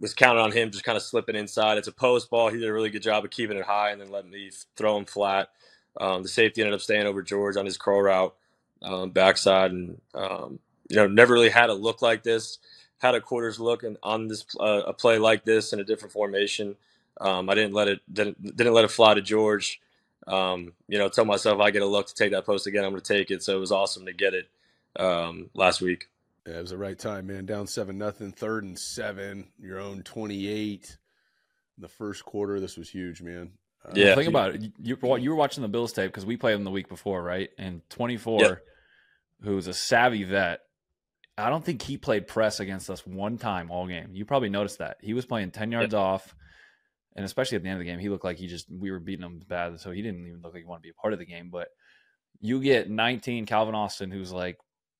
was 0.00 0.14
counting 0.14 0.42
on 0.42 0.52
him 0.52 0.70
just 0.70 0.84
kind 0.84 0.96
of 0.96 1.02
slipping 1.02 1.36
inside. 1.36 1.78
It's 1.78 1.88
a 1.88 1.92
post 1.92 2.30
ball. 2.30 2.48
He 2.48 2.58
did 2.58 2.68
a 2.68 2.72
really 2.72 2.90
good 2.90 3.02
job 3.02 3.24
of 3.24 3.30
keeping 3.30 3.56
it 3.56 3.64
high 3.64 3.90
and 3.90 4.00
then 4.00 4.10
letting 4.10 4.30
me 4.30 4.50
throw 4.76 4.96
him 4.96 5.04
flat. 5.04 5.50
Um, 6.00 6.22
the 6.22 6.28
safety 6.28 6.60
ended 6.60 6.74
up 6.74 6.80
staying 6.80 7.06
over 7.06 7.22
George 7.22 7.56
on 7.56 7.64
his 7.64 7.76
curl 7.76 8.02
route 8.02 8.34
um, 8.82 9.10
backside, 9.10 9.72
and 9.72 10.00
um, 10.14 10.60
you 10.88 10.96
know 10.96 11.06
never 11.08 11.34
really 11.34 11.48
had 11.50 11.70
a 11.70 11.74
look 11.74 12.02
like 12.02 12.22
this. 12.22 12.58
Had 12.98 13.14
a 13.14 13.20
quarters 13.20 13.60
look 13.60 13.82
and 13.82 13.96
on 14.02 14.28
this 14.28 14.44
uh, 14.60 14.82
a 14.86 14.92
play 14.92 15.18
like 15.18 15.44
this 15.44 15.72
in 15.72 15.80
a 15.80 15.84
different 15.84 16.12
formation. 16.12 16.76
Um, 17.20 17.50
I 17.50 17.54
didn't 17.54 17.74
let 17.74 17.88
it 17.88 18.00
didn't 18.12 18.56
didn't 18.56 18.74
let 18.74 18.84
it 18.84 18.90
fly 18.90 19.14
to 19.14 19.22
George. 19.22 19.80
Um, 20.26 20.72
you 20.88 20.98
know, 20.98 21.08
tell 21.08 21.24
myself 21.24 21.60
I 21.60 21.70
get 21.70 21.82
a 21.82 21.86
look 21.86 22.06
to 22.08 22.14
take 22.14 22.32
that 22.32 22.46
post 22.46 22.66
again, 22.66 22.84
I'm 22.84 22.90
going 22.90 23.02
to 23.02 23.14
take 23.14 23.30
it. 23.30 23.42
So 23.42 23.56
it 23.56 23.60
was 23.60 23.72
awesome 23.72 24.06
to 24.06 24.12
get 24.12 24.34
it 24.34 24.48
last 25.54 25.80
week. 25.80 26.08
Yeah, 26.48 26.58
it 26.58 26.62
was 26.62 26.70
the 26.70 26.78
right 26.78 26.98
time, 26.98 27.26
man. 27.26 27.44
Down 27.44 27.66
seven 27.66 27.98
nothing, 27.98 28.32
third 28.32 28.64
and 28.64 28.78
seven, 28.78 29.48
your 29.58 29.78
own 29.80 30.02
twenty 30.02 30.48
eight. 30.48 30.96
The 31.76 31.88
first 31.88 32.24
quarter, 32.24 32.58
this 32.58 32.76
was 32.76 32.88
huge, 32.88 33.20
man. 33.20 33.52
Uh, 33.84 33.92
Yeah. 33.94 34.14
think 34.14 34.28
about 34.28 34.54
it. 34.54 34.62
You, 34.62 34.96
you 35.00 35.16
you 35.18 35.30
were 35.30 35.36
watching 35.36 35.62
the 35.62 35.68
Bills 35.68 35.92
tape 35.92 36.10
because 36.10 36.24
we 36.26 36.36
played 36.36 36.54
them 36.54 36.64
the 36.64 36.70
week 36.70 36.88
before, 36.88 37.22
right? 37.22 37.50
And 37.58 37.82
24, 37.90 38.40
Yep. 38.40 39.54
was 39.54 39.66
a 39.66 39.74
savvy 39.74 40.24
vet. 40.24 40.60
I 41.36 41.50
don't 41.50 41.64
think 41.64 41.82
he 41.82 41.98
played 41.98 42.26
press 42.26 42.58
against 42.58 42.90
us 42.90 43.06
one 43.06 43.38
time 43.38 43.70
all 43.70 43.86
game. 43.86 44.08
You 44.12 44.24
probably 44.24 44.48
noticed 44.48 44.78
that 44.78 44.96
he 45.00 45.14
was 45.14 45.24
playing 45.26 45.52
10 45.52 45.70
yards 45.70 45.94
off, 45.94 46.34
and 47.14 47.24
especially 47.24 47.56
at 47.56 47.62
the 47.62 47.68
end 47.68 47.78
of 47.80 47.84
the 47.86 47.90
game, 47.90 48.00
he 48.00 48.08
looked 48.08 48.24
like 48.24 48.38
he 48.38 48.48
just 48.48 48.66
we 48.70 48.90
were 48.90 48.98
beating 48.98 49.24
him 49.24 49.40
bad, 49.46 49.78
so 49.80 49.92
he 49.92 50.02
didn't 50.02 50.26
even 50.26 50.40
look 50.42 50.54
like 50.54 50.62
he 50.62 50.68
wanted 50.68 50.80
to 50.80 50.86
be 50.86 50.90
a 50.90 51.00
part 51.00 51.12
of 51.12 51.18
the 51.20 51.26
game. 51.26 51.50
But 51.50 51.68
you 52.40 52.60
get 52.60 52.90
19 52.90 53.46
Calvin 53.46 53.74
Austin, 53.76 54.10
who's 54.10 54.32
like, 54.32 54.56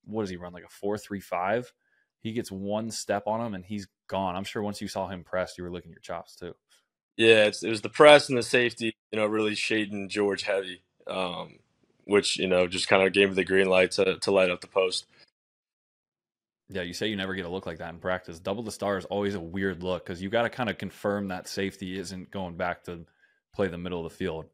what 0.08 0.22
does 0.22 0.30
he 0.30 0.36
run 0.36 0.52
like 0.54 0.64
a 0.64 0.70
four 0.70 0.98
three 0.98 1.20
five? 1.20 1.72
He 2.20 2.32
gets 2.32 2.50
one 2.52 2.90
step 2.90 3.24
on 3.26 3.40
him 3.46 3.54
and 3.54 3.64
he's 3.64 3.88
gone. 4.08 4.36
I'm 4.36 4.44
sure 4.44 4.62
once 4.62 4.80
you 4.82 4.88
saw 4.88 5.08
him 5.08 5.24
pressed, 5.24 5.58
you 5.58 5.64
were 5.64 5.70
licking 5.70 5.92
your 5.92 6.00
chops 6.00 6.36
too. 6.36 6.54
Yeah, 7.16 7.46
it's, 7.46 7.62
it 7.64 7.70
was 7.70 7.82
the 7.82 7.90
press 7.90 8.28
and 8.30 8.38
the 8.38 8.42
safety, 8.44 8.96
you 9.12 9.20
know, 9.20 9.26
really 9.26 9.54
shading 9.56 10.08
George 10.10 10.44
heavy, 10.44 10.82
um, 11.08 11.60
which 12.06 12.38
you 12.38 12.48
know 12.48 12.68
just 12.68 12.88
kind 12.88 13.04
of 13.06 13.12
gave 13.14 13.30
me 13.30 13.36
the 13.36 13.44
green 13.44 13.68
light 13.68 13.92
to 13.92 14.18
to 14.18 14.32
light 14.32 14.50
up 14.50 14.62
the 14.62 14.68
post. 14.68 15.06
Yeah, 16.70 16.82
you 16.82 16.94
say 16.94 17.08
you 17.08 17.16
never 17.16 17.34
get 17.34 17.46
a 17.46 17.50
look 17.50 17.66
like 17.66 17.78
that 17.78 17.94
in 17.94 18.00
practice. 18.00 18.40
Double 18.40 18.62
the 18.64 18.72
star 18.72 18.98
is 18.98 19.06
always 19.06 19.34
a 19.34 19.40
weird 19.40 19.82
look 19.82 20.04
because 20.04 20.22
you 20.22 20.30
got 20.30 20.42
to 20.42 20.50
kind 20.50 20.70
of 20.70 20.78
confirm 20.78 21.28
that 21.28 21.48
safety 21.48 21.98
isn't 21.98 22.30
going 22.30 22.56
back 22.56 22.84
to 22.84 23.06
play 23.54 23.68
the 23.68 23.78
middle 23.78 24.04
of 24.04 24.10
the 24.12 24.16
field. 24.16 24.44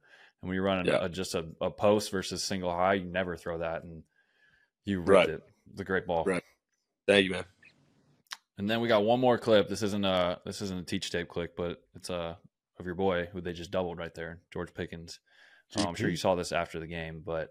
And 0.42 0.48
when 0.48 0.54
you're 0.56 0.64
running 0.64 0.92
Yeah. 0.92 1.00
a, 1.00 1.08
just 1.08 1.34
a, 1.34 1.46
a 1.60 1.70
post 1.70 2.12
versus 2.12 2.44
single 2.44 2.72
high, 2.72 2.94
you 2.94 3.06
never 3.06 3.36
throw 3.36 3.58
that, 3.58 3.84
and 3.84 4.04
you 4.84 5.00
ripped 5.00 5.08
Right. 5.08 5.28
it. 5.30 5.42
It's 5.72 5.80
a 5.80 5.84
great 5.84 6.06
ball. 6.06 6.24
Right. 6.24 6.42
Thank 7.06 7.24
you, 7.24 7.32
man. 7.32 7.44
And 8.58 8.70
then 8.70 8.80
we 8.80 8.88
got 8.88 9.04
one 9.04 9.18
more 9.20 9.36
clip. 9.38 9.68
This 9.68 9.82
isn't 9.82 10.04
a 10.04 10.40
this 10.44 10.62
isn't 10.62 10.78
a 10.80 10.84
teach 10.84 11.10
tape 11.10 11.28
clip, 11.28 11.56
but 11.56 11.82
it's 11.94 12.10
a 12.10 12.38
of 12.78 12.86
your 12.86 12.94
boy 12.94 13.28
who 13.32 13.40
they 13.40 13.52
just 13.52 13.70
doubled 13.70 13.98
right 13.98 14.14
there, 14.14 14.40
George 14.52 14.72
Pickens. 14.74 15.18
Um, 15.76 15.86
I'm 15.88 15.94
sure 15.94 16.08
you 16.08 16.16
saw 16.16 16.34
this 16.34 16.52
after 16.52 16.78
the 16.78 16.86
game, 16.86 17.22
but 17.24 17.50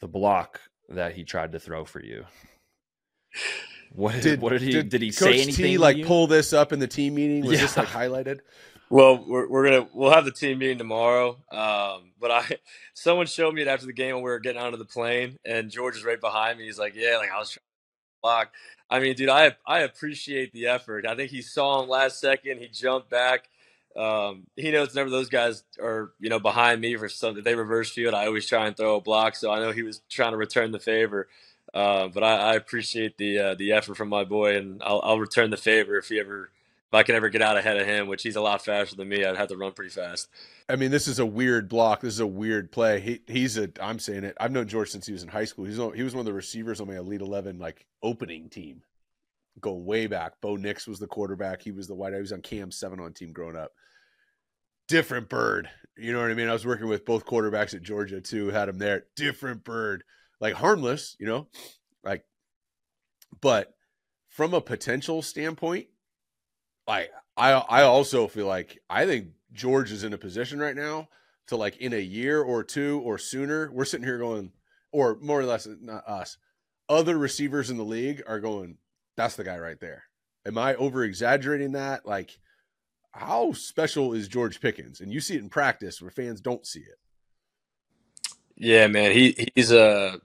the 0.00 0.08
block 0.08 0.60
that 0.88 1.14
he 1.14 1.24
tried 1.24 1.52
to 1.52 1.58
throw 1.58 1.84
for 1.84 2.02
you. 2.02 2.24
What 3.92 4.20
did, 4.20 4.40
what 4.40 4.50
did 4.50 4.62
he 4.62 4.82
did, 4.82 5.00
he 5.00 5.08
Coach 5.10 5.16
say 5.18 5.42
anything? 5.42 5.64
T 5.64 5.78
like 5.78 6.04
pull 6.04 6.26
this 6.26 6.52
up 6.52 6.72
in 6.72 6.78
the 6.78 6.86
team 6.86 7.14
meeting? 7.14 7.44
Was 7.44 7.58
this 7.58 7.76
like 7.76 7.88
highlighted? 7.88 8.40
Well, 8.90 9.24
we're, 9.26 9.48
we're 9.48 9.64
gonna 9.64 9.88
we'll 9.94 10.12
have 10.12 10.24
the 10.24 10.30
team 10.32 10.58
meeting 10.58 10.78
tomorrow. 10.78 11.30
Um, 11.52 12.12
but 12.20 12.30
I 12.30 12.46
someone 12.94 13.26
showed 13.26 13.54
me 13.54 13.62
it 13.62 13.68
after 13.68 13.86
the 13.86 13.92
game 13.92 14.14
when 14.16 14.24
we 14.24 14.30
were 14.30 14.38
getting 14.38 14.60
onto 14.60 14.78
the 14.78 14.84
plane, 14.84 15.38
and 15.44 15.70
George 15.70 15.96
is 15.96 16.04
right 16.04 16.20
behind 16.20 16.58
me. 16.58 16.66
He's 16.66 16.78
like, 16.78 16.94
"Yeah, 16.94 17.16
like 17.18 17.30
I 17.32 17.38
was 17.38 17.50
trying 17.50 17.62
to 17.62 18.22
block." 18.22 18.52
I 18.90 19.00
mean, 19.00 19.16
dude, 19.16 19.30
I 19.30 19.56
I 19.66 19.80
appreciate 19.80 20.52
the 20.52 20.68
effort. 20.68 21.06
I 21.06 21.16
think 21.16 21.30
he 21.30 21.42
saw 21.42 21.82
him 21.82 21.88
last 21.90 22.20
second. 22.20 22.60
He 22.60 22.68
jumped 22.68 23.10
back. 23.10 23.48
Um, 23.96 24.46
he 24.56 24.70
knows 24.72 24.90
whenever 24.94 25.10
those 25.10 25.28
guys 25.30 25.64
are 25.82 26.12
you 26.20 26.30
know 26.30 26.40
behind 26.40 26.80
me 26.80 26.96
for 26.96 27.08
something 27.08 27.44
they 27.44 27.56
reverse 27.56 27.90
field, 27.92 28.14
I 28.14 28.26
always 28.26 28.46
try 28.46 28.66
and 28.68 28.76
throw 28.76 28.96
a 28.96 29.00
block. 29.02 29.36
So 29.36 29.52
I 29.52 29.60
know 29.60 29.72
he 29.72 29.82
was 29.82 30.02
trying 30.10 30.32
to 30.32 30.38
return 30.38 30.72
the 30.72 30.80
favor. 30.80 31.28
Uh, 31.74 32.08
but 32.08 32.24
I, 32.24 32.52
I 32.52 32.54
appreciate 32.54 33.18
the 33.18 33.38
uh, 33.38 33.54
the 33.56 33.72
effort 33.72 33.96
from 33.96 34.08
my 34.08 34.24
boy, 34.24 34.56
and 34.56 34.82
I'll, 34.84 35.00
I'll 35.04 35.20
return 35.20 35.50
the 35.50 35.58
favor 35.58 35.98
if 35.98 36.08
he 36.08 36.20
ever 36.20 36.50
if 36.90 36.94
I 36.94 37.02
could 37.02 37.14
ever 37.14 37.28
get 37.28 37.42
out 37.42 37.58
ahead 37.58 37.76
of 37.76 37.86
him, 37.86 38.06
which 38.08 38.22
he's 38.22 38.36
a 38.36 38.40
lot 38.40 38.64
faster 38.64 38.96
than 38.96 39.10
me, 39.10 39.22
I'd 39.22 39.36
have 39.36 39.48
to 39.48 39.58
run 39.58 39.72
pretty 39.72 39.90
fast. 39.90 40.26
I 40.70 40.76
mean, 40.76 40.90
this 40.90 41.06
is 41.06 41.18
a 41.18 41.26
weird 41.26 41.68
block. 41.68 42.00
This 42.00 42.14
is 42.14 42.20
a 42.20 42.26
weird 42.26 42.72
play. 42.72 43.00
He 43.00 43.20
he's 43.26 43.58
a. 43.58 43.70
I'm 43.78 43.98
saying 43.98 44.24
it. 44.24 44.36
I've 44.40 44.52
known 44.52 44.68
George 44.68 44.88
since 44.88 45.04
he 45.04 45.12
was 45.12 45.22
in 45.22 45.28
high 45.28 45.44
school. 45.44 45.66
He's 45.66 45.76
he 45.76 46.02
was 46.02 46.14
one 46.14 46.20
of 46.20 46.26
the 46.26 46.32
receivers 46.32 46.80
on 46.80 46.86
my 46.88 46.96
Elite 46.96 47.20
Eleven 47.20 47.58
like 47.58 47.84
opening 48.02 48.48
team. 48.48 48.82
Go 49.60 49.74
way 49.74 50.06
back. 50.06 50.40
Bo 50.40 50.56
Nix 50.56 50.86
was 50.86 50.98
the 50.98 51.06
quarterback. 51.06 51.60
He 51.60 51.72
was 51.72 51.88
the 51.88 51.94
wide. 51.94 52.14
He 52.14 52.20
was 52.20 52.32
on 52.32 52.40
Cam 52.40 52.70
seven 52.70 53.00
on 53.00 53.12
team 53.12 53.32
growing 53.32 53.56
up. 53.56 53.72
Different 54.86 55.28
bird. 55.28 55.68
You 55.98 56.14
know 56.14 56.22
what 56.22 56.30
I 56.30 56.34
mean? 56.34 56.48
I 56.48 56.54
was 56.54 56.64
working 56.64 56.88
with 56.88 57.04
both 57.04 57.26
quarterbacks 57.26 57.74
at 57.74 57.82
Georgia 57.82 58.22
too. 58.22 58.48
Had 58.48 58.70
him 58.70 58.78
there. 58.78 59.04
Different 59.14 59.62
bird. 59.62 60.04
Like 60.40 60.54
harmless. 60.54 61.16
You 61.18 61.26
know, 61.26 61.48
like, 62.02 62.24
but 63.42 63.74
from 64.30 64.54
a 64.54 64.60
potential 64.62 65.20
standpoint, 65.20 65.88
like 66.88 67.12
I 67.36 67.52
I 67.52 67.82
also 67.82 68.26
feel 68.26 68.46
like 68.46 68.80
I 68.90 69.06
think 69.06 69.28
George 69.52 69.92
is 69.92 70.02
in 70.02 70.12
a 70.12 70.18
position 70.18 70.58
right 70.58 70.74
now 70.74 71.08
to 71.48 71.56
like 71.56 71.76
in 71.76 71.92
a 71.92 72.00
year 72.00 72.42
or 72.42 72.64
two 72.64 73.00
or 73.04 73.18
sooner. 73.18 73.70
We're 73.70 73.84
sitting 73.84 74.06
here 74.06 74.18
going, 74.18 74.52
or 74.90 75.18
more 75.20 75.40
or 75.40 75.44
less 75.44 75.68
not 75.80 76.08
us. 76.08 76.38
Other 76.88 77.18
receivers 77.18 77.70
in 77.70 77.76
the 77.76 77.84
league 77.84 78.22
are 78.26 78.40
going. 78.40 78.78
That's 79.16 79.36
the 79.36 79.44
guy 79.44 79.58
right 79.58 79.78
there. 79.78 80.04
Am 80.46 80.56
I 80.56 80.74
over 80.76 81.04
exaggerating 81.04 81.72
that? 81.72 82.06
Like, 82.06 82.38
how 83.10 83.52
special 83.52 84.14
is 84.14 84.28
George 84.28 84.60
Pickens? 84.60 85.00
And 85.00 85.12
you 85.12 85.20
see 85.20 85.34
it 85.34 85.42
in 85.42 85.50
practice 85.50 86.00
where 86.00 86.10
fans 86.10 86.40
don't 86.40 86.66
see 86.66 86.80
it. 86.80 86.98
Yeah, 88.56 88.86
man. 88.86 89.12
He 89.12 89.48
he's 89.54 89.72
a 89.72 89.82
uh, 89.82 90.16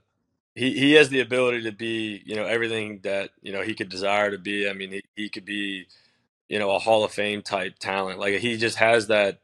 he 0.54 0.72
he 0.72 0.92
has 0.92 1.08
the 1.08 1.20
ability 1.20 1.62
to 1.62 1.72
be 1.72 2.22
you 2.24 2.36
know 2.36 2.46
everything 2.46 3.00
that 3.02 3.30
you 3.42 3.52
know 3.52 3.62
he 3.62 3.74
could 3.74 3.88
desire 3.88 4.30
to 4.30 4.38
be. 4.38 4.68
I 4.68 4.72
mean, 4.72 4.92
he, 4.92 5.02
he 5.14 5.28
could 5.28 5.44
be 5.44 5.86
you 6.48 6.58
know, 6.58 6.70
a 6.70 6.78
Hall 6.78 7.04
of 7.04 7.12
Fame 7.12 7.42
type 7.42 7.78
talent. 7.78 8.18
Like 8.18 8.34
he 8.38 8.56
just 8.56 8.76
has 8.78 9.06
that 9.08 9.40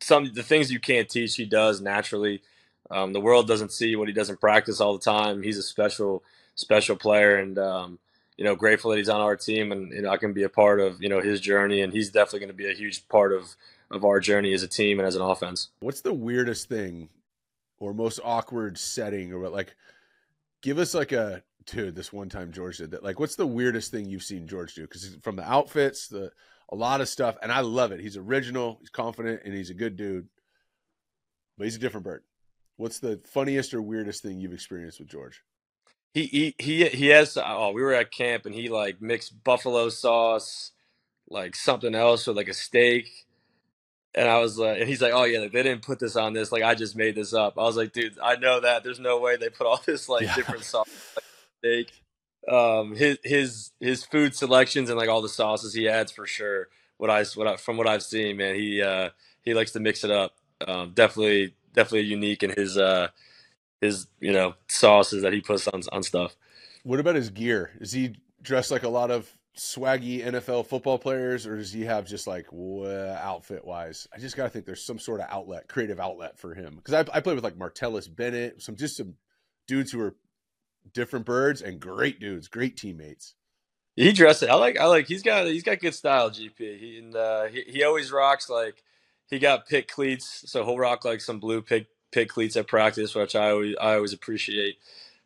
some 0.00 0.32
the 0.32 0.42
things 0.42 0.72
you 0.72 0.80
can't 0.80 1.08
teach. 1.08 1.36
He 1.36 1.46
does 1.46 1.80
naturally. 1.80 2.42
Um, 2.90 3.12
the 3.12 3.20
world 3.20 3.48
doesn't 3.48 3.72
see 3.72 3.96
what 3.96 4.08
he 4.08 4.14
doesn't 4.14 4.40
practice 4.40 4.80
all 4.80 4.96
the 4.96 5.04
time. 5.04 5.42
He's 5.42 5.58
a 5.58 5.62
special 5.62 6.22
special 6.54 6.96
player, 6.96 7.36
and 7.36 7.58
um, 7.58 7.98
you 8.36 8.44
know, 8.44 8.54
grateful 8.54 8.90
that 8.90 8.98
he's 8.98 9.08
on 9.08 9.20
our 9.20 9.36
team, 9.36 9.72
and 9.72 9.92
you 9.92 10.02
know, 10.02 10.10
I 10.10 10.16
can 10.16 10.32
be 10.32 10.44
a 10.44 10.48
part 10.48 10.80
of 10.80 11.02
you 11.02 11.08
know 11.08 11.20
his 11.20 11.40
journey, 11.40 11.80
and 11.80 11.92
he's 11.92 12.10
definitely 12.10 12.40
going 12.40 12.48
to 12.48 12.54
be 12.54 12.70
a 12.70 12.74
huge 12.74 13.08
part 13.08 13.32
of 13.32 13.56
of 13.90 14.04
our 14.04 14.20
journey 14.20 14.52
as 14.52 14.62
a 14.62 14.68
team 14.68 14.98
and 14.98 15.06
as 15.06 15.16
an 15.16 15.22
offense. 15.22 15.68
What's 15.80 16.00
the 16.00 16.12
weirdest 16.12 16.68
thing 16.68 17.08
or 17.78 17.94
most 17.94 18.20
awkward 18.24 18.78
setting 18.78 19.32
or 19.32 19.38
what 19.38 19.52
like 19.52 19.76
give 20.60 20.78
us 20.78 20.94
like 20.94 21.12
a 21.12 21.42
dude, 21.66 21.94
this 21.94 22.12
one 22.12 22.28
time 22.28 22.52
George 22.52 22.78
did 22.78 22.92
that. 22.92 23.04
Like, 23.04 23.20
what's 23.20 23.36
the 23.36 23.46
weirdest 23.46 23.90
thing 23.90 24.08
you've 24.08 24.22
seen 24.22 24.46
George 24.46 24.74
do? 24.74 24.82
Because 24.82 25.16
from 25.22 25.36
the 25.36 25.48
outfits, 25.48 26.08
the 26.08 26.30
a 26.70 26.76
lot 26.76 27.00
of 27.00 27.08
stuff, 27.08 27.36
and 27.42 27.52
I 27.52 27.60
love 27.60 27.92
it. 27.92 28.00
He's 28.00 28.16
original, 28.16 28.78
he's 28.80 28.90
confident, 28.90 29.42
and 29.44 29.54
he's 29.54 29.70
a 29.70 29.74
good 29.74 29.96
dude. 29.96 30.28
But 31.56 31.64
he's 31.64 31.76
a 31.76 31.80
different 31.80 32.04
bird. 32.04 32.22
What's 32.76 32.98
the 32.98 33.20
funniest 33.24 33.72
or 33.72 33.80
weirdest 33.80 34.22
thing 34.22 34.40
you've 34.40 34.52
experienced 34.52 34.98
with 34.98 35.08
George? 35.08 35.42
He 36.12 36.24
he 36.24 36.54
he 36.58 36.88
he 36.88 37.06
has. 37.08 37.38
Oh, 37.42 37.72
we 37.72 37.82
were 37.82 37.94
at 37.94 38.10
camp 38.10 38.46
and 38.46 38.54
he 38.54 38.68
like 38.68 39.00
mixed 39.00 39.42
buffalo 39.44 39.88
sauce, 39.88 40.72
like 41.28 41.54
something 41.54 41.94
else 41.94 42.26
with 42.26 42.36
like 42.36 42.48
a 42.48 42.54
steak. 42.54 43.08
And 44.14 44.28
I 44.28 44.38
was 44.38 44.58
like, 44.58 44.80
and 44.80 44.88
he's 44.88 45.02
like, 45.02 45.12
oh 45.14 45.24
yeah, 45.24 45.40
like, 45.40 45.52
they 45.52 45.62
didn't 45.62 45.84
put 45.84 45.98
this 45.98 46.16
on 46.16 46.32
this. 46.32 46.50
Like 46.50 46.62
I 46.62 46.74
just 46.74 46.96
made 46.96 47.14
this 47.14 47.34
up. 47.34 47.58
I 47.58 47.62
was 47.62 47.76
like, 47.76 47.92
dude, 47.92 48.18
I 48.22 48.36
know 48.36 48.60
that. 48.60 48.82
There's 48.82 49.00
no 49.00 49.20
way 49.20 49.36
they 49.36 49.50
put 49.50 49.66
all 49.66 49.80
this 49.86 50.08
like 50.08 50.22
yeah. 50.22 50.34
different 50.34 50.64
sauce. 50.64 50.88
Like, 51.14 51.24
steak. 51.66 52.02
Um, 52.48 52.94
his 52.94 53.18
his 53.24 53.72
his 53.80 54.04
food 54.04 54.34
selections 54.34 54.88
and 54.88 54.98
like 54.98 55.08
all 55.08 55.22
the 55.22 55.28
sauces 55.28 55.74
he 55.74 55.88
adds 55.88 56.12
for 56.12 56.26
sure. 56.26 56.68
What 56.98 57.10
I 57.10 57.24
what 57.34 57.46
I, 57.46 57.56
from 57.56 57.76
what 57.76 57.88
I've 57.88 58.02
seen, 58.02 58.36
man, 58.36 58.54
he 58.54 58.82
uh, 58.82 59.10
he 59.42 59.54
likes 59.54 59.72
to 59.72 59.80
mix 59.80 60.04
it 60.04 60.10
up. 60.10 60.34
Um, 60.66 60.92
definitely 60.94 61.54
definitely 61.74 62.06
unique 62.06 62.42
in 62.42 62.50
his 62.50 62.78
uh, 62.78 63.08
his 63.80 64.06
you 64.20 64.32
know 64.32 64.54
sauces 64.68 65.22
that 65.22 65.32
he 65.32 65.40
puts 65.40 65.66
on 65.68 65.82
on 65.92 66.02
stuff. 66.02 66.36
What 66.84 67.00
about 67.00 67.16
his 67.16 67.30
gear? 67.30 67.72
Is 67.80 67.92
he 67.92 68.16
dressed 68.42 68.70
like 68.70 68.84
a 68.84 68.88
lot 68.88 69.10
of 69.10 69.30
swaggy 69.58 70.24
NFL 70.24 70.66
football 70.66 70.98
players, 70.98 71.46
or 71.46 71.56
does 71.56 71.72
he 71.72 71.82
have 71.82 72.06
just 72.06 72.28
like 72.28 72.46
outfit 72.52 73.64
wise? 73.64 74.06
I 74.14 74.18
just 74.18 74.36
gotta 74.36 74.50
think 74.50 74.66
there's 74.66 74.84
some 74.84 75.00
sort 75.00 75.20
of 75.20 75.26
outlet, 75.30 75.68
creative 75.68 75.98
outlet 75.98 76.38
for 76.38 76.54
him. 76.54 76.76
Because 76.76 76.94
I, 76.94 77.16
I 77.16 77.20
played 77.20 77.34
with 77.34 77.44
like 77.44 77.58
Martellus 77.58 78.14
Bennett, 78.14 78.62
some 78.62 78.76
just 78.76 78.96
some 78.96 79.14
dudes 79.66 79.90
who 79.90 80.00
are 80.00 80.14
different 80.92 81.26
birds 81.26 81.62
and 81.62 81.80
great 81.80 82.20
dudes, 82.20 82.48
great 82.48 82.76
teammates. 82.76 83.34
He 83.96 84.12
dresses. 84.12 84.48
I 84.50 84.54
like. 84.54 84.78
I 84.78 84.86
like. 84.86 85.06
He's 85.06 85.22
got. 85.22 85.46
He's 85.46 85.62
got 85.62 85.80
good 85.80 85.94
style. 85.94 86.30
GP. 86.30 86.78
He 86.78 86.98
and 86.98 87.16
uh, 87.16 87.44
he, 87.44 87.62
he 87.66 87.82
always 87.82 88.12
rocks 88.12 88.50
like 88.50 88.82
he 89.30 89.38
got 89.38 89.66
pick 89.66 89.88
cleats, 89.88 90.44
so 90.46 90.64
he'll 90.64 90.76
rock 90.78 91.04
like 91.04 91.22
some 91.22 91.40
blue 91.40 91.62
pick 91.62 91.86
pick 92.12 92.28
cleats 92.28 92.56
at 92.56 92.68
practice, 92.68 93.14
which 93.14 93.34
I 93.34 93.50
always 93.50 93.74
I 93.80 93.94
always 93.94 94.12
appreciate. 94.12 94.76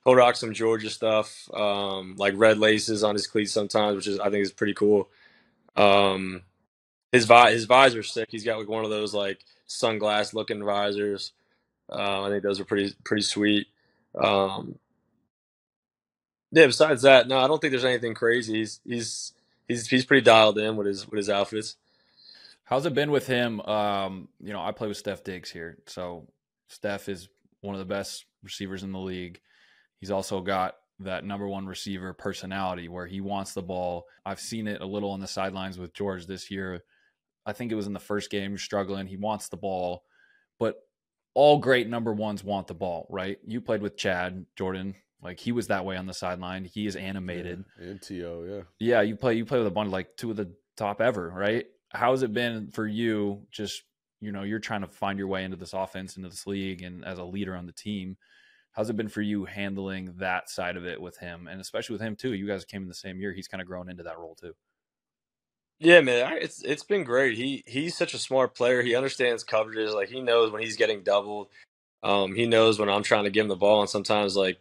He'll 0.04 0.14
rock 0.14 0.36
some 0.36 0.54
Georgia 0.54 0.88
stuff, 0.88 1.48
um, 1.52 2.14
like 2.16 2.34
red 2.36 2.58
laces 2.58 3.02
on 3.02 3.14
his 3.14 3.26
cleats 3.26 3.52
sometimes, 3.52 3.96
which 3.96 4.06
is 4.06 4.20
I 4.20 4.30
think 4.30 4.42
is 4.42 4.52
pretty 4.52 4.74
cool. 4.74 5.08
Um, 5.76 6.42
his 7.10 7.26
vi- 7.26 7.50
his 7.52 7.64
visor's 7.64 8.12
sick. 8.12 8.28
He's 8.30 8.44
got 8.44 8.58
like 8.58 8.68
one 8.68 8.84
of 8.84 8.90
those 8.90 9.12
like 9.12 9.40
sunglass 9.68 10.32
looking 10.32 10.64
visors. 10.64 11.32
Uh, 11.90 12.22
I 12.22 12.28
think 12.28 12.44
those 12.44 12.60
are 12.60 12.64
pretty 12.64 12.94
pretty 13.02 13.22
sweet. 13.22 13.66
Um, 14.14 14.76
yeah. 16.52 16.66
Besides 16.66 17.02
that, 17.02 17.28
no, 17.28 17.38
I 17.38 17.46
don't 17.46 17.60
think 17.60 17.72
there's 17.72 17.84
anything 17.84 18.14
crazy. 18.14 18.54
He's 18.58 18.80
he's 18.84 19.32
he's 19.68 19.86
he's 19.86 20.04
pretty 20.04 20.24
dialed 20.24 20.58
in 20.58 20.76
with 20.76 20.86
his 20.86 21.08
with 21.08 21.18
his 21.18 21.30
outfits. 21.30 21.76
How's 22.64 22.86
it 22.86 22.94
been 22.94 23.10
with 23.10 23.26
him? 23.26 23.60
Um, 23.62 24.28
you 24.40 24.52
know, 24.52 24.62
I 24.62 24.72
play 24.72 24.86
with 24.86 25.02
Stef 25.02 25.24
Diggs 25.24 25.50
here, 25.50 25.78
so 25.86 26.28
Stef 26.70 27.08
is 27.08 27.28
one 27.62 27.74
of 27.74 27.80
the 27.80 27.84
best 27.84 28.24
receivers 28.42 28.82
in 28.82 28.92
the 28.92 28.98
league. 28.98 29.40
He's 29.98 30.10
also 30.10 30.40
got 30.40 30.76
that 31.00 31.24
number 31.24 31.48
one 31.48 31.66
receiver 31.66 32.12
personality 32.12 32.88
where 32.88 33.06
he 33.06 33.20
wants 33.20 33.54
the 33.54 33.62
ball. 33.62 34.06
I've 34.24 34.40
seen 34.40 34.68
it 34.68 34.80
a 34.80 34.86
little 34.86 35.10
on 35.10 35.20
the 35.20 35.26
sidelines 35.26 35.78
with 35.78 35.94
George 35.94 36.26
this 36.26 36.50
year. 36.50 36.84
I 37.44 37.52
think 37.52 37.72
it 37.72 37.76
was 37.76 37.86
in 37.86 37.92
the 37.92 37.98
first 37.98 38.30
game 38.30 38.56
struggling. 38.58 39.06
He 39.06 39.16
wants 39.16 39.48
the 39.48 39.56
ball, 39.56 40.04
but 40.58 40.76
all 41.34 41.58
great 41.58 41.88
number 41.88 42.12
ones 42.12 42.44
want 42.44 42.66
the 42.66 42.74
ball, 42.74 43.06
right? 43.10 43.38
You 43.46 43.60
played 43.60 43.82
with 43.82 43.96
Chad 43.96 44.46
Jordan 44.56 44.94
like 45.22 45.38
he 45.38 45.52
was 45.52 45.68
that 45.68 45.84
way 45.84 45.96
on 45.96 46.06
the 46.06 46.14
sideline. 46.14 46.64
He 46.64 46.86
is 46.86 46.96
animated. 46.96 47.64
Yeah, 47.80 47.86
and 47.88 48.02
To, 48.02 48.46
yeah. 48.48 48.62
Yeah, 48.78 49.00
you 49.02 49.16
play 49.16 49.34
you 49.34 49.44
play 49.44 49.58
with 49.58 49.66
a 49.66 49.70
bunch 49.70 49.86
of 49.88 49.92
like 49.92 50.16
two 50.16 50.30
of 50.30 50.36
the 50.36 50.52
top 50.76 51.00
ever, 51.00 51.30
right? 51.30 51.66
How's 51.90 52.22
it 52.22 52.32
been 52.32 52.70
for 52.70 52.86
you? 52.86 53.46
Just 53.50 53.82
you 54.20 54.32
know, 54.32 54.42
you're 54.42 54.58
trying 54.58 54.82
to 54.82 54.86
find 54.86 55.18
your 55.18 55.28
way 55.28 55.44
into 55.44 55.56
this 55.56 55.72
offense, 55.72 56.16
into 56.16 56.28
this 56.28 56.46
league, 56.46 56.82
and 56.82 57.04
as 57.04 57.18
a 57.18 57.24
leader 57.24 57.54
on 57.54 57.66
the 57.66 57.72
team. 57.72 58.16
How's 58.72 58.88
it 58.88 58.96
been 58.96 59.08
for 59.08 59.22
you 59.22 59.46
handling 59.46 60.14
that 60.18 60.48
side 60.48 60.76
of 60.76 60.86
it 60.86 61.00
with 61.00 61.18
him, 61.18 61.48
and 61.48 61.60
especially 61.60 61.94
with 61.94 62.02
him 62.02 62.14
too? 62.14 62.34
You 62.34 62.46
guys 62.46 62.64
came 62.64 62.82
in 62.82 62.88
the 62.88 62.94
same 62.94 63.20
year. 63.20 63.32
He's 63.32 63.48
kind 63.48 63.60
of 63.60 63.66
grown 63.66 63.90
into 63.90 64.04
that 64.04 64.18
role 64.18 64.36
too. 64.36 64.54
Yeah, 65.80 66.02
man, 66.02 66.38
it's 66.40 66.62
it's 66.62 66.84
been 66.84 67.04
great. 67.04 67.36
He 67.36 67.64
he's 67.66 67.96
such 67.96 68.14
a 68.14 68.18
smart 68.18 68.54
player. 68.54 68.82
He 68.82 68.94
understands 68.94 69.44
coverages. 69.44 69.94
Like 69.94 70.10
he 70.10 70.20
knows 70.20 70.52
when 70.52 70.62
he's 70.62 70.76
getting 70.76 71.02
doubled. 71.02 71.48
Um, 72.02 72.34
he 72.34 72.46
knows 72.46 72.78
when 72.78 72.88
I'm 72.88 73.02
trying 73.02 73.24
to 73.24 73.30
give 73.30 73.44
him 73.44 73.48
the 73.48 73.56
ball, 73.56 73.80
and 73.80 73.90
sometimes 73.90 74.36
like 74.36 74.58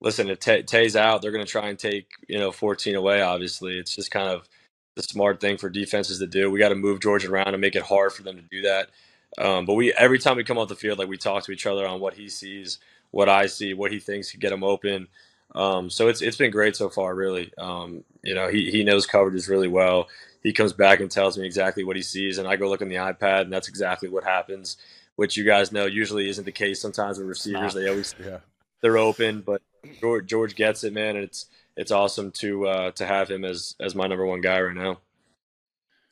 listen, 0.00 0.28
if 0.30 0.38
Tay's 0.40 0.96
out, 0.96 1.22
they're 1.22 1.32
going 1.32 1.44
to 1.44 1.50
try 1.50 1.68
and 1.68 1.78
take 1.78 2.08
you 2.28 2.38
know 2.38 2.52
14 2.52 2.94
away. 2.94 3.22
Obviously, 3.22 3.78
it's 3.78 3.94
just 3.94 4.10
kind 4.10 4.28
of 4.28 4.48
the 4.96 5.02
smart 5.02 5.40
thing 5.40 5.56
for 5.56 5.68
defenses 5.68 6.18
to 6.18 6.26
do. 6.26 6.50
We 6.50 6.58
got 6.58 6.68
to 6.68 6.74
move 6.74 7.00
George 7.00 7.24
around 7.24 7.48
and 7.48 7.60
make 7.60 7.76
it 7.76 7.82
hard 7.82 8.12
for 8.12 8.22
them 8.22 8.36
to 8.36 8.42
do 8.42 8.62
that. 8.62 8.90
Um, 9.36 9.66
but 9.66 9.74
we 9.74 9.92
every 9.92 10.18
time 10.18 10.36
we 10.36 10.44
come 10.44 10.58
off 10.58 10.68
the 10.68 10.76
field, 10.76 10.98
like 10.98 11.08
we 11.08 11.16
talk 11.16 11.44
to 11.44 11.52
each 11.52 11.66
other 11.66 11.86
on 11.86 12.00
what 12.00 12.14
he 12.14 12.28
sees, 12.28 12.78
what 13.10 13.28
I 13.28 13.46
see, 13.46 13.74
what 13.74 13.90
he 13.90 13.98
thinks 13.98 14.30
could 14.30 14.40
get 14.40 14.52
him 14.52 14.64
open. 14.64 15.08
Um, 15.54 15.90
so 15.90 16.08
it's 16.08 16.22
it's 16.22 16.36
been 16.36 16.50
great 16.50 16.76
so 16.76 16.88
far, 16.88 17.14
really. 17.14 17.52
Um, 17.58 18.04
you 18.22 18.34
know, 18.34 18.48
he 18.48 18.70
he 18.70 18.84
knows 18.84 19.06
coverages 19.06 19.48
really 19.48 19.68
well. 19.68 20.08
He 20.42 20.52
comes 20.52 20.72
back 20.72 21.00
and 21.00 21.10
tells 21.10 21.38
me 21.38 21.46
exactly 21.46 21.84
what 21.84 21.96
he 21.96 22.02
sees, 22.02 22.38
and 22.38 22.46
I 22.46 22.56
go 22.56 22.68
look 22.68 22.82
on 22.82 22.88
the 22.88 22.96
iPad, 22.96 23.42
and 23.42 23.52
that's 23.52 23.68
exactly 23.68 24.08
what 24.08 24.24
happens. 24.24 24.76
Which 25.16 25.36
you 25.36 25.44
guys 25.44 25.70
know 25.70 25.86
usually 25.86 26.28
isn't 26.28 26.44
the 26.44 26.52
case. 26.52 26.80
Sometimes 26.80 27.18
with 27.18 27.28
receivers, 27.28 27.74
they 27.74 27.88
always 27.88 28.14
yeah. 28.24 28.38
They're 28.80 28.98
open, 28.98 29.40
but 29.40 29.62
George, 30.00 30.26
George 30.26 30.56
gets 30.56 30.84
it, 30.84 30.92
man, 30.92 31.16
and 31.16 31.24
it's 31.24 31.46
it's 31.76 31.90
awesome 31.90 32.30
to 32.32 32.66
uh, 32.66 32.90
to 32.92 33.06
have 33.06 33.30
him 33.30 33.44
as 33.44 33.74
as 33.80 33.94
my 33.94 34.06
number 34.06 34.26
one 34.26 34.40
guy 34.40 34.60
right 34.60 34.74
now. 34.76 35.00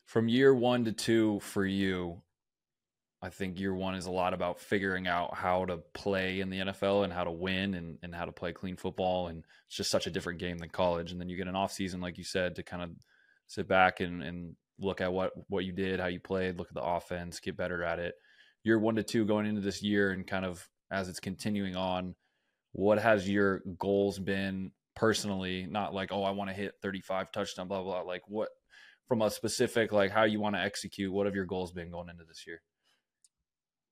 from 0.06 0.28
year 0.28 0.54
one 0.54 0.84
to 0.84 0.92
two 0.92 1.40
for 1.40 1.64
you, 1.64 2.20
I 3.22 3.30
think 3.30 3.58
year 3.60 3.72
one 3.72 3.94
is 3.94 4.06
a 4.06 4.10
lot 4.10 4.34
about 4.34 4.58
figuring 4.60 5.06
out 5.06 5.34
how 5.34 5.64
to 5.66 5.78
play 5.94 6.40
in 6.40 6.50
the 6.50 6.58
NFL 6.58 7.04
and 7.04 7.12
how 7.12 7.22
to 7.24 7.30
win 7.30 7.74
and, 7.74 7.98
and 8.02 8.14
how 8.14 8.24
to 8.24 8.32
play 8.32 8.52
clean 8.52 8.76
football. 8.76 9.28
And 9.28 9.44
it's 9.68 9.76
just 9.76 9.92
such 9.92 10.08
a 10.08 10.10
different 10.10 10.40
game 10.40 10.58
than 10.58 10.70
college. 10.70 11.12
And 11.12 11.20
then 11.20 11.28
you 11.28 11.36
get 11.36 11.46
an 11.46 11.54
off 11.54 11.72
season, 11.72 12.00
like 12.00 12.18
you 12.18 12.24
said, 12.24 12.56
to 12.56 12.64
kind 12.64 12.82
of 12.82 12.90
sit 13.46 13.68
back 13.68 14.00
and, 14.00 14.22
and 14.24 14.56
look 14.80 15.00
at 15.00 15.12
what, 15.12 15.32
what 15.48 15.64
you 15.64 15.72
did, 15.72 16.00
how 16.00 16.08
you 16.08 16.18
played, 16.18 16.58
look 16.58 16.66
at 16.68 16.74
the 16.74 16.82
offense, 16.82 17.38
get 17.38 17.56
better 17.56 17.84
at 17.84 18.00
it. 18.00 18.16
Year 18.64 18.78
one 18.78 18.96
to 18.96 19.04
two 19.04 19.24
going 19.24 19.46
into 19.46 19.60
this 19.60 19.82
year 19.82 20.10
and 20.10 20.26
kind 20.26 20.44
of 20.44 20.68
as 20.90 21.08
it's 21.08 21.20
continuing 21.20 21.76
on, 21.76 22.16
what 22.72 22.98
has 22.98 23.28
your 23.28 23.62
goals 23.78 24.18
been 24.18 24.72
personally? 24.94 25.66
Not 25.68 25.94
like, 25.94 26.10
oh, 26.12 26.22
I 26.22 26.30
want 26.30 26.50
to 26.50 26.56
hit 26.56 26.74
35 26.82 27.32
touchdown, 27.32 27.68
blah, 27.68 27.82
blah. 27.82 28.00
Like 28.00 28.22
what 28.28 28.48
from 29.08 29.22
a 29.22 29.30
specific, 29.30 29.92
like 29.92 30.10
how 30.10 30.24
you 30.24 30.40
want 30.40 30.56
to 30.56 30.62
execute, 30.62 31.12
what 31.12 31.26
have 31.26 31.34
your 31.34 31.44
goals 31.44 31.72
been 31.72 31.90
going 31.90 32.08
into 32.08 32.24
this 32.24 32.46
year? 32.46 32.62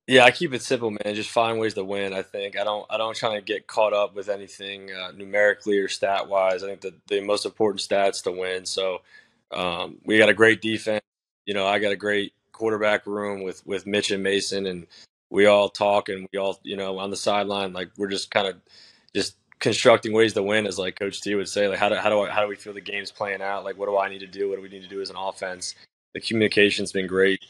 Yeah, 0.06 0.24
I 0.24 0.32
keep 0.32 0.52
it 0.54 0.62
simple, 0.62 0.90
man. 0.90 1.14
Just 1.14 1.30
find 1.30 1.60
ways 1.60 1.74
to 1.74 1.84
win. 1.84 2.12
I 2.12 2.22
think 2.22 2.58
I 2.58 2.64
don't. 2.64 2.84
I 2.90 2.96
don't 2.96 3.14
try 3.14 3.36
to 3.36 3.40
get 3.40 3.68
caught 3.68 3.92
up 3.92 4.16
with 4.16 4.28
anything 4.28 4.90
uh, 4.90 5.12
numerically 5.12 5.78
or 5.78 5.86
stat 5.86 6.28
wise. 6.28 6.64
I 6.64 6.66
think 6.66 6.80
that 6.80 7.06
the 7.06 7.20
most 7.20 7.46
important 7.46 7.80
stats 7.80 8.24
to 8.24 8.32
win. 8.32 8.66
So 8.66 9.02
um, 9.52 9.98
we 10.04 10.18
got 10.18 10.28
a 10.28 10.34
great 10.34 10.60
defense. 10.60 11.04
You 11.46 11.54
know, 11.54 11.64
I 11.64 11.78
got 11.78 11.92
a 11.92 11.96
great 11.96 12.32
quarterback 12.50 13.06
room 13.06 13.44
with 13.44 13.64
with 13.64 13.86
Mitch 13.86 14.10
and 14.10 14.22
Mason, 14.22 14.66
and 14.66 14.88
we 15.30 15.46
all 15.46 15.68
talk 15.68 16.08
and 16.08 16.28
we 16.32 16.38
all, 16.38 16.58
you 16.62 16.76
know, 16.76 16.98
on 16.98 17.10
the 17.10 17.16
sideline, 17.16 17.72
like 17.72 17.90
we're 17.96 18.08
just 18.08 18.30
kind 18.30 18.46
of 18.46 18.56
just 19.14 19.36
constructing 19.60 20.12
ways 20.12 20.32
to 20.34 20.42
win, 20.42 20.66
as 20.66 20.78
like 20.78 20.98
Coach 20.98 21.20
T 21.20 21.34
would 21.34 21.48
say. 21.48 21.68
Like 21.68 21.78
how 21.78 21.88
do 21.88 21.94
how 21.94 22.10
do 22.10 22.20
I, 22.22 22.30
how 22.30 22.42
do 22.42 22.48
we 22.48 22.56
feel 22.56 22.72
the 22.72 22.80
game's 22.80 23.12
playing 23.12 23.42
out? 23.42 23.64
Like 23.64 23.78
what 23.78 23.86
do 23.86 23.96
I 23.96 24.08
need 24.08 24.20
to 24.20 24.26
do? 24.26 24.48
What 24.48 24.56
do 24.56 24.62
we 24.62 24.68
need 24.68 24.82
to 24.82 24.88
do 24.88 25.00
as 25.00 25.10
an 25.10 25.16
offense? 25.16 25.74
The 26.14 26.20
communication's 26.20 26.92
been 26.92 27.06
great. 27.06 27.44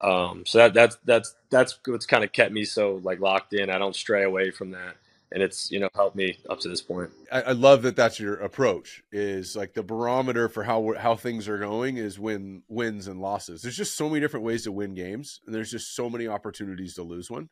Um, 0.00 0.44
so 0.46 0.58
that 0.58 0.74
that's 0.74 0.96
that's 1.04 1.34
that's 1.50 1.78
what's 1.86 2.06
kind 2.06 2.24
of 2.24 2.32
kept 2.32 2.52
me 2.52 2.64
so 2.64 3.00
like 3.02 3.20
locked 3.20 3.52
in. 3.52 3.70
I 3.70 3.78
don't 3.78 3.96
stray 3.96 4.24
away 4.24 4.50
from 4.50 4.70
that, 4.70 4.96
and 5.32 5.42
it's 5.42 5.70
you 5.70 5.78
know 5.78 5.88
helped 5.94 6.16
me 6.16 6.38
up 6.48 6.60
to 6.60 6.68
this 6.68 6.82
point. 6.82 7.10
I, 7.30 7.42
I 7.42 7.52
love 7.52 7.82
that 7.82 7.96
that's 7.96 8.20
your 8.20 8.34
approach. 8.34 9.02
Is 9.12 9.56
like 9.56 9.74
the 9.74 9.82
barometer 9.82 10.48
for 10.48 10.64
how 10.64 10.94
how 10.98 11.16
things 11.16 11.48
are 11.48 11.58
going 11.58 11.96
is 11.96 12.18
win 12.18 12.62
wins 12.68 13.06
and 13.06 13.20
losses. 13.20 13.62
There's 13.62 13.76
just 13.76 13.96
so 13.96 14.08
many 14.08 14.20
different 14.20 14.46
ways 14.46 14.64
to 14.64 14.72
win 14.72 14.94
games, 14.94 15.40
and 15.46 15.54
there's 15.54 15.70
just 15.70 15.94
so 15.94 16.08
many 16.08 16.26
opportunities 16.26 16.94
to 16.94 17.02
lose 17.02 17.30
one. 17.30 17.48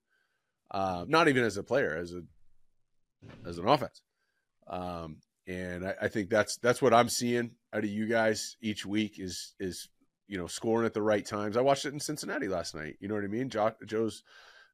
Uh, 0.70 1.04
not 1.08 1.28
even 1.28 1.44
as 1.44 1.56
a 1.56 1.62
player, 1.62 1.96
as 1.96 2.12
a 2.12 2.22
as 3.46 3.58
an 3.58 3.68
offense. 3.68 4.02
Um, 4.68 5.18
and 5.46 5.86
I, 5.86 5.94
I 6.02 6.08
think 6.08 6.28
that's 6.30 6.56
that's 6.56 6.82
what 6.82 6.94
I'm 6.94 7.08
seeing 7.08 7.52
out 7.72 7.84
of 7.84 7.90
you 7.90 8.06
guys 8.06 8.56
each 8.60 8.84
week 8.84 9.18
is 9.18 9.54
is 9.60 9.88
you 10.28 10.38
know, 10.38 10.46
scoring 10.46 10.86
at 10.86 10.94
the 10.94 11.02
right 11.02 11.24
times. 11.24 11.56
I 11.56 11.60
watched 11.60 11.86
it 11.86 11.92
in 11.92 12.00
Cincinnati 12.00 12.48
last 12.48 12.74
night. 12.74 12.96
You 13.00 13.08
know 13.08 13.14
what 13.14 13.24
I 13.24 13.28
mean? 13.28 13.48
Jo- 13.48 13.74
Joe's 13.84 14.22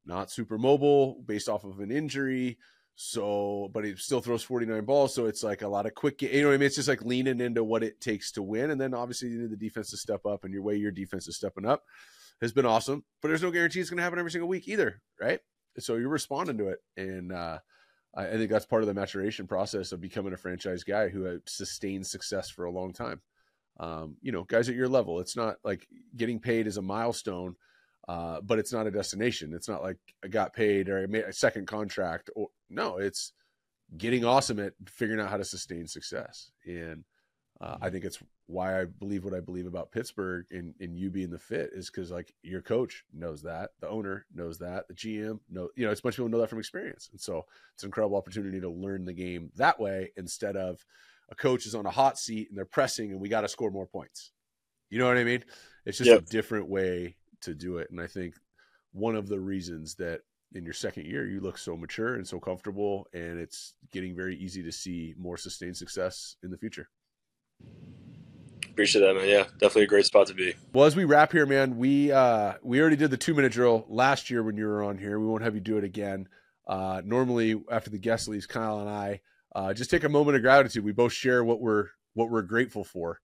not 0.05 0.31
super 0.31 0.59
mobile 0.59 1.23
based 1.27 1.49
off 1.49 1.65
of 1.65 1.81
an 1.81 1.91
injury. 1.91 2.59
So, 2.95 3.71
but 3.73 3.85
he 3.85 3.97
still 3.97 4.21
throws 4.21 4.43
49 4.43 4.85
balls. 4.85 5.15
So 5.15 5.27
it's 5.27 5.43
like 5.43 5.63
a 5.63 5.69
lot 5.69 5.87
of 5.87 5.95
quick, 5.95 6.23
you 6.23 6.43
know 6.43 6.49
what 6.49 6.55
I 6.55 6.59
mean? 6.59 6.67
It's 6.67 6.77
just 6.77 6.89
like 6.89 7.05
leaning 7.05 7.41
into 7.41 7.65
what 7.65 7.83
it 7.83 8.01
takes 8.01 8.33
to 8.33 8.43
win. 8.43 8.71
And 8.71 8.81
then 8.81 8.95
obviously 8.95 9.29
you 9.29 9.41
need 9.41 9.51
the 9.51 9.57
defense 9.57 9.91
to 9.91 9.97
step 9.97 10.27
up 10.27 10.45
and 10.45 10.53
your 10.53 10.63
way 10.63 10.77
your 10.77 10.93
defense 10.93 11.27
is 11.27 11.37
stepping 11.37 11.67
up 11.67 11.83
has 12.41 12.53
been 12.53 12.67
awesome, 12.67 13.05
but 13.21 13.29
there's 13.29 13.43
no 13.43 13.51
guarantee 13.51 13.81
it's 13.81 13.89
going 13.89 13.99
to 13.99 14.03
happen 14.03 14.19
every 14.19 14.31
single 14.31 14.49
week 14.49 14.69
either. 14.69 15.01
Right. 15.21 15.41
So 15.79 15.97
you're 15.97 16.09
responding 16.09 16.59
to 16.59 16.69
it. 16.69 16.79
And, 16.97 17.33
uh, 17.33 17.59
I 18.15 18.27
think 18.33 18.51
that's 18.51 18.67
part 18.67 18.83
of 18.83 18.89
the 18.89 18.95
maturation 18.95 19.47
process 19.47 19.93
of 19.93 20.01
becoming 20.03 20.35
a 20.35 20.37
franchise 20.37 20.85
guy 20.85 21.09
who 21.09 21.23
has 21.25 21.41
sustained 21.47 22.07
success 22.07 22.51
for 22.51 22.67
a 22.67 22.71
long 22.71 22.93
time 22.93 23.23
um, 23.81 24.17
you 24.21 24.33
know, 24.33 24.45
guys 24.45 24.69
at 24.69 24.75
your 24.75 24.89
level. 24.89 25.21
It's 25.21 25.37
not 25.37 25.57
like 25.65 25.87
getting 26.17 26.41
paid 26.41 26.67
is 26.67 26.77
a 26.77 26.83
milestone, 26.83 27.57
uh, 28.09 28.41
but 28.41 28.59
it's 28.59 28.73
not 28.73 28.87
a 28.87 28.91
destination. 28.91 29.53
It's 29.55 29.69
not 29.69 29.83
like 29.83 29.99
I 30.25 30.29
got 30.29 30.55
paid 30.55 30.89
or 30.89 31.03
I 31.03 31.07
made 31.07 31.25
a 31.25 31.33
second 31.33 31.67
contract. 31.67 32.31
Or 32.35 32.49
no, 32.69 32.99
it's 32.99 33.33
getting 33.97 34.25
awesome 34.25 34.59
at 34.59 34.75
figuring 34.87 35.21
out 35.21 35.31
how 35.31 35.37
to 35.37 35.45
sustain 35.45 35.87
success. 35.87 36.51
And 36.67 37.05
uh, 37.61 37.77
I 37.81 37.91
think 37.91 38.05
it's 38.05 38.19
why 38.47 38.81
I 38.81 38.87
believe 38.87 39.25
what 39.25 39.35
I 39.35 39.41
believe 39.41 39.67
about 39.67 39.93
Pittsburgh 39.93 40.47
and, 40.51 40.75
and 40.81 40.99
you 40.99 41.11
being 41.11 41.31
the 41.31 41.39
fit 41.39 41.71
is 41.73 41.91
because 41.91 42.11
like 42.11 42.35
your 42.43 42.61
coach 42.61 43.05
knows 43.15 43.43
that, 43.43 43.71
the 43.81 43.89
owner 43.89 44.27
knows 44.35 44.59
that, 44.59 44.89
the 44.89 44.95
GM 44.95 45.39
know, 45.49 45.69
you 45.77 45.87
know, 45.87 45.93
it's 45.93 46.03
much 46.03 46.17
people 46.17 46.29
know 46.29 46.41
that 46.41 46.51
from 46.51 46.59
experience. 46.59 47.09
And 47.13 47.21
so 47.21 47.47
it's 47.75 47.85
an 47.85 47.89
incredible 47.89 48.17
opportunity 48.17 48.61
to 48.61 48.69
learn 48.69 49.05
the 49.05 49.13
game 49.13 49.51
that 49.57 49.79
way 49.79 50.11
instead 50.17 50.57
of 50.57 50.85
a 51.31 51.37
coach 51.37 51.67
is 51.67 51.75
on 51.77 51.87
a 51.87 51.91
hot 51.91 52.19
seat 52.19 52.49
and 52.49 52.59
they're 52.59 52.65
pressing 52.65 53.13
and 53.13 53.21
we 53.21 53.29
got 53.29 53.43
to 53.43 53.49
score 53.49 53.71
more 53.71 53.87
points. 53.87 54.33
You 54.91 54.99
know 54.99 55.07
what 55.07 55.17
I 55.17 55.25
mean? 55.25 55.45
It's 55.87 55.99
just 55.99 56.11
yep. 56.11 56.23
a 56.23 56.25
different 56.25 56.69
way 56.69 57.17
to 57.43 57.55
do 57.55 57.79
it. 57.79 57.91
And 57.91 58.01
I 58.01 58.07
think 58.07 58.35
one 58.93 59.17
of 59.17 59.29
the 59.29 59.41
reasons 59.41 59.95
that 59.97 60.21
in 60.55 60.65
your 60.65 60.75
second 60.75 61.07
year 61.07 61.27
you 61.27 61.41
look 61.41 61.57
so 61.57 61.77
mature 61.77 62.15
and 62.15 62.27
so 62.27 62.39
comfortable 62.39 63.07
and 63.15 63.39
it's 63.39 63.75
getting 63.91 64.15
very 64.15 64.37
easy 64.37 64.63
to 64.63 64.73
see 64.73 65.15
more 65.19 65.37
sustained 65.37 65.77
success 65.77 66.37
in 66.43 66.51
the 66.51 66.59
future. 66.59 66.89
Appreciate 68.69 69.03
that, 69.03 69.15
man. 69.15 69.29
Yeah, 69.29 69.45
definitely 69.59 69.83
a 69.83 69.87
great 69.87 70.07
spot 70.07 70.27
to 70.29 70.35
be. 70.35 70.55
Well, 70.73 70.87
as 70.87 70.97
we 70.97 71.05
wrap 71.05 71.33
here, 71.33 71.47
man, 71.47 71.77
we 71.77 72.11
uh 72.13 72.55
we 72.63 72.81
already 72.81 72.97
did 72.97 73.11
the 73.11 73.17
two 73.17 73.35
minute 73.35 73.53
drill 73.53 73.85
last 73.89 74.31
year 74.31 74.43
when 74.43 74.57
you 74.57 74.67
were 74.67 74.83
on 74.83 74.99
here. 74.99 75.19
We 75.19 75.27
won't 75.27 75.43
have 75.43 75.55
you 75.55 75.61
do 75.61 75.79
it 75.79 75.85
again. 75.85 76.29
Uh 76.67 77.03
normally 77.05 77.61
after 77.71 77.91
the 77.91 77.99
guest 77.99 78.29
leaves, 78.29 78.47
Kyle 78.47 78.81
and 78.81 78.89
I 78.89 79.21
uh, 79.55 79.75
just 79.75 79.91
take 79.91 80.05
a 80.05 80.09
moment 80.09 80.37
of 80.37 80.43
gratitude. 80.43 80.85
We 80.85 80.93
both 80.93 81.13
share 81.13 81.45
what 81.45 81.61
we're 81.61 81.89
what 82.15 82.31
we're 82.31 82.43
grateful 82.43 82.85
for. 82.85 83.21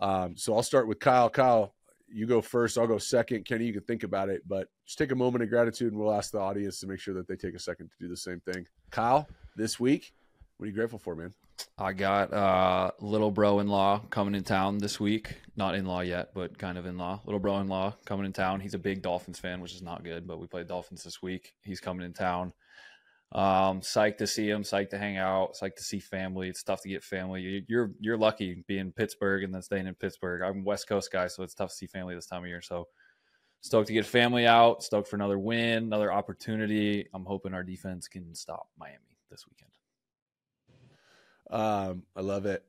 Um, 0.00 0.36
so 0.36 0.54
I'll 0.54 0.62
start 0.62 0.88
with 0.88 1.00
Kyle. 1.00 1.30
Kyle, 1.30 1.74
you 2.12 2.26
go 2.26 2.40
first. 2.40 2.78
I'll 2.78 2.86
go 2.86 2.98
second. 2.98 3.44
Kenny, 3.44 3.66
you 3.66 3.72
can 3.72 3.82
think 3.82 4.02
about 4.02 4.28
it, 4.28 4.42
but 4.46 4.68
just 4.86 4.98
take 4.98 5.12
a 5.12 5.16
moment 5.16 5.42
of 5.44 5.50
gratitude, 5.50 5.92
and 5.92 6.00
we'll 6.00 6.12
ask 6.12 6.32
the 6.32 6.40
audience 6.40 6.80
to 6.80 6.86
make 6.86 7.00
sure 7.00 7.14
that 7.14 7.28
they 7.28 7.36
take 7.36 7.54
a 7.54 7.58
second 7.58 7.90
to 7.90 7.96
do 8.00 8.08
the 8.08 8.16
same 8.16 8.40
thing. 8.40 8.66
Kyle, 8.90 9.28
this 9.56 9.78
week, 9.78 10.12
what 10.56 10.64
are 10.64 10.68
you 10.68 10.74
grateful 10.74 10.98
for, 10.98 11.14
man? 11.14 11.34
I 11.76 11.92
got 11.92 12.32
uh, 12.32 12.90
little 13.00 13.30
bro 13.30 13.58
in 13.58 13.68
law 13.68 14.00
coming 14.10 14.34
in 14.34 14.44
town 14.44 14.78
this 14.78 15.00
week. 15.00 15.36
Not 15.56 15.74
in 15.74 15.86
law 15.86 16.00
yet, 16.00 16.30
but 16.34 16.56
kind 16.56 16.78
of 16.78 16.86
in 16.86 16.96
law. 16.96 17.20
Little 17.24 17.40
bro 17.40 17.58
in 17.58 17.68
law 17.68 17.94
coming 18.04 18.26
in 18.26 18.32
town. 18.32 18.60
He's 18.60 18.74
a 18.74 18.78
big 18.78 19.02
Dolphins 19.02 19.38
fan, 19.38 19.60
which 19.60 19.74
is 19.74 19.82
not 19.82 20.04
good, 20.04 20.26
but 20.26 20.38
we 20.38 20.46
played 20.46 20.68
Dolphins 20.68 21.02
this 21.02 21.20
week. 21.20 21.54
He's 21.62 21.80
coming 21.80 22.06
in 22.06 22.12
town. 22.12 22.52
Um, 23.30 23.82
psyched 23.82 24.18
to 24.18 24.26
see 24.26 24.48
him, 24.48 24.62
psyched 24.62 24.90
to 24.90 24.98
hang 24.98 25.18
out, 25.18 25.54
psyched 25.54 25.76
to 25.76 25.84
see 25.84 26.00
family. 26.00 26.48
It's 26.48 26.62
tough 26.62 26.80
to 26.82 26.88
get 26.88 27.04
family. 27.04 27.64
You're 27.68 27.90
you're 28.00 28.16
lucky 28.16 28.64
being 28.66 28.90
Pittsburgh 28.90 29.44
and 29.44 29.54
then 29.54 29.60
staying 29.60 29.86
in 29.86 29.94
Pittsburgh. 29.94 30.40
I'm 30.42 30.64
West 30.64 30.88
Coast 30.88 31.12
guy, 31.12 31.26
so 31.26 31.42
it's 31.42 31.54
tough 31.54 31.70
to 31.70 31.76
see 31.76 31.86
family 31.86 32.14
this 32.14 32.26
time 32.26 32.42
of 32.42 32.48
year. 32.48 32.62
So 32.62 32.88
stoked 33.60 33.88
to 33.88 33.92
get 33.92 34.06
family 34.06 34.46
out, 34.46 34.82
stoked 34.82 35.08
for 35.08 35.16
another 35.16 35.38
win, 35.38 35.84
another 35.84 36.10
opportunity. 36.10 37.06
I'm 37.12 37.26
hoping 37.26 37.52
our 37.52 37.62
defense 37.62 38.08
can 38.08 38.34
stop 38.34 38.68
Miami 38.78 39.18
this 39.30 39.44
weekend. 39.46 39.70
Um, 41.50 42.04
I 42.16 42.22
love 42.22 42.46
it. 42.46 42.64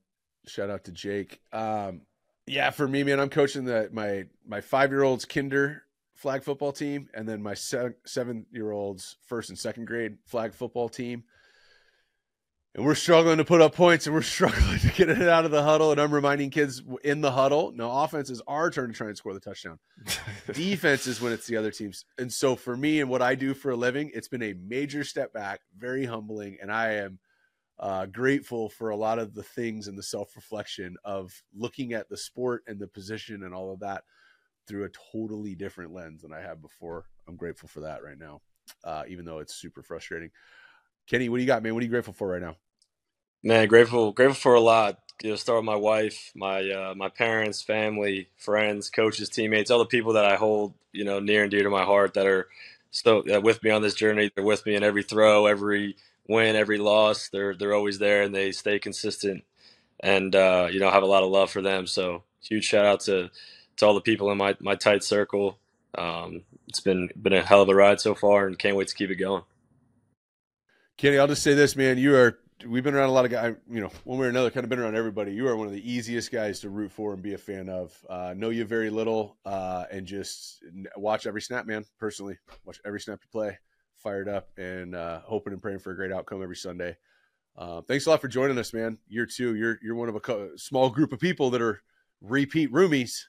Shout 0.46 0.70
out 0.70 0.84
to 0.86 0.92
Jake. 0.92 1.40
Um, 1.54 2.02
yeah, 2.48 2.72
for 2.72 2.88
me, 2.88 3.04
man, 3.04 3.22
I'm 3.22 3.30
coaching 3.30 3.64
the 3.64 3.90
my 3.94 4.26
my 4.46 4.60
five 4.60 4.92
year 4.92 5.04
old's 5.04 5.24
kinder 5.24 5.84
flag 6.20 6.44
football 6.44 6.74
team, 6.74 7.08
and 7.14 7.28
then 7.28 7.42
my 7.42 7.54
seven 7.54 8.46
year 8.52 8.72
old's 8.72 9.16
first 9.26 9.50
and 9.50 9.58
second 9.58 9.86
grade 9.86 10.18
flag 10.26 10.54
football 10.54 10.90
team. 10.90 11.24
And 12.76 12.86
we're 12.86 12.96
struggling 12.96 13.38
to 13.38 13.46
put 13.46 13.62
up 13.62 13.74
points 13.74 14.06
and 14.06 14.14
we're 14.14 14.22
struggling 14.38 14.80
to 14.80 14.90
get 14.90 15.10
it 15.10 15.28
out 15.28 15.46
of 15.46 15.52
the 15.52 15.64
huddle. 15.64 15.92
And 15.92 16.00
I'm 16.00 16.14
reminding 16.14 16.50
kids 16.50 16.84
in 17.04 17.22
the 17.22 17.32
huddle, 17.32 17.72
no, 17.74 17.90
offense 17.90 18.30
is 18.30 18.42
our 18.48 18.70
turn 18.70 18.90
to 18.90 18.94
try 18.94 19.08
and 19.08 19.18
score 19.18 19.34
the 19.34 19.40
touchdown. 19.40 19.80
Defense 20.54 21.08
is 21.08 21.22
when 21.22 21.32
it's 21.32 21.48
the 21.48 21.56
other 21.56 21.72
teams. 21.72 22.06
And 22.18 22.32
so 22.32 22.56
for 22.56 22.76
me 22.76 23.00
and 23.00 23.10
what 23.10 23.22
I 23.22 23.36
do 23.36 23.54
for 23.54 23.72
a 23.72 23.76
living, 23.76 24.12
it's 24.14 24.28
been 24.28 24.44
a 24.44 24.54
major 24.54 25.06
step 25.06 25.34
back, 25.34 25.62
very 25.78 26.06
humbling. 26.06 26.58
And 26.62 26.72
I 26.72 26.96
am 26.96 27.20
uh, 27.80 28.06
grateful 28.08 28.70
for 28.70 28.90
a 28.90 28.98
lot 28.98 29.20
of 29.20 29.34
the 29.34 29.44
things 29.44 29.88
and 29.88 29.98
the 29.98 30.04
self 30.04 30.36
reflection 30.36 30.98
of 31.06 31.32
looking 31.56 31.94
at 31.94 32.10
the 32.10 32.18
sport 32.18 32.64
and 32.68 32.78
the 32.78 32.88
position 32.88 33.44
and 33.44 33.54
all 33.54 33.72
of 33.72 33.80
that 33.80 34.04
through 34.70 34.86
a 34.86 34.90
totally 35.12 35.56
different 35.56 35.94
lens 35.94 36.22
than 36.22 36.34
I 36.34 36.42
have 36.42 36.62
before. 36.62 37.08
I'm 37.28 37.36
grateful 37.36 37.68
for 37.68 37.82
that 37.82 38.04
right 38.04 38.20
now, 38.20 38.42
uh, 38.86 39.04
even 39.10 39.26
though 39.26 39.40
it's 39.40 39.56
super 39.56 39.84
frustrating. 39.84 40.32
Kenny, 41.10 41.28
what 41.28 41.38
do 41.38 41.44
you 41.44 41.48
got, 41.48 41.64
man? 41.64 41.74
What 41.74 41.82
are 41.82 41.86
you 41.86 41.92
grateful 41.92 42.14
for 42.14 42.30
right 42.30 42.42
now? 42.42 42.56
Man, 43.44 43.68
grateful, 43.68 44.12
grateful 44.12 44.36
for 44.36 44.54
a 44.56 44.60
lot. 44.62 45.00
You 45.24 45.32
know, 45.32 45.36
start 45.38 45.60
with 45.60 45.66
my 45.66 45.76
wife, 45.76 46.32
my 46.36 46.70
uh, 46.70 46.94
my 46.96 47.10
parents, 47.10 47.62
family, 47.62 48.30
friends, 48.38 48.90
coaches, 48.90 49.30
teammates, 49.30 49.72
all 49.72 49.80
the 49.80 49.86
people 49.86 50.14
that 50.14 50.26
I 50.26 50.36
hold, 50.36 50.76
you 50.94 51.06
know, 51.06 51.20
near 51.20 51.44
and 51.44 51.52
dear 51.52 51.64
to 51.64 51.70
my 51.70 51.84
heart 51.86 52.14
that 52.14 52.28
are 52.28 52.48
still 52.92 53.24
uh, 53.34 53.42
with 53.42 53.64
me 53.64 53.72
on 53.72 53.82
this 53.82 53.96
journey. 53.96 54.32
They're 54.36 54.46
with 54.46 54.66
me 54.66 54.76
in 54.76 54.84
every 54.84 55.04
throw, 55.04 55.48
every 55.48 55.98
win, 56.28 56.56
every 56.56 56.78
loss. 56.78 57.30
They're 57.30 57.56
they're 57.56 57.74
always 57.74 58.00
there 58.00 58.24
and 58.24 58.36
they 58.36 58.52
stay 58.52 58.80
consistent. 58.80 59.44
And 60.02 60.36
uh, 60.36 60.68
you 60.72 60.80
know, 60.80 60.92
have 60.92 61.04
a 61.04 61.08
lot 61.08 61.24
of 61.24 61.30
love 61.32 61.50
for 61.52 61.62
them. 61.62 61.88
So 61.88 62.24
huge 62.42 62.66
shout 62.66 62.86
out 62.86 63.02
to 63.02 63.30
to 63.80 63.86
all 63.86 63.94
the 63.94 64.02
people 64.02 64.32
in 64.32 64.38
my, 64.38 64.56
my 64.60 64.76
tight 64.76 65.04
circle. 65.04 65.58
Um, 65.98 66.44
it's 66.68 66.82
been 66.82 67.10
been 67.20 67.34
a 67.34 67.42
hell 67.42 67.62
of 67.62 67.70
a 67.70 67.76
ride 67.76 68.00
so 68.00 68.14
far, 68.14 68.46
and 68.46 68.58
can't 68.58 68.76
wait 68.76 68.88
to 68.90 68.96
keep 68.96 69.10
it 69.10 69.16
going. 69.16 69.44
Kenny, 70.98 71.18
I'll 71.18 71.28
just 71.28 71.42
say 71.42 71.56
this, 71.56 71.76
man: 71.76 71.98
you 71.98 72.16
are 72.16 72.38
we've 72.68 72.84
been 72.84 72.94
around 72.94 73.10
a 73.10 73.14
lot 73.14 73.26
of 73.26 73.32
guys. 73.32 73.56
You 73.70 73.82
know, 73.82 73.92
one 74.04 74.20
way 74.20 74.28
or 74.28 74.30
another, 74.30 74.52
kind 74.52 74.64
of 74.64 74.70
been 74.70 74.80
around 74.80 74.96
everybody. 74.96 75.34
You 75.34 75.48
are 75.48 75.56
one 75.56 75.68
of 75.68 75.74
the 75.74 75.92
easiest 75.92 76.32
guys 76.32 76.60
to 76.62 76.70
root 76.70 76.92
for 76.92 77.14
and 77.14 77.24
be 77.24 77.34
a 77.34 77.38
fan 77.38 77.70
of. 77.70 77.98
Uh, 78.08 78.34
know 78.36 78.50
you 78.50 78.66
very 78.66 78.90
little, 78.90 79.38
uh, 79.46 79.86
and 79.92 80.06
just 80.06 80.64
watch 80.96 81.26
every 81.26 81.42
snap, 81.42 81.66
man. 81.66 81.86
Personally, 81.98 82.38
watch 82.66 82.80
every 82.86 83.00
snap 83.00 83.20
you 83.24 83.30
play. 83.32 83.58
Fired 83.96 84.30
up 84.30 84.50
and 84.58 84.96
uh, 84.96 85.22
hoping 85.26 85.54
and 85.54 85.62
praying 85.62 85.80
for 85.80 85.92
a 85.92 85.96
great 85.96 86.12
outcome 86.12 86.42
every 86.42 86.56
Sunday. 86.56 86.96
Uh, 87.58 87.82
thanks 87.82 88.06
a 88.06 88.10
lot 88.10 88.22
for 88.22 88.30
joining 88.30 88.58
us, 88.58 88.74
man. 88.74 88.98
Year 89.10 89.26
two, 89.26 89.56
you're 89.56 89.80
you're 89.82 89.96
one 89.96 90.08
of 90.08 90.16
a 90.16 90.20
co- 90.22 90.52
small 90.56 90.90
group 90.90 91.12
of 91.12 91.20
people 91.20 91.50
that 91.50 91.62
are 91.62 91.82
repeat 92.22 92.72
roomies, 92.72 93.24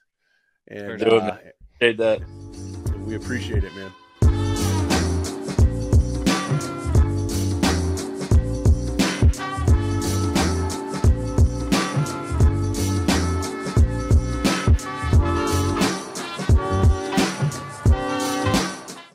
and 0.67 1.03
uh, 1.03 1.37
that. 1.79 2.21
we 3.05 3.15
appreciate 3.15 3.63
it, 3.63 3.75
man. 3.75 3.91